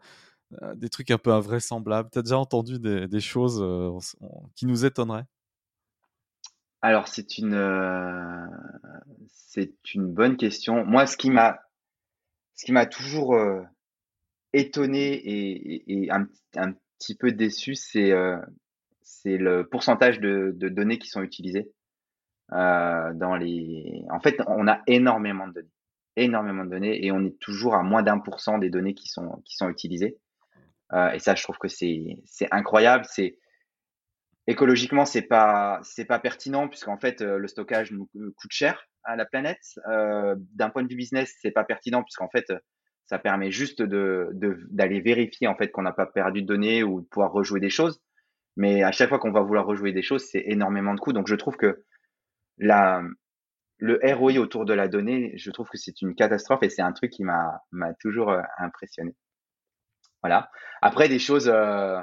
des 0.75 0.87
trucs 0.87 1.11
un 1.11 1.17
peu 1.17 1.33
invraisemblables. 1.33 2.09
Tu 2.09 2.19
as 2.19 2.21
déjà 2.21 2.37
entendu 2.37 2.79
des, 2.79 3.19
choses 3.19 3.61
qui 4.55 4.65
nous 4.65 4.85
étonneraient? 4.85 5.25
Alors, 6.81 7.09
c'est 7.09 7.37
une, 7.37 8.49
c'est 9.27 9.75
une 9.93 10.07
bonne 10.07 10.37
question. 10.37 10.85
Moi, 10.85 11.05
ce 11.05 11.17
qui 11.17 11.31
m'a, 11.31 11.59
ce 12.55 12.63
qui 12.63 12.71
m'a 12.71 12.85
toujours 12.85 13.35
étonné 14.53 15.21
et, 15.25 16.09
un, 16.11 16.27
petit 16.97 17.15
peu 17.15 17.33
déçu, 17.33 17.75
c'est 17.75 18.13
c'est 19.03 19.37
le 19.37 19.67
pourcentage 19.67 20.19
de, 20.19 20.51
données 20.69 20.99
qui 20.99 21.09
sont 21.09 21.21
utilisées. 21.21 21.71
les... 22.51 24.05
En 24.09 24.19
fait, 24.19 24.41
on 24.47 24.67
a 24.67 24.81
énormément 24.87 25.47
de 25.47 25.53
données 25.53 25.69
énormément 26.15 26.65
de 26.65 26.69
données 26.69 27.05
et 27.05 27.11
on 27.11 27.23
est 27.25 27.37
toujours 27.39 27.75
à 27.75 27.83
moins 27.83 28.03
d'un 28.03 28.19
pour 28.19 28.39
cent 28.39 28.57
des 28.57 28.69
données 28.69 28.93
qui 28.93 29.07
sont, 29.07 29.41
utilisées. 29.69 30.17
Euh, 30.93 31.11
et 31.11 31.19
ça, 31.19 31.35
je 31.35 31.43
trouve 31.43 31.57
que 31.57 31.67
c'est 31.67 32.17
incroyable. 32.51 33.05
C'est 33.09 33.39
écologiquement, 34.47 35.05
c'est 35.05 35.23
pas 35.23 35.81
pas 36.07 36.19
pertinent 36.19 36.67
puisqu'en 36.67 36.97
fait 36.97 37.21
euh, 37.21 37.37
le 37.37 37.47
stockage 37.47 37.91
nous, 37.91 38.09
coûte 38.13 38.51
cher 38.51 38.87
à 39.03 39.15
la 39.15 39.25
planète. 39.25 39.79
Euh, 39.89 40.35
D'un 40.53 40.69
point 40.69 40.83
de 40.83 40.87
vue 40.87 40.95
business, 40.95 41.33
c'est 41.41 41.51
pas 41.51 41.63
pertinent 41.63 42.03
puisqu'en 42.03 42.29
fait 42.29 42.51
ça 43.05 43.19
permet 43.19 43.51
juste 43.51 43.81
d'aller 43.81 45.01
vérifier 45.01 45.47
en 45.47 45.55
fait 45.55 45.71
qu'on 45.71 45.81
n'a 45.81 45.91
pas 45.91 46.05
perdu 46.05 46.41
de 46.41 46.47
données 46.47 46.83
ou 46.83 47.01
de 47.01 47.05
pouvoir 47.07 47.31
rejouer 47.31 47.59
des 47.59 47.69
choses. 47.69 48.01
Mais 48.55 48.83
à 48.83 48.91
chaque 48.91 49.09
fois 49.09 49.19
qu'on 49.19 49.31
va 49.31 49.41
vouloir 49.41 49.65
rejouer 49.65 49.91
des 49.91 50.03
choses, 50.03 50.25
c'est 50.29 50.43
énormément 50.45 50.93
de 50.93 50.99
coûts. 50.99 51.13
Donc 51.13 51.27
je 51.27 51.35
trouve 51.35 51.57
que 51.57 51.83
la 52.57 53.01
le 53.79 53.99
ROI 54.15 54.37
autour 54.37 54.63
de 54.63 54.73
la 54.73 54.87
donnée, 54.87 55.33
je 55.35 55.51
trouve 55.51 55.67
que 55.67 55.77
c'est 55.77 56.01
une 56.01 56.15
catastrophe 56.15 56.63
et 56.63 56.69
c'est 56.69 56.81
un 56.81 56.93
truc 56.93 57.11
qui 57.11 57.23
m'a 57.23 57.59
toujours 57.99 58.29
euh, 58.29 58.41
impressionné. 58.57 59.13
Voilà. 60.21 60.49
Après, 60.81 61.09
des 61.09 61.19
choses. 61.19 61.49
Euh, 61.53 61.99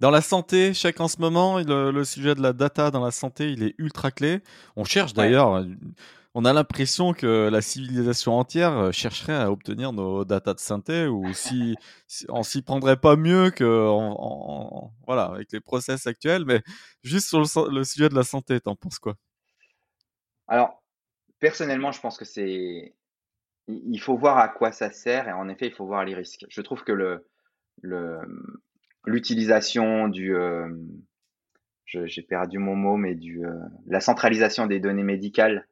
dans 0.00 0.10
la 0.10 0.20
santé, 0.20 0.74
chaque 0.74 1.00
en 1.00 1.08
ce 1.08 1.20
moment, 1.20 1.58
le, 1.58 2.04
sujet 2.04 2.34
de 2.34 2.42
la 2.42 2.52
data 2.52 2.90
dans 2.90 3.04
la 3.04 3.10
santé, 3.10 3.50
il 3.50 3.62
est 3.62 3.74
ultra 3.78 4.10
clé. 4.10 4.40
On 4.76 4.84
cherche 4.84 5.12
d'ailleurs, 5.12 5.64
on 6.38 6.44
a 6.44 6.52
l'impression 6.52 7.14
que 7.14 7.48
la 7.48 7.60
civilisation 7.60 8.38
entière 8.38 8.72
euh, 8.78 8.92
chercherait 8.92 9.34
à 9.34 9.50
obtenir 9.50 9.92
nos 9.92 10.24
data 10.24 10.54
de 10.54 10.60
santé 10.60 11.08
ou 11.08 11.32
si, 11.34 11.74
on 12.28 12.44
s'y 12.44 12.62
prendrait 12.62 12.96
pas 12.96 13.16
mieux 13.16 13.50
que 13.50 13.64
voilà, 15.04 15.24
avec 15.24 15.50
les 15.50 15.58
process 15.58 16.06
actuels. 16.06 16.44
Mais 16.44 16.62
juste 17.02 17.26
sur 17.26 17.40
le, 17.40 17.74
le 17.74 17.82
sujet 17.82 18.08
de 18.08 18.14
la 18.14 18.22
santé, 18.22 18.60
t'en 18.60 18.76
penses 18.76 19.00
quoi? 19.00 19.16
Alors, 20.46 20.80
personnellement, 21.40 21.90
je 21.90 22.00
pense 22.00 22.16
que 22.16 22.24
c'est. 22.24 22.94
Il 23.66 24.00
faut 24.00 24.16
voir 24.16 24.38
à 24.38 24.48
quoi 24.48 24.70
ça 24.70 24.92
sert 24.92 25.28
et 25.28 25.32
en 25.32 25.48
effet, 25.48 25.66
il 25.66 25.74
faut 25.74 25.86
voir 25.86 26.04
les 26.04 26.14
risques. 26.14 26.46
Je 26.48 26.60
trouve 26.60 26.84
que 26.84 26.92
le, 26.92 27.26
le, 27.82 28.20
l'utilisation 29.06 30.06
du. 30.06 30.36
Euh, 30.36 30.68
j'ai 31.84 32.22
perdu 32.22 32.58
mon 32.58 32.76
mot, 32.76 32.96
mais 32.96 33.16
du, 33.16 33.44
euh, 33.44 33.58
la 33.86 34.00
centralisation 34.00 34.66
des 34.66 34.78
données 34.78 35.02
médicales 35.02 35.66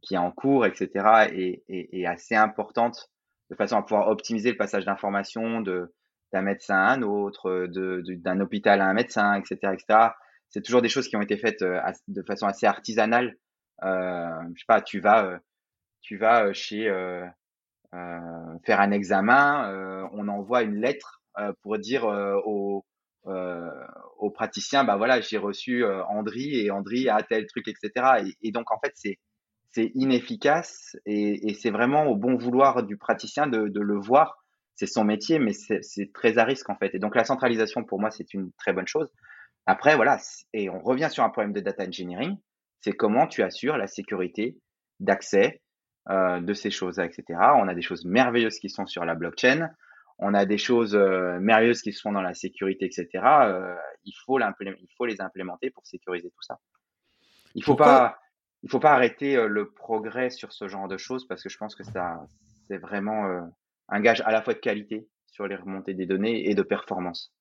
qui 0.00 0.14
est 0.14 0.18
en 0.18 0.30
cours, 0.30 0.66
etc., 0.66 0.88
est, 1.32 1.62
est, 1.68 2.06
assez 2.06 2.34
importante 2.34 3.10
de 3.50 3.56
façon 3.56 3.76
à 3.76 3.82
pouvoir 3.82 4.08
optimiser 4.08 4.50
le 4.50 4.56
passage 4.56 4.84
d'informations 4.84 5.60
d'un 5.60 6.42
médecin 6.42 6.76
à 6.76 6.92
un 6.92 7.02
autre, 7.02 7.66
d'un 7.66 8.40
hôpital 8.40 8.80
à 8.80 8.86
un 8.86 8.94
médecin, 8.94 9.34
etc., 9.34 9.58
etc. 9.72 10.08
C'est 10.48 10.62
toujours 10.62 10.82
des 10.82 10.88
choses 10.88 11.08
qui 11.08 11.16
ont 11.16 11.22
été 11.22 11.36
faites 11.36 11.62
de 11.62 12.22
façon 12.22 12.46
assez 12.46 12.66
artisanale 12.66 13.36
euh, 13.84 14.42
je 14.54 14.60
sais 14.60 14.66
pas, 14.66 14.80
tu 14.80 15.00
vas, 15.00 15.24
euh, 15.24 15.38
tu 16.00 16.16
vas 16.16 16.46
euh, 16.46 16.52
chez 16.52 16.84
faire 18.64 18.80
un 18.80 18.90
examen, 18.90 20.08
on 20.12 20.28
envoie 20.28 20.62
une 20.62 20.76
lettre 20.76 21.22
pour 21.62 21.78
dire 21.78 22.04
au, 22.04 22.84
au 24.22 24.30
praticien, 24.30 24.84
bah 24.84 24.96
voilà, 24.96 25.20
j'ai 25.20 25.38
reçu 25.38 25.84
Andri 25.84 26.58
et 26.58 26.70
Andri 26.70 27.08
a 27.08 27.22
tel 27.22 27.46
truc, 27.46 27.68
etc. 27.68 28.24
Et, 28.40 28.52
donc 28.52 28.70
en 28.70 28.78
fait, 28.78 28.92
c'est 28.94 29.90
inefficace 29.94 30.96
et, 31.06 31.54
c'est 31.54 31.70
vraiment 31.70 32.06
au 32.06 32.16
bon 32.16 32.36
vouloir 32.36 32.82
du 32.82 32.96
praticien 32.96 33.46
de, 33.46 33.68
de 33.68 33.80
le 33.80 33.98
voir. 33.98 34.38
C'est 34.74 34.86
son 34.86 35.04
métier, 35.04 35.38
mais 35.38 35.52
c'est 35.52 36.12
très 36.14 36.38
à 36.38 36.44
risque 36.44 36.70
en 36.70 36.76
fait. 36.76 36.94
Et 36.94 36.98
donc 36.98 37.14
la 37.14 37.24
centralisation, 37.24 37.84
pour 37.84 38.00
moi, 38.00 38.10
c'est 38.10 38.32
une 38.32 38.52
très 38.58 38.72
bonne 38.72 38.86
chose. 38.86 39.12
Après, 39.66 39.96
voilà, 39.96 40.18
et 40.52 40.70
on 40.70 40.80
revient 40.80 41.08
sur 41.10 41.22
un 41.22 41.30
problème 41.30 41.52
de 41.52 41.60
data 41.60 41.84
engineering 41.84 42.36
c'est 42.82 42.92
comment 42.92 43.26
tu 43.26 43.42
assures 43.42 43.78
la 43.78 43.86
sécurité 43.86 44.58
d'accès 45.00 45.62
euh, 46.10 46.40
de 46.40 46.52
ces 46.52 46.70
choses-là, 46.70 47.06
etc. 47.06 47.24
On 47.56 47.68
a 47.68 47.74
des 47.74 47.82
choses 47.82 48.04
merveilleuses 48.04 48.58
qui 48.58 48.68
sont 48.68 48.86
sur 48.86 49.04
la 49.04 49.14
blockchain, 49.14 49.70
on 50.22 50.34
a 50.34 50.46
des 50.46 50.58
choses 50.58 50.94
euh, 50.94 51.38
merveilleuses 51.40 51.82
qui 51.82 51.92
sont 51.92 52.12
dans 52.12 52.22
la 52.22 52.34
sécurité, 52.34 52.86
etc. 52.86 53.08
Euh, 53.14 53.74
il, 54.04 54.14
faut 54.24 54.38
il 54.38 54.88
faut 54.96 55.06
les 55.06 55.20
implémenter 55.20 55.70
pour 55.70 55.86
sécuriser 55.86 56.30
tout 56.30 56.42
ça. 56.42 56.58
Il 57.54 57.64
faut 57.64 57.76
pas, 57.76 58.18
il 58.62 58.70
faut 58.70 58.80
pas 58.80 58.92
arrêter 58.92 59.36
le 59.46 59.70
progrès 59.70 60.30
sur 60.30 60.52
ce 60.52 60.68
genre 60.68 60.88
de 60.88 60.96
choses 60.96 61.26
parce 61.26 61.42
que 61.42 61.48
je 61.48 61.58
pense 61.58 61.74
que 61.74 61.84
ça, 61.84 62.24
c'est 62.66 62.78
vraiment 62.78 63.50
un 63.88 64.00
gage 64.00 64.22
à 64.22 64.32
la 64.32 64.40
fois 64.40 64.54
de 64.54 64.58
qualité 64.58 65.06
sur 65.26 65.46
les 65.46 65.56
remontées 65.56 65.92
des 65.92 66.06
données 66.06 66.48
et 66.48 66.54
de 66.54 66.62
performance. 66.62 67.34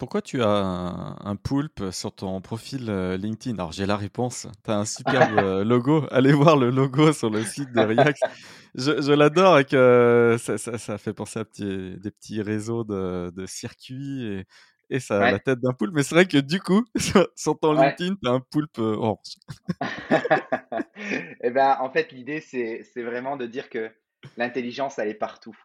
Pourquoi 0.00 0.22
tu 0.22 0.42
as 0.42 0.48
un, 0.48 1.36
poulpe 1.36 1.90
sur 1.90 2.10
ton 2.10 2.40
profil 2.40 2.86
euh, 2.88 3.18
LinkedIn? 3.18 3.56
Alors 3.56 3.72
j'ai 3.72 3.84
la 3.84 3.98
réponse. 3.98 4.46
Tu 4.64 4.70
as 4.70 4.78
un 4.78 4.86
superbe 4.86 5.38
euh, 5.38 5.62
logo. 5.62 6.06
Allez 6.10 6.32
voir 6.32 6.56
le 6.56 6.70
logo 6.70 7.12
sur 7.12 7.28
le 7.28 7.44
site 7.44 7.70
de 7.72 7.80
React. 7.80 8.22
Je, 8.74 9.12
l'adore 9.12 9.58
et 9.58 9.64
que 9.64 10.36
ça, 10.38 10.98
fait 10.98 11.12
penser 11.12 11.40
à 11.40 11.44
des 11.44 12.10
petits 12.10 12.42
réseaux 12.42 12.84
de, 12.84 13.46
circuits 13.46 14.24
et, 14.24 14.44
et 14.90 15.00
ça 15.00 15.22
a 15.22 15.32
la 15.32 15.38
tête 15.38 15.60
d'un 15.60 15.72
poulpe. 15.72 15.94
Mais 15.94 16.02
c'est 16.02 16.14
vrai 16.14 16.26
que 16.26 16.38
du 16.38 16.60
coup, 16.60 16.84
sur, 17.36 17.58
ton 17.58 17.72
LinkedIn, 17.72 18.16
tu 18.22 18.28
as 18.28 18.32
un 18.32 18.40
poulpe 18.40 18.78
euh, 18.78 18.96
orange. 18.96 19.36
eh 21.42 21.50
ben, 21.50 21.76
en 21.80 21.90
fait, 21.90 22.12
l'idée, 22.12 22.40
c'est 22.40 23.02
vraiment 23.02 23.36
de 23.36 23.46
dire 23.46 23.70
que 23.70 23.90
l'intelligence, 24.36 24.98
elle 24.98 25.08
est 25.08 25.14
partout. 25.14 25.56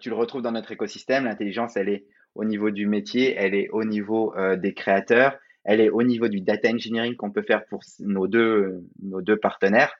tu 0.00 0.08
le 0.08 0.16
retrouves 0.16 0.42
dans 0.42 0.52
notre 0.52 0.72
écosystème. 0.72 1.24
L'intelligence, 1.24 1.76
elle 1.76 1.88
est 1.88 2.06
au 2.34 2.44
niveau 2.44 2.70
du 2.70 2.86
métier, 2.86 3.34
elle 3.36 3.54
est 3.54 3.68
au 3.70 3.84
niveau 3.84 4.34
euh, 4.36 4.56
des 4.56 4.74
créateurs, 4.74 5.38
elle 5.64 5.80
est 5.80 5.90
au 5.90 6.02
niveau 6.02 6.28
du 6.28 6.40
data 6.40 6.70
engineering 6.70 7.16
qu'on 7.16 7.30
peut 7.30 7.42
faire 7.42 7.66
pour 7.66 7.82
nos 8.00 8.26
deux, 8.26 8.82
nos 9.02 9.20
deux 9.20 9.36
partenaires. 9.36 9.94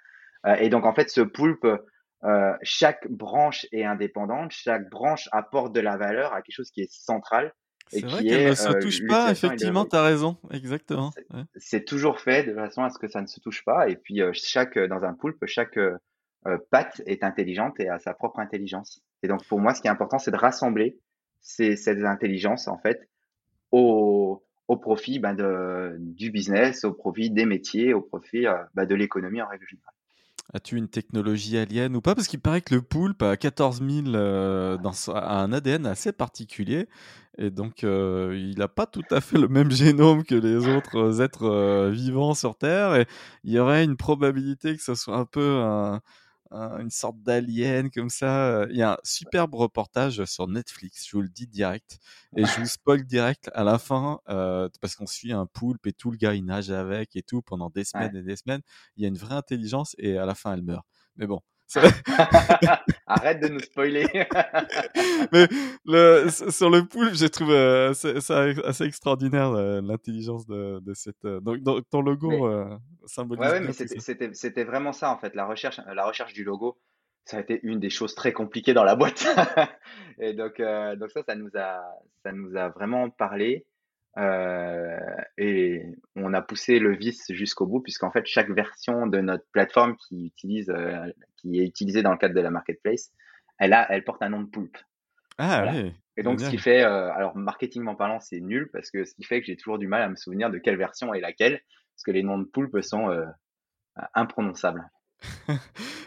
Euh, 0.47 0.55
et 0.55 0.69
donc, 0.71 0.87
en 0.87 0.95
fait, 0.95 1.11
ce 1.11 1.21
poulpe, 1.21 1.67
euh, 2.25 2.53
chaque 2.63 3.09
branche 3.11 3.67
est 3.73 3.85
indépendante, 3.85 4.53
chaque 4.53 4.89
branche 4.91 5.29
apporte 5.33 5.73
de 5.75 5.81
la 5.81 5.97
valeur 5.97 6.33
à 6.33 6.43
quelque 6.43 6.55
chose 6.55 6.71
qui 6.71 6.83
est 6.83 6.93
central. 6.93 7.53
C'est 7.89 8.05
vrai 8.05 8.23
qu'elle 8.23 8.51
ne 8.51 8.55
se 8.55 8.73
touche 8.81 9.07
pas, 9.07 9.31
effectivement, 9.31 9.85
tu 9.85 9.97
as 9.97 10.03
raison, 10.03 10.39
exactement. 10.51 11.11
C'est 11.57 11.85
toujours 11.85 12.21
fait 12.21 12.45
de 12.45 12.55
façon 12.55 12.83
à 12.83 12.91
ce 12.91 12.99
que 12.99 13.09
ça 13.09 13.21
ne 13.21 13.27
se 13.27 13.41
touche 13.41 13.65
pas. 13.65 13.89
Et 13.89 13.97
puis, 13.97 14.21
chaque, 14.33 14.79
dans 14.79 15.03
un 15.03 15.15
poulpe, 15.15 15.45
chaque 15.47 15.79
patte 16.71 17.03
est 17.07 17.23
intelligente 17.23 17.79
et 17.81 17.89
a 17.89 17.99
sa 17.99 18.15
propre 18.15 18.39
intelligence. 18.39 19.03
Et 19.23 19.29
donc, 19.29 19.47
pour 19.47 19.61
moi, 19.61 19.75
ce 19.75 19.83
qui 19.83 19.89
est 19.89 19.91
important, 19.91 20.19
c'est 20.19 20.31
de 20.31 20.37
rassembler 20.37 21.01
c'est 21.43 21.77
cette 21.77 22.03
intelligence 22.05 22.69
en 22.69 22.79
fait 22.79 23.09
au, 23.73 24.43
au 24.69 24.77
profit 24.77 25.19
ben, 25.19 25.35
de, 25.35 25.97
du 25.99 26.31
business, 26.31 26.85
au 26.85 26.93
profit 26.93 27.31
des 27.31 27.45
métiers, 27.45 27.93
au 27.93 28.01
profit 28.01 28.47
euh, 28.47 28.55
ben, 28.75 28.87
de 28.87 28.95
l'économie 28.95 29.43
en 29.43 29.49
règle 29.49 29.67
générale. 29.67 29.92
As-tu 30.55 30.77
une 30.77 30.89
technologie 30.89 31.57
alien 31.57 31.97
ou 31.97 32.01
pas? 32.01 32.15
Parce 32.15 32.29
qu'il 32.29 32.41
paraît 32.41 32.61
que 32.61 32.75
le 32.75 32.83
poulpe 32.83 33.23
a 33.23 33.37
14 33.37 33.81
000 33.81 34.15
euh, 34.15 34.77
dans, 34.77 34.93
un 35.15 35.53
ADN 35.53 35.87
assez 35.87 36.13
particulier. 36.13 36.89
Et 37.39 37.51
donc 37.51 37.85
euh, 37.85 38.37
il 38.39 38.59
n'a 38.59 38.69
pas 38.69 38.85
tout 38.85 39.05
à 39.11 39.23
fait 39.23 39.39
le 39.39 39.49
même 39.49 39.71
génome 39.71 40.25
que 40.25 40.35
les 40.35 40.69
autres 40.69 41.23
êtres 41.23 41.89
vivants 41.91 42.35
sur 42.35 42.57
Terre. 42.57 42.95
Et 42.97 43.07
il 43.45 43.53
y 43.53 43.59
aurait 43.59 43.85
une 43.85 43.97
probabilité 43.97 44.77
que 44.77 44.83
ce 44.83 44.95
soit 44.95 45.17
un 45.17 45.25
peu 45.25 45.61
un, 45.63 46.03
une 46.53 46.91
sorte 46.91 47.23
d'alien 47.23 47.91
comme 47.91 48.11
ça. 48.11 48.67
Il 48.71 48.77
y 48.77 48.83
a 48.83 48.93
un 48.93 48.99
superbe 49.05 49.55
reportage 49.55 50.25
sur 50.25 50.49
Netflix, 50.49 51.07
je 51.07 51.17
vous 51.17 51.23
le 51.23 51.29
dis 51.29 51.47
direct, 51.47 51.99
et 52.37 52.45
je 52.45 52.61
vous 52.61 52.67
spoil 52.67 53.05
direct 53.05 53.51
à 53.55 53.65
la 53.65 53.79
fin, 53.79 54.21
euh, 54.29 54.69
parce 54.81 54.97
qu'on 54.97 55.07
suit 55.07 55.33
un 55.33 55.47
poulpe 55.47 55.87
et 55.87 55.93
tout, 55.93 56.11
le 56.11 56.17
gars 56.17 56.35
il 56.35 56.45
nage 56.45 56.71
avec 56.71 57.17
et 57.17 57.23
tout 57.23 57.43
pendant 57.43 57.71
des 57.71 57.85
semaines 57.85 58.17
et 58.17 58.23
des 58.23 58.37
semaines. 58.37 58.63
Il 58.97 59.03
y 59.03 59.07
a 59.07 59.09
une 59.09 59.19
vraie 59.19 59.35
intelligence 59.35 59.95
et 59.99 60.19
à 60.19 60.27
la 60.27 60.35
fin 60.35 60.53
elle 60.55 60.63
meurt. 60.63 60.87
Mais 61.17 61.27
bon, 61.27 61.41
Arrête 63.07 63.41
de 63.41 63.49
nous 63.49 63.61
spoiler. 63.61 64.07
Mais 65.33 65.49
le, 65.85 66.29
sur 66.29 66.71
le 66.71 66.87
pool, 66.87 67.15
j'ai 67.15 67.31
trouvé 67.31 67.55
euh, 67.55 67.93
ça 67.95 68.45
assez 68.65 68.85
extraordinaire 68.85 69.53
l'intelligence 69.83 70.47
de, 70.47 70.81
de, 70.81 70.95
cette. 70.95 71.25
Euh, 71.25 71.41
donc, 71.41 71.89
ton 71.91 72.03
logo 72.03 72.47
euh, 72.47 72.77
symbolise. 73.07 73.43
Ouais, 73.43 73.53
ouais 73.53 73.61
mais 73.61 74.33
c'était 74.35 74.65
vraiment 74.65 74.93
ça 74.93 75.11
en 75.13 75.19
fait. 75.19 75.35
La 75.35 75.47
recherche, 75.47 75.81
la 75.95 76.05
recherche 76.05 76.33
du 76.33 76.45
logo, 76.45 76.79
ça 77.25 77.39
a 77.39 77.41
été 77.41 77.61
une 77.63 77.81
des 77.81 77.91
choses 77.91 78.15
très 78.15 78.33
compliquées 78.33 78.75
dans 78.75 78.85
la 78.85 78.97
boîte. 78.97 79.27
Et 80.19 80.35
donc, 80.35 80.61
donc 80.61 81.11
ça, 81.11 81.23
ça 81.27 81.35
nous 81.35 81.51
a, 81.55 81.83
ça 82.23 82.33
nous 82.33 82.57
a 82.57 82.69
vraiment 82.69 83.11
parlé. 83.11 83.67
Euh, 84.19 84.99
et 85.39 85.87
on 86.17 86.35
a 86.35 86.43
poussé 86.43 86.79
le 86.79 86.95
vice 86.95 87.25
jusqu'au 87.31 87.67
bout, 87.67 87.81
puisqu'en 87.81 88.11
fait, 88.11 88.27
chaque 88.27 88.51
version 88.51 89.07
de 89.07 89.21
notre 89.21 89.45
plateforme 89.53 89.97
qui, 89.97 90.27
utilise, 90.27 90.71
euh, 90.71 91.11
qui 91.37 91.61
est 91.61 91.65
utilisée 91.65 92.03
dans 92.03 92.13
le 92.13 92.19
cadre 92.19 92.35
de 92.35 92.41
la 92.41 92.51
marketplace, 92.51 93.11
elle, 93.59 93.73
a, 93.73 93.91
elle 93.91 94.05
porte 94.05 94.23
un 94.23 94.29
nom 94.29 94.43
de 94.43 94.49
poulpe. 94.49 94.77
Ah 95.39 95.73
oui, 95.73 95.95
Et 96.17 96.23
donc, 96.23 96.41
ce 96.41 96.51
qui 96.51 96.59
fait, 96.59 96.83
alors 96.83 97.37
marketingment 97.37 97.95
parlant, 97.95 98.21
c'est 98.21 98.41
nul 98.41 98.69
parce 98.71 98.91
que 98.91 99.05
ce 99.05 99.15
qui 99.15 99.25
fait 99.25 99.41
que 99.41 99.47
j'ai 99.47 99.57
toujours 99.57 99.79
du 99.79 99.89
mal 99.89 100.03
à 100.03 100.09
me 100.09 100.17
souvenir 100.17 100.51
de 100.51 100.59
quelle 100.59 100.77
version 100.77 101.15
est 101.15 101.21
laquelle, 101.21 101.63
parce 101.95 102.03
que 102.05 102.11
les 102.11 102.23
noms 102.23 102.39
de 102.39 102.45
poulpes 102.45 102.83
sont 102.83 103.11
imprononçables. 104.15 104.91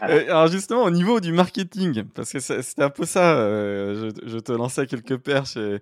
Alors 0.00 0.48
justement, 0.48 0.82
au 0.84 0.90
niveau 0.90 1.20
du 1.20 1.32
marketing, 1.32 2.04
parce 2.14 2.32
que 2.32 2.38
c'était 2.40 2.82
un 2.82 2.90
peu 2.90 3.04
ça, 3.04 3.34
je, 3.36 4.38
te 4.38 4.52
lançais 4.52 4.86
quelques 4.86 5.16
perches 5.18 5.56
et, 5.56 5.80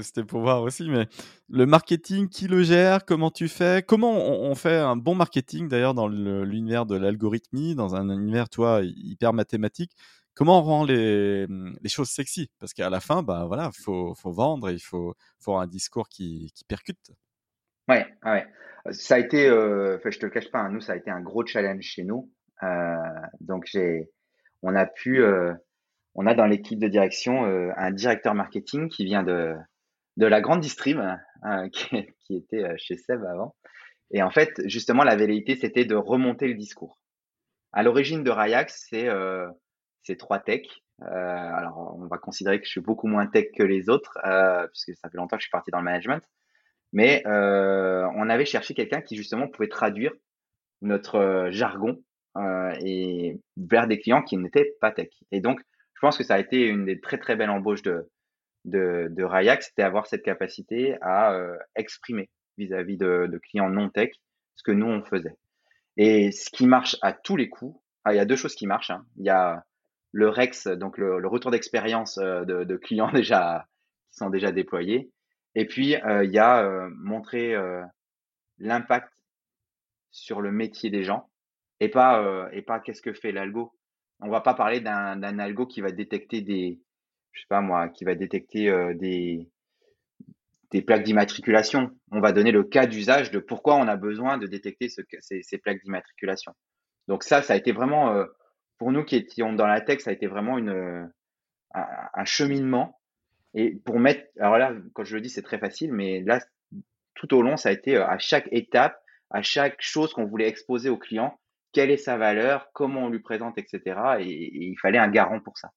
c'était 0.00 0.24
pour 0.24 0.40
voir 0.40 0.62
aussi, 0.62 0.90
mais 0.90 1.06
le 1.48 1.66
marketing, 1.66 2.28
qui 2.28 2.48
le 2.48 2.62
gère, 2.62 3.04
comment 3.04 3.30
tu 3.30 3.48
fais, 3.48 3.84
comment 3.86 4.12
on, 4.12 4.54
fait 4.54 4.76
un 4.76 4.96
bon 4.96 5.14
marketing 5.14 5.68
d'ailleurs 5.68 5.94
dans 5.94 6.08
l'univers 6.08 6.84
de 6.84 6.96
l'algorithmie, 6.96 7.74
dans 7.74 7.94
un 7.94 8.08
univers, 8.08 8.48
toi, 8.48 8.80
hyper 8.82 9.32
mathématique, 9.32 9.92
comment 10.34 10.58
on 10.58 10.62
rend 10.62 10.84
les, 10.84 11.46
les 11.46 11.88
choses 11.88 12.10
sexy? 12.10 12.50
Parce 12.58 12.74
qu'à 12.74 12.90
la 12.90 13.00
fin, 13.00 13.22
bah 13.22 13.44
voilà, 13.46 13.70
faut, 13.72 14.14
faut 14.14 14.32
vendre, 14.32 14.70
il 14.70 14.80
faut, 14.80 15.14
faut 15.38 15.56
un 15.56 15.66
discours 15.66 16.08
qui, 16.08 16.50
qui 16.54 16.64
percute. 16.64 17.12
Ouais, 17.88 18.06
ouais. 18.24 18.46
Ça 18.90 19.14
a 19.14 19.18
été, 19.18 19.48
euh, 19.48 19.98
je 20.04 20.18
te 20.18 20.26
le 20.26 20.30
cache 20.30 20.50
pas, 20.50 20.60
hein, 20.60 20.70
nous, 20.70 20.80
ça 20.80 20.92
a 20.92 20.96
été 20.96 21.10
un 21.10 21.22
gros 21.22 21.44
challenge 21.46 21.82
chez 21.82 22.04
nous. 22.04 22.30
Euh, 22.62 22.96
donc, 23.40 23.64
j'ai, 23.66 24.10
on 24.62 24.74
a 24.74 24.86
pu, 24.86 25.22
euh, 25.22 25.52
on 26.14 26.26
a 26.26 26.34
dans 26.34 26.46
l'équipe 26.46 26.78
de 26.78 26.88
direction 26.88 27.46
euh, 27.46 27.70
un 27.76 27.90
directeur 27.90 28.34
marketing 28.34 28.88
qui 28.88 29.04
vient 29.04 29.22
de, 29.22 29.54
de 30.16 30.26
la 30.26 30.40
grande 30.40 30.60
distrib, 30.60 30.98
hein, 31.42 31.68
qui, 31.70 32.36
était 32.36 32.76
chez 32.78 32.96
Seb 32.96 33.24
avant. 33.24 33.54
Et 34.10 34.22
en 34.22 34.30
fait, 34.30 34.60
justement, 34.66 35.04
la 35.04 35.16
velléité, 35.16 35.56
c'était 35.56 35.84
de 35.84 35.96
remonter 35.96 36.46
le 36.48 36.54
discours. 36.54 36.98
À 37.72 37.82
l'origine 37.82 38.22
de 38.22 38.30
Rayax, 38.30 38.86
c'est 38.88 39.08
c'est 40.04 40.16
trois 40.16 40.38
techs. 40.38 40.84
Euh, 41.02 41.06
alors, 41.06 41.96
on 41.98 42.06
va 42.06 42.18
considérer 42.18 42.60
que 42.60 42.66
je 42.66 42.70
suis 42.70 42.80
beaucoup 42.80 43.08
moins 43.08 43.26
tech 43.26 43.46
que 43.56 43.62
les 43.62 43.88
autres, 43.88 44.18
euh, 44.24 44.66
puisque 44.68 44.94
ça 44.96 45.08
fait 45.10 45.16
longtemps 45.16 45.36
que 45.36 45.42
je 45.42 45.46
suis 45.46 45.50
parti 45.50 45.70
dans 45.70 45.78
le 45.78 45.84
management. 45.84 46.22
Mais 46.92 47.26
euh, 47.26 48.08
on 48.14 48.28
avait 48.30 48.44
cherché 48.44 48.74
quelqu'un 48.74 49.00
qui 49.00 49.16
justement 49.16 49.48
pouvait 49.48 49.68
traduire 49.68 50.12
notre 50.82 51.48
jargon 51.50 52.00
et 52.36 53.40
vers 53.56 53.86
des 53.86 53.98
clients 54.00 54.22
qui 54.22 54.36
n'étaient 54.36 54.74
pas 54.80 54.90
tech. 54.90 55.08
Et 55.30 55.40
donc, 55.40 55.60
je 55.94 56.00
pense 56.00 56.18
que 56.18 56.24
ça 56.24 56.34
a 56.34 56.38
été 56.38 56.66
une 56.66 56.84
des 56.84 57.00
très 57.00 57.18
très 57.18 57.36
belles 57.36 57.50
embauches 57.50 57.82
de, 57.82 58.10
de, 58.64 59.08
de 59.10 59.26
c'était 59.60 59.82
avoir 59.82 60.06
cette 60.06 60.22
capacité 60.22 60.96
à 61.00 61.38
exprimer 61.76 62.28
vis-à-vis 62.58 62.96
de, 62.96 63.28
de, 63.30 63.38
clients 63.38 63.70
non 63.70 63.88
tech 63.88 64.10
ce 64.56 64.62
que 64.62 64.72
nous 64.72 64.86
on 64.86 65.02
faisait. 65.02 65.36
Et 65.96 66.32
ce 66.32 66.50
qui 66.50 66.66
marche 66.66 66.96
à 67.02 67.12
tous 67.12 67.36
les 67.36 67.48
coups, 67.48 67.78
ah, 68.04 68.12
il 68.12 68.16
y 68.16 68.20
a 68.20 68.24
deux 68.24 68.36
choses 68.36 68.54
qui 68.54 68.66
marchent. 68.66 68.90
Hein. 68.90 69.06
Il 69.16 69.24
y 69.24 69.30
a 69.30 69.64
le 70.12 70.28
Rex, 70.28 70.68
donc 70.68 70.98
le, 70.98 71.26
retour 71.26 71.50
d'expérience 71.50 72.18
euh, 72.18 72.44
de, 72.44 72.76
clients 72.76 73.10
déjà 73.12 73.66
qui 74.10 74.18
sont 74.18 74.30
déjà 74.30 74.52
déployés. 74.52 75.10
Et 75.54 75.66
puis 75.66 75.96
euh, 75.96 76.24
il 76.24 76.32
y 76.32 76.38
a 76.38 76.64
euh, 76.64 76.88
montrer 76.96 77.54
l'impact 78.58 79.12
sur 80.10 80.40
le 80.40 80.52
métier 80.52 80.90
des 80.90 81.02
gens 81.02 81.28
et 81.80 81.88
pas 81.88 82.48
et 82.52 82.62
pas 82.62 82.80
qu'est-ce 82.80 83.02
que 83.02 83.12
fait 83.12 83.32
l'algo. 83.32 83.72
On 84.20 84.30
va 84.30 84.40
pas 84.40 84.54
parler 84.54 84.80
d'un 84.80 85.38
algo 85.38 85.66
qui 85.66 85.80
va 85.80 85.90
détecter 85.90 86.40
des 86.40 86.80
je 87.32 87.40
sais 87.40 87.46
pas 87.48 87.60
moi 87.60 87.88
qui 87.88 88.04
va 88.04 88.14
détecter 88.14 88.72
des 88.94 89.50
des 90.70 90.82
plaques 90.82 91.04
d'immatriculation. 91.04 91.90
On 92.10 92.20
va 92.20 92.32
donner 92.32 92.52
le 92.52 92.64
cas 92.64 92.86
d'usage 92.86 93.30
de 93.30 93.38
pourquoi 93.38 93.76
on 93.76 93.86
a 93.86 93.96
besoin 93.96 94.38
de 94.38 94.46
détecter 94.46 94.88
ce, 94.88 95.02
ces, 95.20 95.42
ces 95.42 95.58
plaques 95.58 95.82
d'immatriculation. 95.82 96.52
Donc 97.06 97.22
ça, 97.22 97.42
ça 97.42 97.52
a 97.52 97.56
été 97.56 97.72
vraiment 97.72 98.24
pour 98.78 98.92
nous 98.92 99.04
qui 99.04 99.16
étions 99.16 99.52
dans 99.52 99.66
la 99.66 99.80
tech, 99.80 100.00
ça 100.00 100.10
a 100.10 100.12
été 100.12 100.26
vraiment 100.26 100.58
une, 100.58 101.10
un, 101.74 102.24
cheminement. 102.24 103.00
Et 103.54 103.76
pour 103.76 103.98
mettre, 103.98 104.26
alors 104.38 104.58
là, 104.58 104.74
quand 104.94 105.04
je 105.04 105.14
le 105.14 105.20
dis, 105.20 105.28
c'est 105.28 105.42
très 105.42 105.58
facile, 105.58 105.92
mais 105.92 106.22
là, 106.22 106.40
tout 107.14 107.32
au 107.34 107.42
long, 107.42 107.56
ça 107.56 107.68
a 107.68 107.72
été 107.72 107.96
euh, 107.96 108.06
à 108.06 108.18
chaque 108.18 108.48
étape, 108.50 109.00
à 109.30 109.42
chaque 109.42 109.80
chose 109.80 110.12
qu'on 110.12 110.24
voulait 110.24 110.48
exposer 110.48 110.90
au 110.90 110.98
client, 110.98 111.38
quelle 111.74 111.90
est 111.90 111.98
sa 111.98 112.16
valeur, 112.16 112.70
comment 112.72 113.04
on 113.04 113.08
lui 113.10 113.20
présente, 113.20 113.58
etc. 113.58 114.00
Et, 114.20 114.68
il 114.68 114.78
fallait 114.78 114.98
un 114.98 115.08
garant 115.08 115.40
pour 115.40 115.58
ça. 115.58 115.70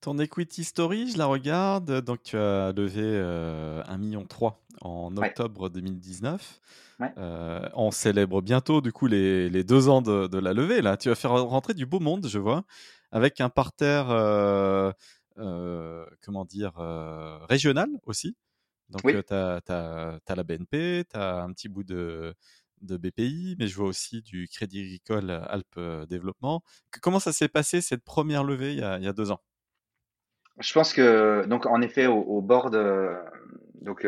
Ton 0.00 0.18
equity 0.18 0.64
story, 0.64 1.10
je 1.12 1.18
la 1.18 1.26
regarde. 1.26 2.00
Donc, 2.02 2.22
tu 2.22 2.36
as 2.36 2.72
levé 2.72 3.02
euh, 3.02 3.82
1,3 3.84 3.98
million 3.98 4.26
en 4.80 5.16
octobre 5.16 5.68
2019. 5.68 6.60
Euh, 7.16 7.66
on 7.74 7.90
célèbre 7.90 8.42
bientôt 8.42 8.82
du 8.82 8.92
coup 8.92 9.06
les, 9.06 9.64
deux 9.64 9.88
ans 9.88 10.02
de, 10.02 10.38
la 10.38 10.52
levée. 10.52 10.82
Là, 10.82 10.96
tu 10.96 11.08
vas 11.08 11.14
faire 11.14 11.32
rentrer 11.32 11.74
du 11.74 11.86
beau 11.86 12.00
monde, 12.00 12.26
je 12.28 12.38
vois, 12.38 12.64
avec 13.10 13.40
un 13.40 13.48
parterre, 13.48 14.10
euh, 14.10 14.92
euh, 15.38 16.04
comment 16.22 16.44
dire, 16.44 16.74
régional 17.48 17.88
aussi. 18.06 18.36
Donc, 18.88 19.02
tu 19.02 19.34
as, 19.34 19.62
la 20.28 20.42
BNP, 20.42 21.04
tu 21.10 21.16
as 21.16 21.42
un 21.42 21.52
petit 21.52 21.68
bout 21.68 21.84
de, 21.84 22.34
BPI, 22.82 23.56
mais 23.58 23.66
je 23.66 23.76
vois 23.76 23.88
aussi 23.88 24.22
du 24.22 24.48
Crédit 24.48 24.80
Agricole 24.80 25.30
Alpes 25.30 25.80
Développement. 26.08 26.62
comment 27.02 27.20
ça 27.20 27.32
s'est 27.32 27.48
passé 27.48 27.80
cette 27.80 28.04
première 28.04 28.44
levée 28.44 28.72
il 28.72 28.78
y 28.78 28.82
a, 28.82 29.12
deux 29.12 29.30
ans? 29.30 29.40
Je 30.58 30.72
pense 30.72 30.92
que, 30.92 31.46
donc, 31.46 31.66
en 31.66 31.80
effet, 31.80 32.06
au, 32.06 32.18
au 32.18 32.42
bord 32.42 32.70
de, 32.70 33.14
donc, 33.80 34.06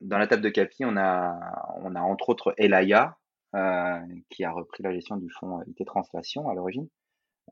dans 0.00 0.18
la 0.18 0.26
table 0.26 0.42
de 0.42 0.48
Capi, 0.48 0.84
on 0.84 0.96
a, 0.96 1.38
on 1.82 1.94
a 1.94 2.00
entre 2.00 2.30
autres 2.30 2.54
Elaya, 2.56 3.18
euh, 3.54 4.00
qui 4.30 4.44
a 4.44 4.52
repris 4.52 4.82
la 4.82 4.92
gestion 4.92 5.16
du 5.16 5.28
fonds 5.28 5.62
IT 5.66 5.84
Translation 5.86 6.48
à 6.48 6.54
l'origine. 6.54 6.88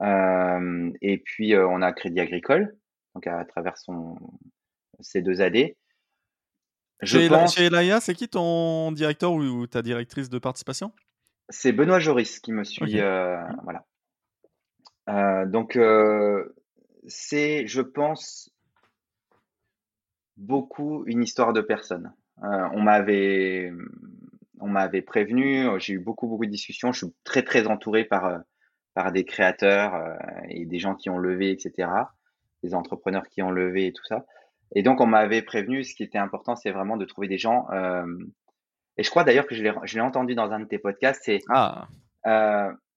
Euh, 0.03 0.93
et 1.03 1.19
puis, 1.19 1.55
euh, 1.55 1.67
on 1.67 1.83
a 1.83 1.93
Crédit 1.93 2.21
Agricole, 2.21 2.77
donc 3.15 3.27
à, 3.27 3.45
travers 3.45 3.77
son, 3.77 4.17
ses 5.01 5.23
deux 5.23 5.43
AD. 5.43 5.75
Je 7.03 7.19
chez, 7.19 7.29
pense... 7.29 7.59
Elaya, 7.59 8.01
c'est 8.01 8.15
qui 8.15 8.29
ton 8.29 8.93
directeur 8.93 9.33
ou, 9.33 9.67
ta 9.67 9.83
directrice 9.83 10.29
de 10.29 10.39
participation? 10.39 10.93
C'est 11.49 11.73
Benoît 11.73 12.01
Joris 12.01 12.41
qui 12.41 12.53
me 12.53 12.65
suit. 12.65 13.01
voilà. 13.63 13.85
donc, 15.47 15.79
c'est, 17.07 17.67
je 17.67 17.81
pense, 17.81 18.51
beaucoup 20.39 21.05
une 21.07 21.23
histoire 21.23 21.53
de 21.53 21.61
personnes. 21.61 22.13
Euh, 22.43 22.69
on 22.73 22.81
m'avait 22.81 23.73
on 24.61 24.69
m'avait 24.69 25.03
prévenu, 25.03 25.69
j'ai 25.79 25.95
eu 25.95 25.99
beaucoup 25.99 26.27
beaucoup 26.27 26.47
de 26.47 26.51
discussions, 26.51 26.93
je 26.93 27.05
suis 27.05 27.15
très 27.25 27.43
très 27.43 27.67
entouré 27.67 28.05
par 28.05 28.27
euh, 28.27 28.39
par 28.95 29.13
des 29.13 29.25
créateurs 29.25 29.95
euh, 29.95 30.15
et 30.49 30.65
des 30.65 30.79
gens 30.79 30.95
qui 30.95 31.11
ont 31.11 31.19
levé, 31.19 31.51
etc. 31.51 31.89
Des 32.63 32.75
entrepreneurs 32.75 33.29
qui 33.29 33.43
ont 33.43 33.51
levé 33.51 33.87
et 33.87 33.93
tout 33.93 34.05
ça. 34.05 34.25
Et 34.75 34.83
donc 34.83 35.01
on 35.01 35.07
m'avait 35.07 35.43
prévenu, 35.43 35.85
ce 35.85 35.95
qui 35.95 36.03
était 36.03 36.19
important, 36.19 36.57
c'est 36.57 36.71
vraiment 36.71 36.97
de 36.97 37.05
trouver 37.05 37.29
des 37.29 37.39
gens. 37.39 37.67
et 38.97 39.03
je 39.03 39.11
crois 39.11 39.25
d'ailleurs 39.25 39.47
que 39.47 39.55
je 39.55 39.63
l'ai 39.63 40.01
entendu 40.01 40.35
dans 40.35 40.51
un 40.51 40.61
de 40.61 40.67
tes 40.67 40.79
podcasts, 40.79 41.23
c'est 41.25 41.41
ah. 41.49 41.89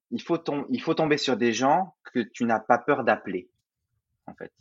il 0.10 0.22
faut 0.22 0.38
il 0.70 0.82
faut 0.82 0.94
tomber 0.94 1.18
sur 1.18 1.38
des 1.38 1.54
gens 1.54 1.96
que 2.14 2.20
tu 2.20 2.46
n'as 2.46 2.60
pas 2.60 2.78
peur 2.78 3.04
d'appeler, 3.04 3.50
en 4.28 4.34
fait 4.34 4.52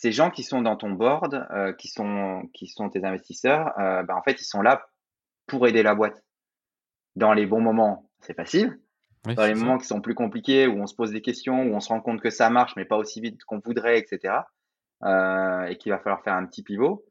ces 0.00 0.12
gens 0.12 0.30
qui 0.30 0.44
sont 0.44 0.62
dans 0.62 0.76
ton 0.76 0.92
board, 0.92 1.46
euh, 1.50 1.74
qui, 1.74 1.88
sont, 1.88 2.48
qui 2.54 2.68
sont 2.68 2.88
tes 2.88 3.04
investisseurs, 3.04 3.78
euh, 3.78 4.02
bah, 4.02 4.16
en 4.16 4.22
fait, 4.22 4.40
ils 4.40 4.46
sont 4.46 4.62
là 4.62 4.86
pour 5.46 5.68
aider 5.68 5.82
la 5.82 5.94
boîte. 5.94 6.24
Dans 7.16 7.34
les 7.34 7.44
bons 7.44 7.60
moments, 7.60 8.10
c'est 8.20 8.32
facile. 8.32 8.80
dans 9.24 9.44
les 9.44 9.54
moments 9.54 9.76
qui 9.76 9.86
sont 9.86 10.00
plus 10.00 10.14
compliqués, 10.14 10.66
où 10.66 10.80
on 10.80 10.86
se 10.86 10.94
pose 10.94 11.12
des 11.12 11.20
questions, 11.20 11.64
où 11.64 11.74
on 11.74 11.80
se 11.80 11.90
rend 11.90 12.00
compte 12.00 12.22
que 12.22 12.30
ça 12.30 12.48
marche, 12.48 12.72
mais 12.76 12.86
pas 12.86 12.96
aussi 12.96 13.20
vite 13.20 13.44
qu'on 13.44 13.58
voudrait, 13.58 13.98
etc., 13.98 14.36
euh, 15.02 15.66
et 15.66 15.76
qu'il 15.76 15.92
va 15.92 15.98
falloir 15.98 16.22
faire 16.22 16.34
un 16.34 16.46
petit 16.46 16.62
pivot, 16.62 17.04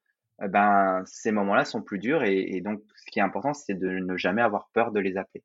ben, 0.48 1.04
ces 1.06 1.32
moments-là 1.32 1.66
sont 1.66 1.82
plus 1.82 2.00
durs. 2.00 2.24
Et, 2.24 2.62
donc, 2.62 2.82
ce 2.96 3.12
qui 3.12 3.20
est 3.20 3.24
important, 3.24 3.54
c'est 3.54 3.74
de 3.74 3.88
ne 3.88 4.18
jamais 4.18 4.42
avoir 4.42 4.70
peur 4.74 4.92
de 4.92 5.00
les 5.00 5.18
appeler. 5.18 5.44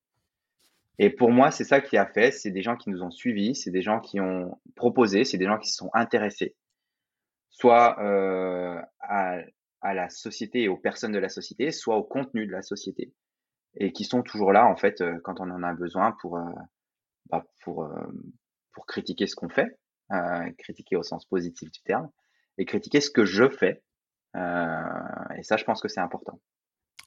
Et 0.99 1.11
pour 1.11 1.32
moi, 1.32 1.51
c'est 1.51 1.64
ça 1.64 1.80
qui 1.80 1.97
a 1.97 2.07
fait. 2.07 2.30
C'est 2.30 2.53
des 2.53 2.62
gens 2.62 2.76
qui 2.76 2.90
nous 2.90 3.03
ont 3.03 3.11
suivis, 3.11 3.57
c'est 3.57 3.72
des 3.72 3.82
gens 3.82 3.99
qui 4.01 4.20
ont 4.20 4.59
proposé, 4.76 5.24
c'est 5.24 5.38
des 5.38 5.47
gens 5.47 5.59
qui 5.59 5.68
se 5.68 5.76
sont 5.76 5.90
intéressés 5.92 6.55
soit 7.55 8.01
euh, 8.01 8.80
à, 9.01 9.95
la 9.95 10.09
société 10.09 10.62
et 10.62 10.68
aux 10.68 10.76
personnes 10.76 11.12
de 11.12 11.18
la 11.18 11.28
société, 11.28 11.70
soit 11.70 11.97
au 11.97 12.03
contenu 12.03 12.47
de 12.47 12.53
la 12.53 12.62
société, 12.62 13.12
et 13.76 13.92
qui 13.92 14.05
sont 14.05 14.22
toujours 14.22 14.53
là 14.53 14.66
en 14.66 14.76
fait 14.76 15.01
euh, 15.01 15.20
quand 15.22 15.40
on 15.40 15.51
en 15.51 15.62
a 15.62 15.72
besoin 15.72 16.16
pour 16.20 16.38
bah, 17.30 17.45
pour 17.62 17.88
pour 18.72 18.86
critiquer 18.86 19.26
ce 19.28 19.36
qu'on 19.36 19.49
fait, 19.49 19.78
critiquer 20.59 20.97
au 20.97 21.05
sens 21.05 21.24
positif 21.26 21.70
du 21.70 21.80
terme, 21.82 22.11
et 22.59 22.64
critiquer 22.64 23.00
ce 23.00 23.11
que 23.11 23.24
je 23.24 23.48
fais. 23.48 23.82
et 24.34 25.42
ça, 25.42 25.57
je 25.57 25.64
pense 25.64 25.80
que 25.80 25.88
c'est 25.88 26.00
important. 26.00 26.40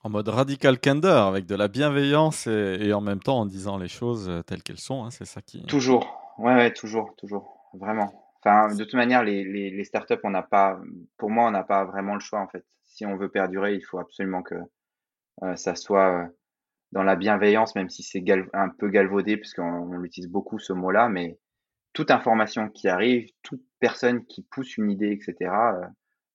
En 0.03 0.09
mode 0.09 0.29
radical 0.29 0.79
candor, 0.79 1.27
avec 1.27 1.45
de 1.45 1.55
la 1.55 1.67
bienveillance 1.67 2.47
et, 2.47 2.77
et, 2.81 2.93
en 2.93 3.01
même 3.01 3.19
temps 3.19 3.39
en 3.39 3.45
disant 3.45 3.77
les 3.77 3.87
choses 3.87 4.31
telles 4.45 4.63
qu'elles 4.63 4.79
sont, 4.79 5.03
hein, 5.03 5.09
c'est 5.09 5.25
ça 5.25 5.41
qui. 5.41 5.65
Toujours, 5.65 6.35
ouais, 6.37 6.53
ouais, 6.55 6.73
toujours, 6.73 7.15
toujours, 7.17 7.69
vraiment 7.73 8.27
de 8.45 8.83
toute 8.83 8.93
manière, 8.93 9.23
les, 9.23 9.43
les, 9.43 9.83
startups, 9.83 10.19
on 10.23 10.29
n'a 10.29 10.41
pas, 10.43 10.79
pour 11.17 11.29
moi, 11.29 11.47
on 11.47 11.51
n'a 11.51 11.63
pas 11.63 11.85
vraiment 11.85 12.13
le 12.13 12.19
choix 12.19 12.39
en 12.39 12.47
fait. 12.47 12.65
Si 12.83 13.05
on 13.05 13.17
veut 13.17 13.29
perdurer, 13.29 13.75
il 13.75 13.81
faut 13.81 13.99
absolument 13.99 14.41
que 14.41 14.55
euh, 15.43 15.55
ça 15.55 15.75
soit 15.75 16.23
euh, 16.23 16.25
dans 16.91 17.03
la 17.03 17.15
bienveillance, 17.15 17.75
même 17.75 17.89
si 17.89 18.03
c'est 18.03 18.23
un 18.53 18.69
peu 18.69 18.89
galvaudé, 18.89 19.37
puisqu'on 19.37 19.63
on 19.63 20.03
utilise 20.03 20.29
beaucoup 20.29 20.59
ce 20.59 20.73
mot-là, 20.73 21.09
mais 21.09 21.37
toute 21.97 22.11
information 22.11 22.69
qui 22.69 22.87
arrive, 22.89 23.27
toute 23.41 23.63
personne 23.79 24.23
qui 24.27 24.43
pousse 24.43 24.77
une 24.77 24.91
idée, 24.91 25.09
etc., 25.09 25.51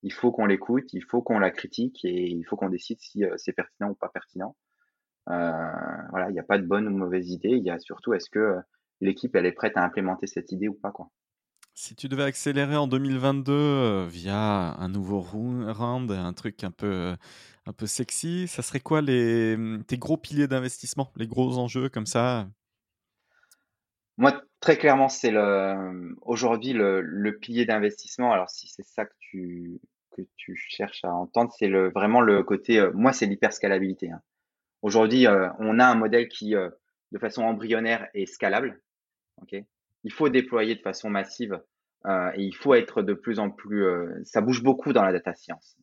il 0.03 0.13
faut 0.13 0.33
qu'on 0.33 0.47
l'écoute, 0.47 0.93
il 0.93 1.05
faut 1.05 1.23
qu'on 1.23 1.39
la 1.39 1.53
critique 1.53 2.05
et 2.05 2.29
il 2.29 2.43
faut 2.43 2.57
qu'on 2.57 2.69
décide 2.69 2.99
si 2.99 3.23
c'est 3.37 3.53
pertinent 3.53 3.91
ou 3.91 3.95
pas 3.95 4.09
pertinent. 4.09 4.57
voilà, 5.27 6.31
il 6.31 6.33
n'y 6.33 6.41
a 6.41 6.43
pas 6.43 6.59
de 6.59 6.67
bonne 6.67 6.89
ou 6.89 6.91
mauvaise 6.91 7.31
idée. 7.31 7.51
Il 7.51 7.63
y 7.63 7.71
a 7.71 7.79
surtout 7.79 8.13
est-ce 8.13 8.29
que 8.29 8.57
l'équipe 9.01 9.37
elle 9.37 9.47
est 9.47 9.53
prête 9.53 9.77
à 9.77 9.85
implémenter 9.85 10.27
cette 10.27 10.51
idée 10.51 10.67
ou 10.67 10.75
pas 10.75 10.91
quoi? 10.91 11.13
Si 11.75 11.95
tu 11.95 12.09
devais 12.09 12.25
accélérer 12.25 12.75
en 12.77 12.89
2022 12.89 14.07
via 14.07 14.75
un 14.81 14.89
nouveau 14.89 15.21
round, 15.21 16.11
un 16.11 16.33
truc 16.33 16.65
un 16.65 16.73
peu 16.73 17.15
un 17.67 17.73
peu 17.73 17.87
sexy, 17.87 18.49
ça 18.49 18.63
serait 18.63 18.81
quoi 18.81 19.01
les 19.01 19.57
tes 19.87 19.97
gros 19.97 20.17
piliers 20.17 20.49
d'investissement, 20.49 21.13
les 21.15 21.29
gros 21.29 21.57
enjeux 21.57 21.89
comme 21.89 22.07
ça? 22.07 22.49
Moi, 24.19 24.43
très 24.63 24.79
clairement, 24.79 25.09
c'est 25.09 25.35
aujourd'hui 26.23 26.73
le, 26.73 27.37
pilier 27.39 27.67
d'investissement. 27.67 28.33
Alors 28.33 28.49
si 28.49 28.69
c'est 28.69 28.87
ça 28.87 29.05
que 29.05 29.13
tu 29.21 30.57
cherches 30.57 31.05
à 31.05 31.13
entendre, 31.13 31.53
c'est 31.59 31.69
vraiment 31.69 32.23
le 32.23 32.43
côté, 32.43 32.79
euh, 32.79 32.91
moi, 32.95 33.13
c'est 33.13 33.27
l'hyperscalabilité. 33.27 34.11
Hein. 34.11 34.23
Aujourd'hui, 34.81 35.27
euh, 35.27 35.49
on 35.59 35.79
a 35.79 35.87
un 35.87 35.95
modèle 35.95 36.29
qui, 36.29 36.55
euh, 36.55 36.71
de 37.11 37.19
façon 37.19 37.43
embryonnaire, 37.43 38.09
est 38.15 38.27
scalable. 38.27 38.81
Il 40.05 40.13
faut 40.13 40.29
déployer 40.29 40.75
de 40.75 40.81
façon 40.81 41.11
massive 41.11 41.61
et 42.07 42.43
il 42.43 42.55
faut 42.55 42.75
être 42.75 43.03
de 43.03 43.15
plus 43.15 43.39
en 43.39 43.51
plus. 43.51 43.85
ça 44.25 44.41
bouge 44.41 44.63
beaucoup 44.63 44.93
dans 44.93 45.03
la 45.03 45.13
data 45.13 45.35
science, 45.35 45.77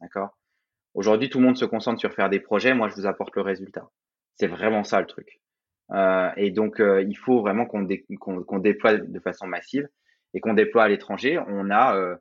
Aujourd'hui, 0.94 1.30
tout 1.30 1.40
le 1.40 1.46
monde 1.46 1.58
se 1.58 1.66
concentre 1.66 2.00
sur 2.00 2.14
faire 2.14 2.30
des 2.30 2.40
projets. 2.40 2.74
Moi, 2.74 2.90
je 2.90 2.96
vous 2.96 3.06
apporte 3.06 3.36
le 3.36 3.42
résultat. 3.42 3.90
C'est 4.36 4.48
vraiment 4.48 4.84
ça 4.84 5.00
le 5.00 5.06
truc. 5.06 5.40
Et 6.38 6.52
donc, 6.52 6.80
il 6.80 7.18
faut 7.18 7.42
vraiment 7.42 7.66
qu'on 7.66 7.88
qu'on 8.18 8.60
déploie 8.60 8.98
de 8.98 9.20
façon 9.20 9.48
massive 9.48 9.88
et 10.34 10.40
qu'on 10.40 10.54
déploie 10.54 10.84
à 10.84 10.88
l'étranger. 10.88 11.40
On 11.48 11.72
a 11.72 12.18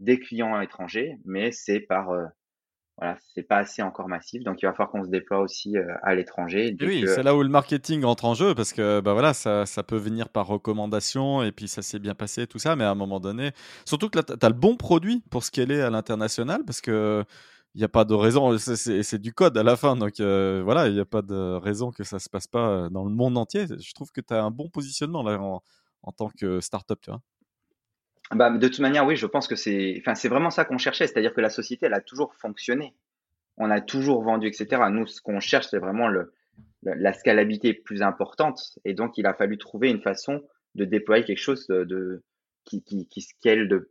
des 0.00 0.18
clients 0.18 0.60
étrangers, 0.60 1.18
mais 1.24 1.52
c'est 1.52 1.80
par 1.80 2.10
euh, 2.10 2.24
voilà, 2.98 3.16
c'est 3.34 3.42
pas 3.42 3.58
assez 3.58 3.82
encore 3.82 4.08
massif. 4.08 4.42
Donc 4.44 4.62
il 4.62 4.66
va 4.66 4.72
falloir 4.72 4.90
qu'on 4.90 5.04
se 5.04 5.08
déploie 5.10 5.40
aussi 5.40 5.76
euh, 5.76 5.94
à 6.02 6.14
l'étranger. 6.14 6.76
Oui, 6.80 7.04
c'est 7.06 7.22
là 7.22 7.34
où 7.34 7.42
le 7.42 7.48
marketing 7.48 8.04
entre 8.04 8.24
en 8.24 8.34
jeu 8.34 8.54
parce 8.54 8.72
que 8.72 9.00
bah 9.00 9.12
voilà, 9.12 9.34
ça, 9.34 9.66
ça 9.66 9.82
peut 9.82 9.96
venir 9.96 10.28
par 10.28 10.46
recommandation 10.46 11.42
et 11.42 11.52
puis 11.52 11.68
ça 11.68 11.82
s'est 11.82 11.98
bien 11.98 12.14
passé 12.14 12.46
tout 12.46 12.58
ça, 12.58 12.76
mais 12.76 12.84
à 12.84 12.90
un 12.90 12.94
moment 12.94 13.20
donné, 13.20 13.50
surtout 13.84 14.08
que 14.08 14.18
là 14.18 14.22
tu 14.22 14.34
as 14.40 14.48
le 14.48 14.54
bon 14.54 14.76
produit 14.76 15.22
pour 15.30 15.44
ce 15.44 15.50
qu'elle 15.50 15.70
est 15.70 15.82
à 15.82 15.90
l'international 15.90 16.62
parce 16.64 16.80
que 16.80 17.24
il 17.74 17.78
n'y 17.78 17.84
a 17.84 17.88
pas 17.88 18.04
de 18.04 18.14
raison, 18.14 18.56
c'est 18.58 19.18
du 19.18 19.32
code 19.32 19.58
à 19.58 19.64
la 19.64 19.76
fin, 19.76 19.96
donc 19.96 20.20
euh, 20.20 20.62
voilà, 20.62 20.86
il 20.86 20.94
n'y 20.94 21.00
a 21.00 21.04
pas 21.04 21.22
de 21.22 21.56
raison 21.56 21.90
que 21.90 22.04
ça 22.04 22.20
se 22.20 22.28
passe 22.28 22.46
pas 22.46 22.88
dans 22.88 23.04
le 23.04 23.10
monde 23.10 23.36
entier. 23.36 23.66
Je 23.66 23.94
trouve 23.94 24.12
que 24.12 24.20
tu 24.20 24.32
as 24.32 24.44
un 24.44 24.52
bon 24.52 24.68
positionnement 24.68 25.24
là 25.24 25.40
en, 25.40 25.60
en 26.02 26.12
tant 26.12 26.30
que 26.30 26.60
startup, 26.60 27.00
tu 27.00 27.10
vois. 27.10 27.20
Bah, 28.30 28.50
de 28.50 28.68
toute 28.68 28.78
manière, 28.78 29.04
oui, 29.04 29.16
je 29.16 29.26
pense 29.26 29.48
que 29.48 29.56
c'est, 29.56 30.00
enfin, 30.00 30.14
vraiment 30.28 30.50
ça 30.50 30.64
qu'on 30.64 30.78
cherchait, 30.78 31.06
c'est-à-dire 31.06 31.34
que 31.34 31.40
la 31.40 31.50
société, 31.50 31.86
elle 31.86 31.94
a 31.94 32.00
toujours 32.00 32.34
fonctionné. 32.34 32.94
On 33.56 33.70
a 33.70 33.80
toujours 33.80 34.22
vendu, 34.22 34.46
etc. 34.46 34.82
Nous, 34.90 35.06
ce 35.06 35.20
qu'on 35.20 35.40
cherche, 35.40 35.66
c'est 35.68 35.78
vraiment 35.78 36.08
le, 36.08 36.32
la 36.82 37.12
scalabilité 37.12 37.74
plus 37.74 38.02
importante. 38.02 38.78
Et 38.84 38.94
donc, 38.94 39.18
il 39.18 39.26
a 39.26 39.34
fallu 39.34 39.58
trouver 39.58 39.90
une 39.90 40.00
façon 40.00 40.42
de 40.74 40.84
déployer 40.84 41.24
quelque 41.24 41.38
chose 41.38 41.66
de, 41.68 42.22
qui, 42.64 42.82
qui, 42.82 43.06
qui 43.08 43.20
scale 43.20 43.68
de 43.68 43.90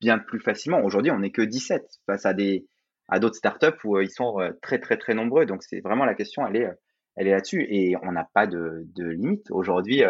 bien 0.00 0.18
plus 0.18 0.40
facilement. 0.40 0.82
Aujourd'hui, 0.82 1.10
on 1.10 1.20
n'est 1.20 1.30
que 1.30 1.42
17 1.42 2.00
face 2.06 2.26
à 2.26 2.34
des, 2.34 2.66
à 3.08 3.18
d'autres 3.18 3.36
startups 3.36 3.78
où 3.84 3.96
euh, 3.96 4.04
ils 4.04 4.10
sont 4.10 4.40
euh, 4.40 4.50
très, 4.62 4.78
très, 4.78 4.96
très 4.96 5.14
nombreux. 5.14 5.46
Donc, 5.46 5.62
c'est 5.62 5.80
vraiment 5.80 6.04
la 6.04 6.14
question, 6.14 6.46
elle 6.46 6.56
est, 6.56 6.66
euh, 6.66 6.74
elle 7.16 7.26
est 7.26 7.32
là-dessus. 7.32 7.66
Et 7.70 7.96
on 8.02 8.12
n'a 8.12 8.28
pas 8.34 8.46
de, 8.46 8.84
de 8.94 9.06
limite. 9.06 9.50
Aujourd'hui, 9.50 10.02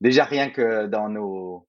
déjà 0.00 0.24
rien 0.24 0.50
que 0.50 0.86
dans 0.86 1.08
nos, 1.08 1.68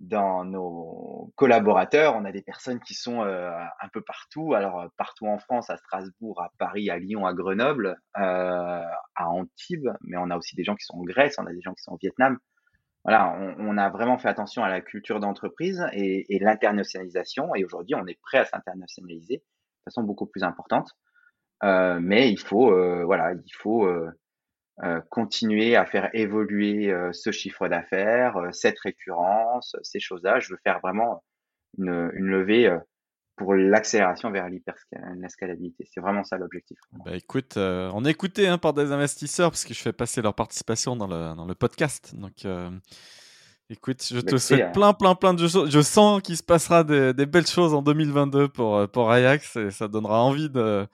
dans 0.00 0.44
nos 0.44 1.32
collaborateurs, 1.36 2.16
on 2.16 2.24
a 2.24 2.32
des 2.32 2.42
personnes 2.42 2.80
qui 2.80 2.94
sont 2.94 3.22
un 3.22 3.88
peu 3.92 4.00
partout. 4.00 4.54
Alors, 4.54 4.86
partout 4.96 5.28
en 5.28 5.38
France, 5.38 5.70
à 5.70 5.76
Strasbourg, 5.76 6.42
à 6.42 6.50
Paris, 6.58 6.90
à 6.90 6.98
Lyon, 6.98 7.26
à 7.26 7.32
Grenoble, 7.32 7.96
à 8.14 8.90
Antibes, 9.16 9.90
mais 10.00 10.16
on 10.16 10.30
a 10.30 10.36
aussi 10.36 10.56
des 10.56 10.64
gens 10.64 10.74
qui 10.74 10.84
sont 10.84 10.96
en 10.96 11.04
Grèce, 11.04 11.36
on 11.38 11.46
a 11.46 11.52
des 11.52 11.62
gens 11.62 11.74
qui 11.74 11.82
sont 11.84 11.92
au 11.92 11.98
Vietnam. 12.02 12.38
Voilà, 13.04 13.36
on, 13.58 13.76
a 13.76 13.90
vraiment 13.90 14.16
fait 14.16 14.28
attention 14.28 14.64
à 14.64 14.70
la 14.70 14.80
culture 14.80 15.20
d'entreprise 15.20 15.84
et, 15.92 16.38
l'internationalisation. 16.40 17.54
Et 17.54 17.64
aujourd'hui, 17.64 17.94
on 17.94 18.06
est 18.06 18.18
prêt 18.22 18.38
à 18.38 18.44
s'internationaliser 18.46 19.36
de 19.36 19.42
façon 19.84 20.02
beaucoup 20.02 20.26
plus 20.26 20.42
importante. 20.42 20.90
mais 21.62 22.30
il 22.30 22.38
faut, 22.38 22.74
voilà, 23.04 23.34
il 23.34 23.54
faut 23.58 23.86
euh, 24.82 25.00
continuer 25.08 25.76
à 25.76 25.86
faire 25.86 26.10
évoluer 26.14 26.90
euh, 26.90 27.12
ce 27.12 27.30
chiffre 27.30 27.68
d'affaires, 27.68 28.36
euh, 28.38 28.50
cette 28.50 28.78
récurrence, 28.80 29.76
ces 29.82 30.00
choses-là. 30.00 30.40
Je 30.40 30.50
veux 30.52 30.58
faire 30.64 30.80
vraiment 30.80 31.22
une 31.78 32.10
levée 32.10 32.68
pour 33.36 33.54
l'accélération 33.54 34.30
vers 34.30 34.48
l'hyperscalabilité. 34.48 35.86
C'est 35.92 36.00
vraiment 36.00 36.24
ça 36.24 36.36
l'objectif. 36.38 36.78
Bah 37.04 37.16
écoute, 37.16 37.56
on 37.56 38.04
est 38.04 38.10
écouté 38.10 38.48
hein, 38.48 38.58
par 38.58 38.72
des 38.72 38.92
investisseurs 38.92 39.50
parce 39.50 39.64
que 39.64 39.74
je 39.74 39.80
fais 39.80 39.92
passer 39.92 40.22
leur 40.22 40.34
participation 40.34 40.96
dans 40.96 41.06
le, 41.06 41.34
dans 41.34 41.44
le 41.44 41.54
podcast. 41.54 42.14
Donc, 42.14 42.46
écoute, 43.70 44.06
je 44.08 44.20
te 44.20 44.36
souhaite 44.36 44.72
plein, 44.72 44.92
plein, 44.92 45.14
plein 45.14 45.34
de 45.34 45.48
choses. 45.48 45.70
Je 45.70 45.80
sens 45.80 46.22
qu'il 46.22 46.36
se 46.36 46.42
passera 46.42 46.84
des, 46.84 47.12
des, 47.12 47.26
belles 47.26 47.46
choses 47.46 47.74
en 47.74 47.82
2022 47.82 48.48
pour, 48.48 48.88
pour 48.88 49.10
Ajax 49.10 49.56
et 49.56 49.70
ça 49.70 49.88
donnera 49.88 50.22
envie 50.22 50.48
de, 50.50 50.86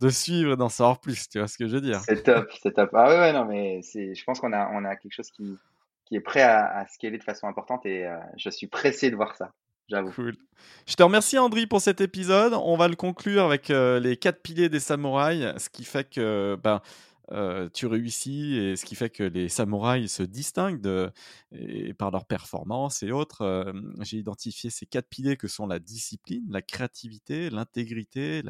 de 0.00 0.08
suivre 0.08 0.52
et 0.52 0.56
d'en 0.56 0.68
savoir 0.68 1.00
plus, 1.00 1.28
tu 1.28 1.38
vois 1.38 1.48
ce 1.48 1.58
que 1.58 1.66
je 1.66 1.74
veux 1.74 1.80
dire. 1.80 2.00
C'est 2.00 2.22
top, 2.22 2.50
c'est 2.62 2.72
top. 2.72 2.90
Ah 2.94 3.08
ouais, 3.08 3.18
ouais, 3.18 3.32
non, 3.32 3.44
mais 3.44 3.80
c'est, 3.82 4.14
je 4.14 4.24
pense 4.24 4.40
qu'on 4.40 4.52
a, 4.52 4.70
on 4.72 4.84
a 4.84 4.96
quelque 4.96 5.12
chose 5.12 5.30
qui, 5.30 5.56
qui 6.04 6.16
est 6.16 6.20
prêt 6.20 6.42
à, 6.42 6.66
à 6.78 6.86
scaler 6.86 7.18
de 7.18 7.22
façon 7.22 7.46
importante 7.46 7.86
et 7.86 8.06
euh, 8.06 8.18
je 8.36 8.50
suis 8.50 8.66
pressé 8.66 9.10
de 9.10 9.16
voir 9.16 9.36
ça. 9.36 9.52
J'avoue. 9.88 10.12
Cool. 10.12 10.36
Je 10.86 10.94
te 10.94 11.02
remercie 11.02 11.38
Andri 11.38 11.66
pour 11.66 11.80
cet 11.80 12.00
épisode. 12.00 12.54
On 12.54 12.76
va 12.76 12.88
le 12.88 12.96
conclure 12.96 13.44
avec 13.44 13.70
euh, 13.70 14.00
les 14.00 14.16
quatre 14.16 14.40
piliers 14.40 14.68
des 14.68 14.80
samouraïs, 14.80 15.52
ce 15.58 15.68
qui 15.68 15.84
fait 15.84 16.08
que 16.08 16.56
ben, 16.62 16.80
euh, 17.32 17.68
tu 17.72 17.86
réussis 17.86 18.56
et 18.56 18.76
ce 18.76 18.84
qui 18.84 18.94
fait 18.94 19.10
que 19.10 19.22
les 19.22 19.48
samouraïs 19.48 20.12
se 20.12 20.22
distinguent 20.22 20.80
de, 20.80 21.10
et, 21.52 21.92
par 21.94 22.10
leur 22.10 22.24
performance 22.26 23.02
et 23.02 23.12
autres. 23.12 23.72
J'ai 24.00 24.18
identifié 24.18 24.70
ces 24.70 24.86
quatre 24.86 25.08
piliers 25.08 25.36
que 25.36 25.48
sont 25.48 25.66
la 25.66 25.78
discipline, 25.78 26.46
la 26.50 26.62
créativité, 26.62 27.50
l'intégrité, 27.50 28.42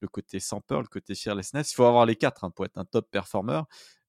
le 0.00 0.08
côté 0.08 0.40
sans 0.40 0.60
peur, 0.60 0.82
le 0.82 0.88
côté 0.88 1.14
fearlessness. 1.14 1.72
Il 1.72 1.74
faut 1.74 1.84
avoir 1.84 2.06
les 2.06 2.16
quatre 2.16 2.44
hein, 2.44 2.50
pour 2.50 2.64
être 2.66 2.78
un 2.78 2.84
top 2.84 3.10
performer. 3.10 3.62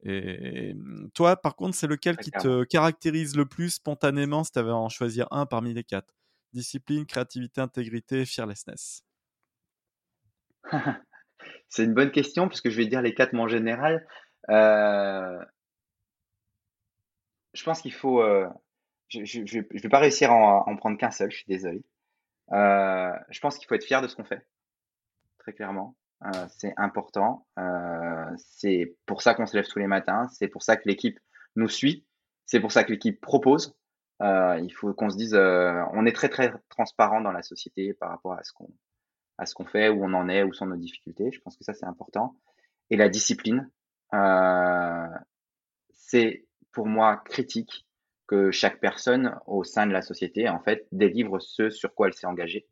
Et, 0.03 0.76
toi, 1.14 1.36
par 1.36 1.55
contre, 1.55 1.76
c'est 1.76 1.88
lequel 1.88 2.18
qui 2.18 2.32
te 2.32 2.64
caractérise 2.64 3.36
le 3.36 3.45
plus 3.45 3.70
spontanément 3.70 4.43
si 4.43 4.51
tu 4.51 4.60
avais 4.60 4.72
à 4.72 4.76
en 4.76 4.89
choisir 4.89 5.28
un 5.32 5.45
parmi 5.45 5.74
les 5.74 5.84
quatre? 5.84 6.18
Discipline, 6.54 7.06
créativité, 7.06 7.62
intégrité, 7.62 8.26
fearlessness. 8.26 9.04
c'est 11.70 11.84
une 11.84 11.93
bonne 11.93 12.12
question 12.12 12.47
puisque 12.47 12.70
je 12.70 12.78
vais 12.78 12.86
dire 12.86 13.02
les 13.02 13.14
quatre 13.14 13.34
mais 13.34 13.41
en 13.41 13.47
général. 13.47 14.08
Euh, 14.50 15.39
je 17.54 17.64
pense 17.64 17.82
qu'il 17.82 17.93
faut. 17.93 18.22
Euh, 18.22 18.47
je 19.10 19.20
ne 19.20 19.82
vais 19.82 19.89
pas 19.89 20.00
réussir 20.00 20.32
à 20.32 20.68
en, 20.68 20.76
prendre 20.76 20.97
qu'un 20.97 21.12
seul, 21.12 21.32
je 21.32 21.38
suis 21.38 21.47
désolé. 21.47 21.84
Euh, 22.52 23.12
je 23.30 23.39
pense 23.39 23.58
qu'il 23.58 23.68
faut 23.68 23.76
être 23.76 23.84
fier 23.84 24.02
de 24.02 24.08
ce 24.08 24.16
qu'on 24.16 24.24
fait 24.24 24.45
clairement. 25.54 25.95
Euh, 26.24 26.47
c'est 26.58 26.74
important. 26.78 27.47
C'est 28.38 28.95
pour 29.06 29.22
ça 29.22 29.34
qu'on 29.34 29.45
se 29.45 29.56
lève 29.56 29.68
tous 29.68 29.80
les 29.80 29.88
matins. 29.88 30.28
C'est 30.30 30.47
pour 30.47 30.64
ça 30.64 30.78
que 30.78 30.88
l'équipe 30.88 31.20
nous 31.56 31.70
suit. 31.70 32.06
C'est 32.45 32.60
pour 32.60 32.72
ça 32.72 32.84
que 32.84 32.91
l'équipe 32.91 33.20
propose. 33.22 33.76
Euh, 34.22 34.59
il 34.59 34.72
faut 34.72 34.93
qu'on 34.93 35.09
se 35.09 35.17
dise, 35.17 35.36
on 35.36 36.05
est 36.05 36.15
très 36.15 36.30
très 36.30 36.53
transparent 36.70 37.22
dans 37.22 37.32
la 37.32 37.41
société 37.41 37.93
par 37.93 38.09
rapport 38.09 38.34
à 38.34 38.43
ce 38.43 38.53
qu'on 38.53 38.70
à 39.38 39.45
ce 39.45 39.55
qu'on 39.55 39.65
fait, 39.65 39.88
où 39.88 40.03
on 40.03 40.13
en 40.13 40.28
est, 40.28 40.43
où 40.43 40.51
sont 40.51 40.65
nos 40.65 40.76
difficultés. 40.76 41.32
Je 41.32 41.39
pense 41.39 41.55
que 41.55 41.63
ça 41.63 41.74
c'est 41.74 41.86
important. 41.86 42.36
Et 42.89 42.97
la 42.97 43.07
discipline, 43.07 43.70
c'est 45.93 46.45
pour 46.74 46.88
moi 46.88 47.17
critique 47.17 47.86
que 48.28 48.51
chaque 48.51 48.80
personne 48.80 49.39
au 49.47 49.63
sein 49.63 49.88
de 49.88 49.93
la 49.93 50.01
société 50.01 50.49
en 50.49 50.59
fait 50.59 50.88
délivre 50.91 51.39
ce 51.39 51.70
sur 51.70 51.95
quoi 51.95 52.07
elle 52.07 52.13
s'est 52.13 52.28
engagée 52.28 52.67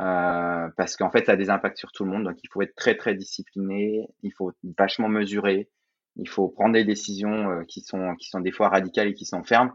euh, 0.00 0.68
parce 0.76 0.96
qu'en 0.96 1.10
fait, 1.10 1.26
ça 1.26 1.32
a 1.32 1.36
des 1.36 1.50
impacts 1.50 1.78
sur 1.78 1.90
tout 1.92 2.04
le 2.04 2.10
monde. 2.10 2.24
Donc, 2.24 2.38
il 2.42 2.48
faut 2.52 2.62
être 2.62 2.74
très, 2.76 2.96
très 2.96 3.14
discipliné. 3.14 4.08
Il 4.22 4.32
faut 4.32 4.52
vachement 4.78 5.08
mesurer. 5.08 5.68
Il 6.16 6.28
faut 6.28 6.48
prendre 6.48 6.74
des 6.74 6.84
décisions 6.84 7.50
euh, 7.50 7.64
qui 7.64 7.80
sont, 7.80 8.14
qui 8.16 8.28
sont 8.28 8.40
des 8.40 8.52
fois 8.52 8.68
radicales 8.68 9.08
et 9.08 9.14
qui 9.14 9.24
sont 9.24 9.42
fermes. 9.42 9.72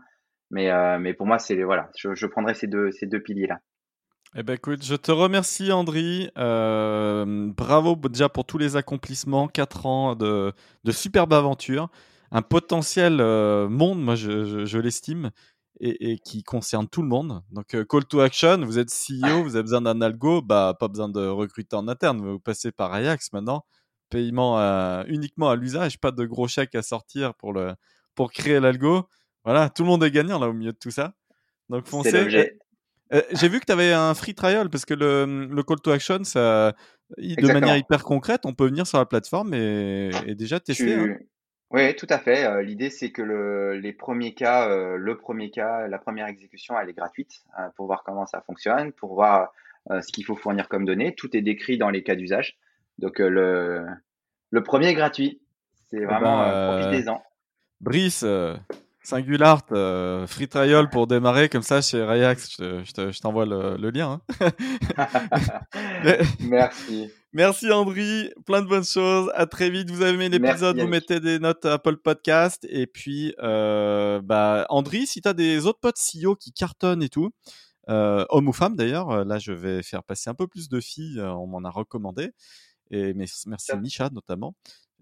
Mais, 0.54 0.70
euh, 0.70 0.99
mais 0.99 1.16
pour 1.16 1.26
moi, 1.26 1.39
c'est 1.39 1.64
voilà, 1.64 1.89
je, 1.97 2.14
je 2.14 2.28
prendrai 2.28 2.54
ces 2.54 2.68
deux, 2.68 2.91
piliers-là. 3.26 3.60
Eh 4.36 4.43
ben 4.43 4.54
écoute, 4.54 4.84
je 4.86 4.95
te 4.95 5.12
remercie 5.12 5.72
Andri. 5.72 6.30
bravo 6.36 7.95
déjà 8.08 8.30
pour 8.30 8.45
tous 8.45 8.60
les 8.60 8.76
accomplissements, 8.76 9.47
4 9.47 9.86
ans 9.88 10.16
de, 10.16 10.54
de 10.84 10.91
superbe 10.91 11.34
aventure, 11.34 11.89
un 12.32 12.43
potentiel 12.43 13.18
monde, 13.68 14.01
moi 14.01 14.16
je, 14.16 14.78
l'estime 14.78 15.32
et, 15.80 16.20
qui 16.20 16.43
concerne 16.43 16.88
tout 16.88 17.01
le 17.01 17.08
monde. 17.08 17.41
Donc, 17.51 17.74
euh, 17.74 17.84
call 17.84 18.06
to 18.06 18.20
action, 18.20 18.58
vous 18.64 18.78
êtes 18.78 18.89
CEO, 18.89 19.43
vous 19.43 19.56
avez 19.56 19.64
besoin 19.64 19.82
d'un 19.82 20.01
algo, 20.01 20.41
bah, 20.41 20.76
pas 20.80 20.88
besoin 20.88 21.10
de 21.10 21.26
recruter 21.28 21.76
en 21.76 21.88
interne, 21.88 22.22
vous 22.22 22.39
passez 22.39 22.72
par 22.72 22.93
Ajax 22.93 23.34
maintenant. 23.34 23.66
Paiement 24.10 24.60
uniquement 25.08 25.49
à 25.49 25.56
l'usage, 25.56 25.99
pas 25.99 26.12
de 26.12 26.26
gros 26.26 26.47
chèques 26.47 26.76
à 26.76 26.84
sortir 26.84 27.34
pour 27.34 28.32
créer 28.32 28.60
l'algo. 28.60 29.08
Voilà, 29.44 29.70
tout 29.70 29.84
le 29.84 29.89
monde 29.89 30.04
est 30.04 30.12
gagnant 30.12 30.39
là 30.39 30.48
au 30.48 30.54
milieu 30.54 30.72
de 30.72 30.78
tout 30.78 30.91
ça. 30.91 31.14
Donc 31.70 31.88
foncez. 31.88 32.30
J'ai 33.32 33.48
vu 33.48 33.60
que 33.60 33.66
tu 33.66 33.72
avais 33.72 33.94
un 33.94 34.14
free 34.14 34.34
trial 34.34 34.70
parce 34.70 34.86
que 34.86 34.94
le, 34.94 35.48
le 35.48 35.64
call 35.64 35.80
to 35.82 35.91
action, 35.91 36.24
ça, 36.24 36.74
de 37.18 37.54
manière 37.54 37.78
hyper 37.78 38.04
concrète, 38.04 38.41
on 38.46 38.54
peut 38.54 38.66
venir 38.66 38.88
sur 38.88 38.98
la 38.98 39.06
plateforme 39.06 39.54
et, 39.54 40.12
déjà 40.36 40.60
tester. 40.60 40.96
Hein. 40.96 41.18
Oui, 41.70 41.96
tout 41.96 42.08
à 42.10 42.20
fait. 42.20 42.64
L'idée, 42.64 42.89
c'est 42.89 43.12
que 43.12 43.22
le, 43.22 43.74
les 43.78 43.94
premiers 43.94 44.34
cas, 44.34 44.68
le 44.96 45.18
premier 45.18 45.52
cas, 45.52 45.88
la 45.88 45.98
première 45.98 46.28
exécution, 46.28 46.80
elle 46.80 46.89
est 46.89 46.94
gratuite 46.94 47.44
pour 47.76 47.88
voir 47.88 48.04
comment 48.04 48.26
ça 48.26 48.41
fonctionne, 48.41 48.91
pour 48.94 49.14
voir 49.14 49.52
ce 49.89 50.12
qu'il 50.12 50.26
faut 50.26 50.36
fournir 50.36 50.70
comme 50.70 50.86
données. 50.86 51.14
Tout 51.16 51.36
est 51.36 51.41
décrit 51.41 51.78
dans 51.78 51.89
les 51.89 52.04
cas 52.04 52.16
d'usage. 52.16 52.58
Donc 53.00 53.20
le, 53.20 53.86
le 54.52 54.64
premier 54.64 54.89
est 54.89 54.94
gratuit. 54.94 55.41
C'est 55.89 55.98
eh 55.98 56.06
vraiment 56.06 56.44
ben, 56.44 56.82
profitez-en. 56.82 57.22
Brice, 57.82 58.26
Singulart, 59.04 59.64
euh, 59.74 60.26
free 60.28 60.47
trial 60.47 60.89
pour 60.89 61.08
démarrer 61.08 61.49
comme 61.49 61.62
ça 61.62 61.82
chez 61.82 62.01
Rayax. 62.01 62.56
Je, 62.60 63.20
t'envoie 63.20 63.45
le, 63.45 63.89
lien. 63.89 64.22
Hein. 64.39 64.51
Merci. 66.39 67.12
Merci 67.34 67.72
Andri, 67.72 68.32
plein 68.45 68.62
de 68.62 68.68
bonnes 68.68 68.86
choses. 68.86 69.30
À 69.36 69.45
très 69.45 69.70
vite. 69.70 69.91
Vous 69.91 70.01
avez 70.04 70.14
aimé 70.14 70.30
l'épisode, 70.30 70.80
vous 70.80 70.88
mettez 70.88 71.20
des 71.20 71.38
notes 71.39 71.66
Apple 71.66 71.97
Podcast. 71.97 72.66
Et 72.70 72.88
puis, 72.88 73.36
euh, 73.39 74.22
bah, 74.22 74.66
Andri, 74.70 75.06
si 75.06 75.22
tu 75.22 75.28
as 75.28 75.34
des 75.34 75.66
autres 75.66 75.80
potes 75.82 75.97
CEO 75.97 76.36
qui 76.36 76.54
cartonnent 76.54 77.04
et 77.04 77.10
tout, 77.10 77.32
euh, 77.89 78.24
hommes 78.30 78.47
ou 78.47 78.54
femmes 78.54 78.78
d'ailleurs, 78.78 79.26
là 79.26 79.38
je 79.38 79.51
vais 79.51 79.84
faire 79.84 80.04
passer 80.04 80.30
un 80.30 80.36
peu 80.36 80.47
plus 80.47 80.70
de 80.70 80.80
filles, 80.80 81.20
on 81.20 81.47
m'en 81.47 81.64
a 81.66 81.70
recommandé. 81.70 82.32
Et 82.89 83.14
merci 83.14 83.49
Micha 83.76 84.10
notamment. 84.12 84.56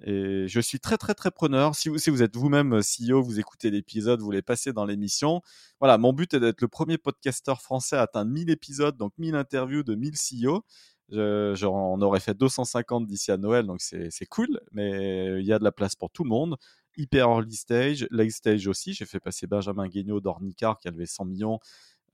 Et 0.03 0.47
je 0.47 0.59
suis 0.59 0.79
très 0.79 0.97
très 0.97 1.13
très 1.13 1.31
preneur. 1.31 1.75
Si 1.75 1.89
vous, 1.89 1.97
si 1.97 2.09
vous 2.09 2.23
êtes 2.23 2.35
vous-même 2.35 2.73
euh, 2.73 2.81
CEO, 2.81 3.21
vous 3.21 3.39
écoutez 3.39 3.69
l'épisode, 3.69 4.19
vous 4.19 4.25
voulez 4.25 4.41
passer 4.41 4.73
dans 4.73 4.85
l'émission. 4.85 5.41
Voilà, 5.79 5.97
mon 5.97 6.13
but 6.13 6.33
est 6.33 6.39
d'être 6.39 6.61
le 6.61 6.67
premier 6.67 6.97
podcasteur 6.97 7.61
français 7.61 7.97
à 7.97 8.01
atteindre 8.01 8.31
1000 8.31 8.49
épisodes, 8.49 8.97
donc 8.97 9.13
1000 9.17 9.35
interviews 9.35 9.83
de 9.83 9.95
1000 9.95 10.13
CEO. 10.13 10.63
Je, 11.09 11.65
on 11.65 12.01
aurait 12.01 12.21
fait 12.21 12.33
250 12.33 13.05
d'ici 13.05 13.31
à 13.31 13.37
Noël, 13.37 13.65
donc 13.65 13.81
c'est 13.81 14.25
cool, 14.29 14.61
mais 14.71 15.39
il 15.41 15.45
y 15.45 15.51
a 15.51 15.59
de 15.59 15.63
la 15.63 15.73
place 15.73 15.95
pour 15.95 16.09
tout 16.09 16.23
le 16.23 16.29
monde. 16.29 16.55
Hyper 16.97 17.29
early 17.29 17.55
stage, 17.55 18.07
late 18.11 18.31
stage 18.31 18.67
aussi. 18.67 18.93
J'ai 18.93 19.05
fait 19.05 19.19
passer 19.19 19.45
Benjamin 19.45 19.87
Guignot 19.87 20.21
d'Ornicar 20.21 20.79
qui 20.79 20.87
avait 20.87 21.05
100 21.05 21.25
millions, 21.25 21.59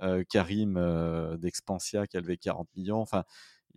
euh, 0.03 0.23
Karim 0.29 0.77
euh, 0.77 1.37
d'Expansia 1.37 2.05
qui 2.05 2.17
avait 2.17 2.37
40 2.37 2.67
millions. 2.75 2.99
Enfin, 2.99 3.23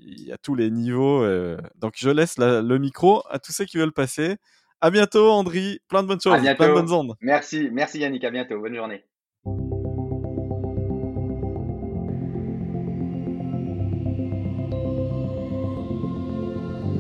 il 0.03 0.27
y 0.27 0.33
a 0.33 0.39
tous 0.39 0.55
les 0.55 0.71
niveaux. 0.71 1.23
Euh, 1.23 1.59
donc 1.77 1.95
je 1.97 2.11
laisse 2.11 2.37
le 2.39 2.79
micro 2.79 3.23
à 3.31 3.39
tous 3.39 3.53
ceux 3.53 3.65
qui 3.65 3.79
veulent 3.79 3.93
passer. 3.93 4.37
À 4.81 4.91
bientôt, 4.91 5.31
Andri. 5.31 5.81
Plein 5.89 6.03
de 6.03 6.09
bonnes 6.09 6.21
choses, 6.21 6.41
plein 6.41 6.69
de 6.69 6.73
bonnes 6.73 6.93
ondes. 6.93 7.15
Merci, 7.21 7.69
merci 7.71 7.99
Yannick. 7.99 8.25
À 8.25 8.31
bientôt. 8.31 8.59
Bonne 8.61 8.75
journée. 8.75 9.05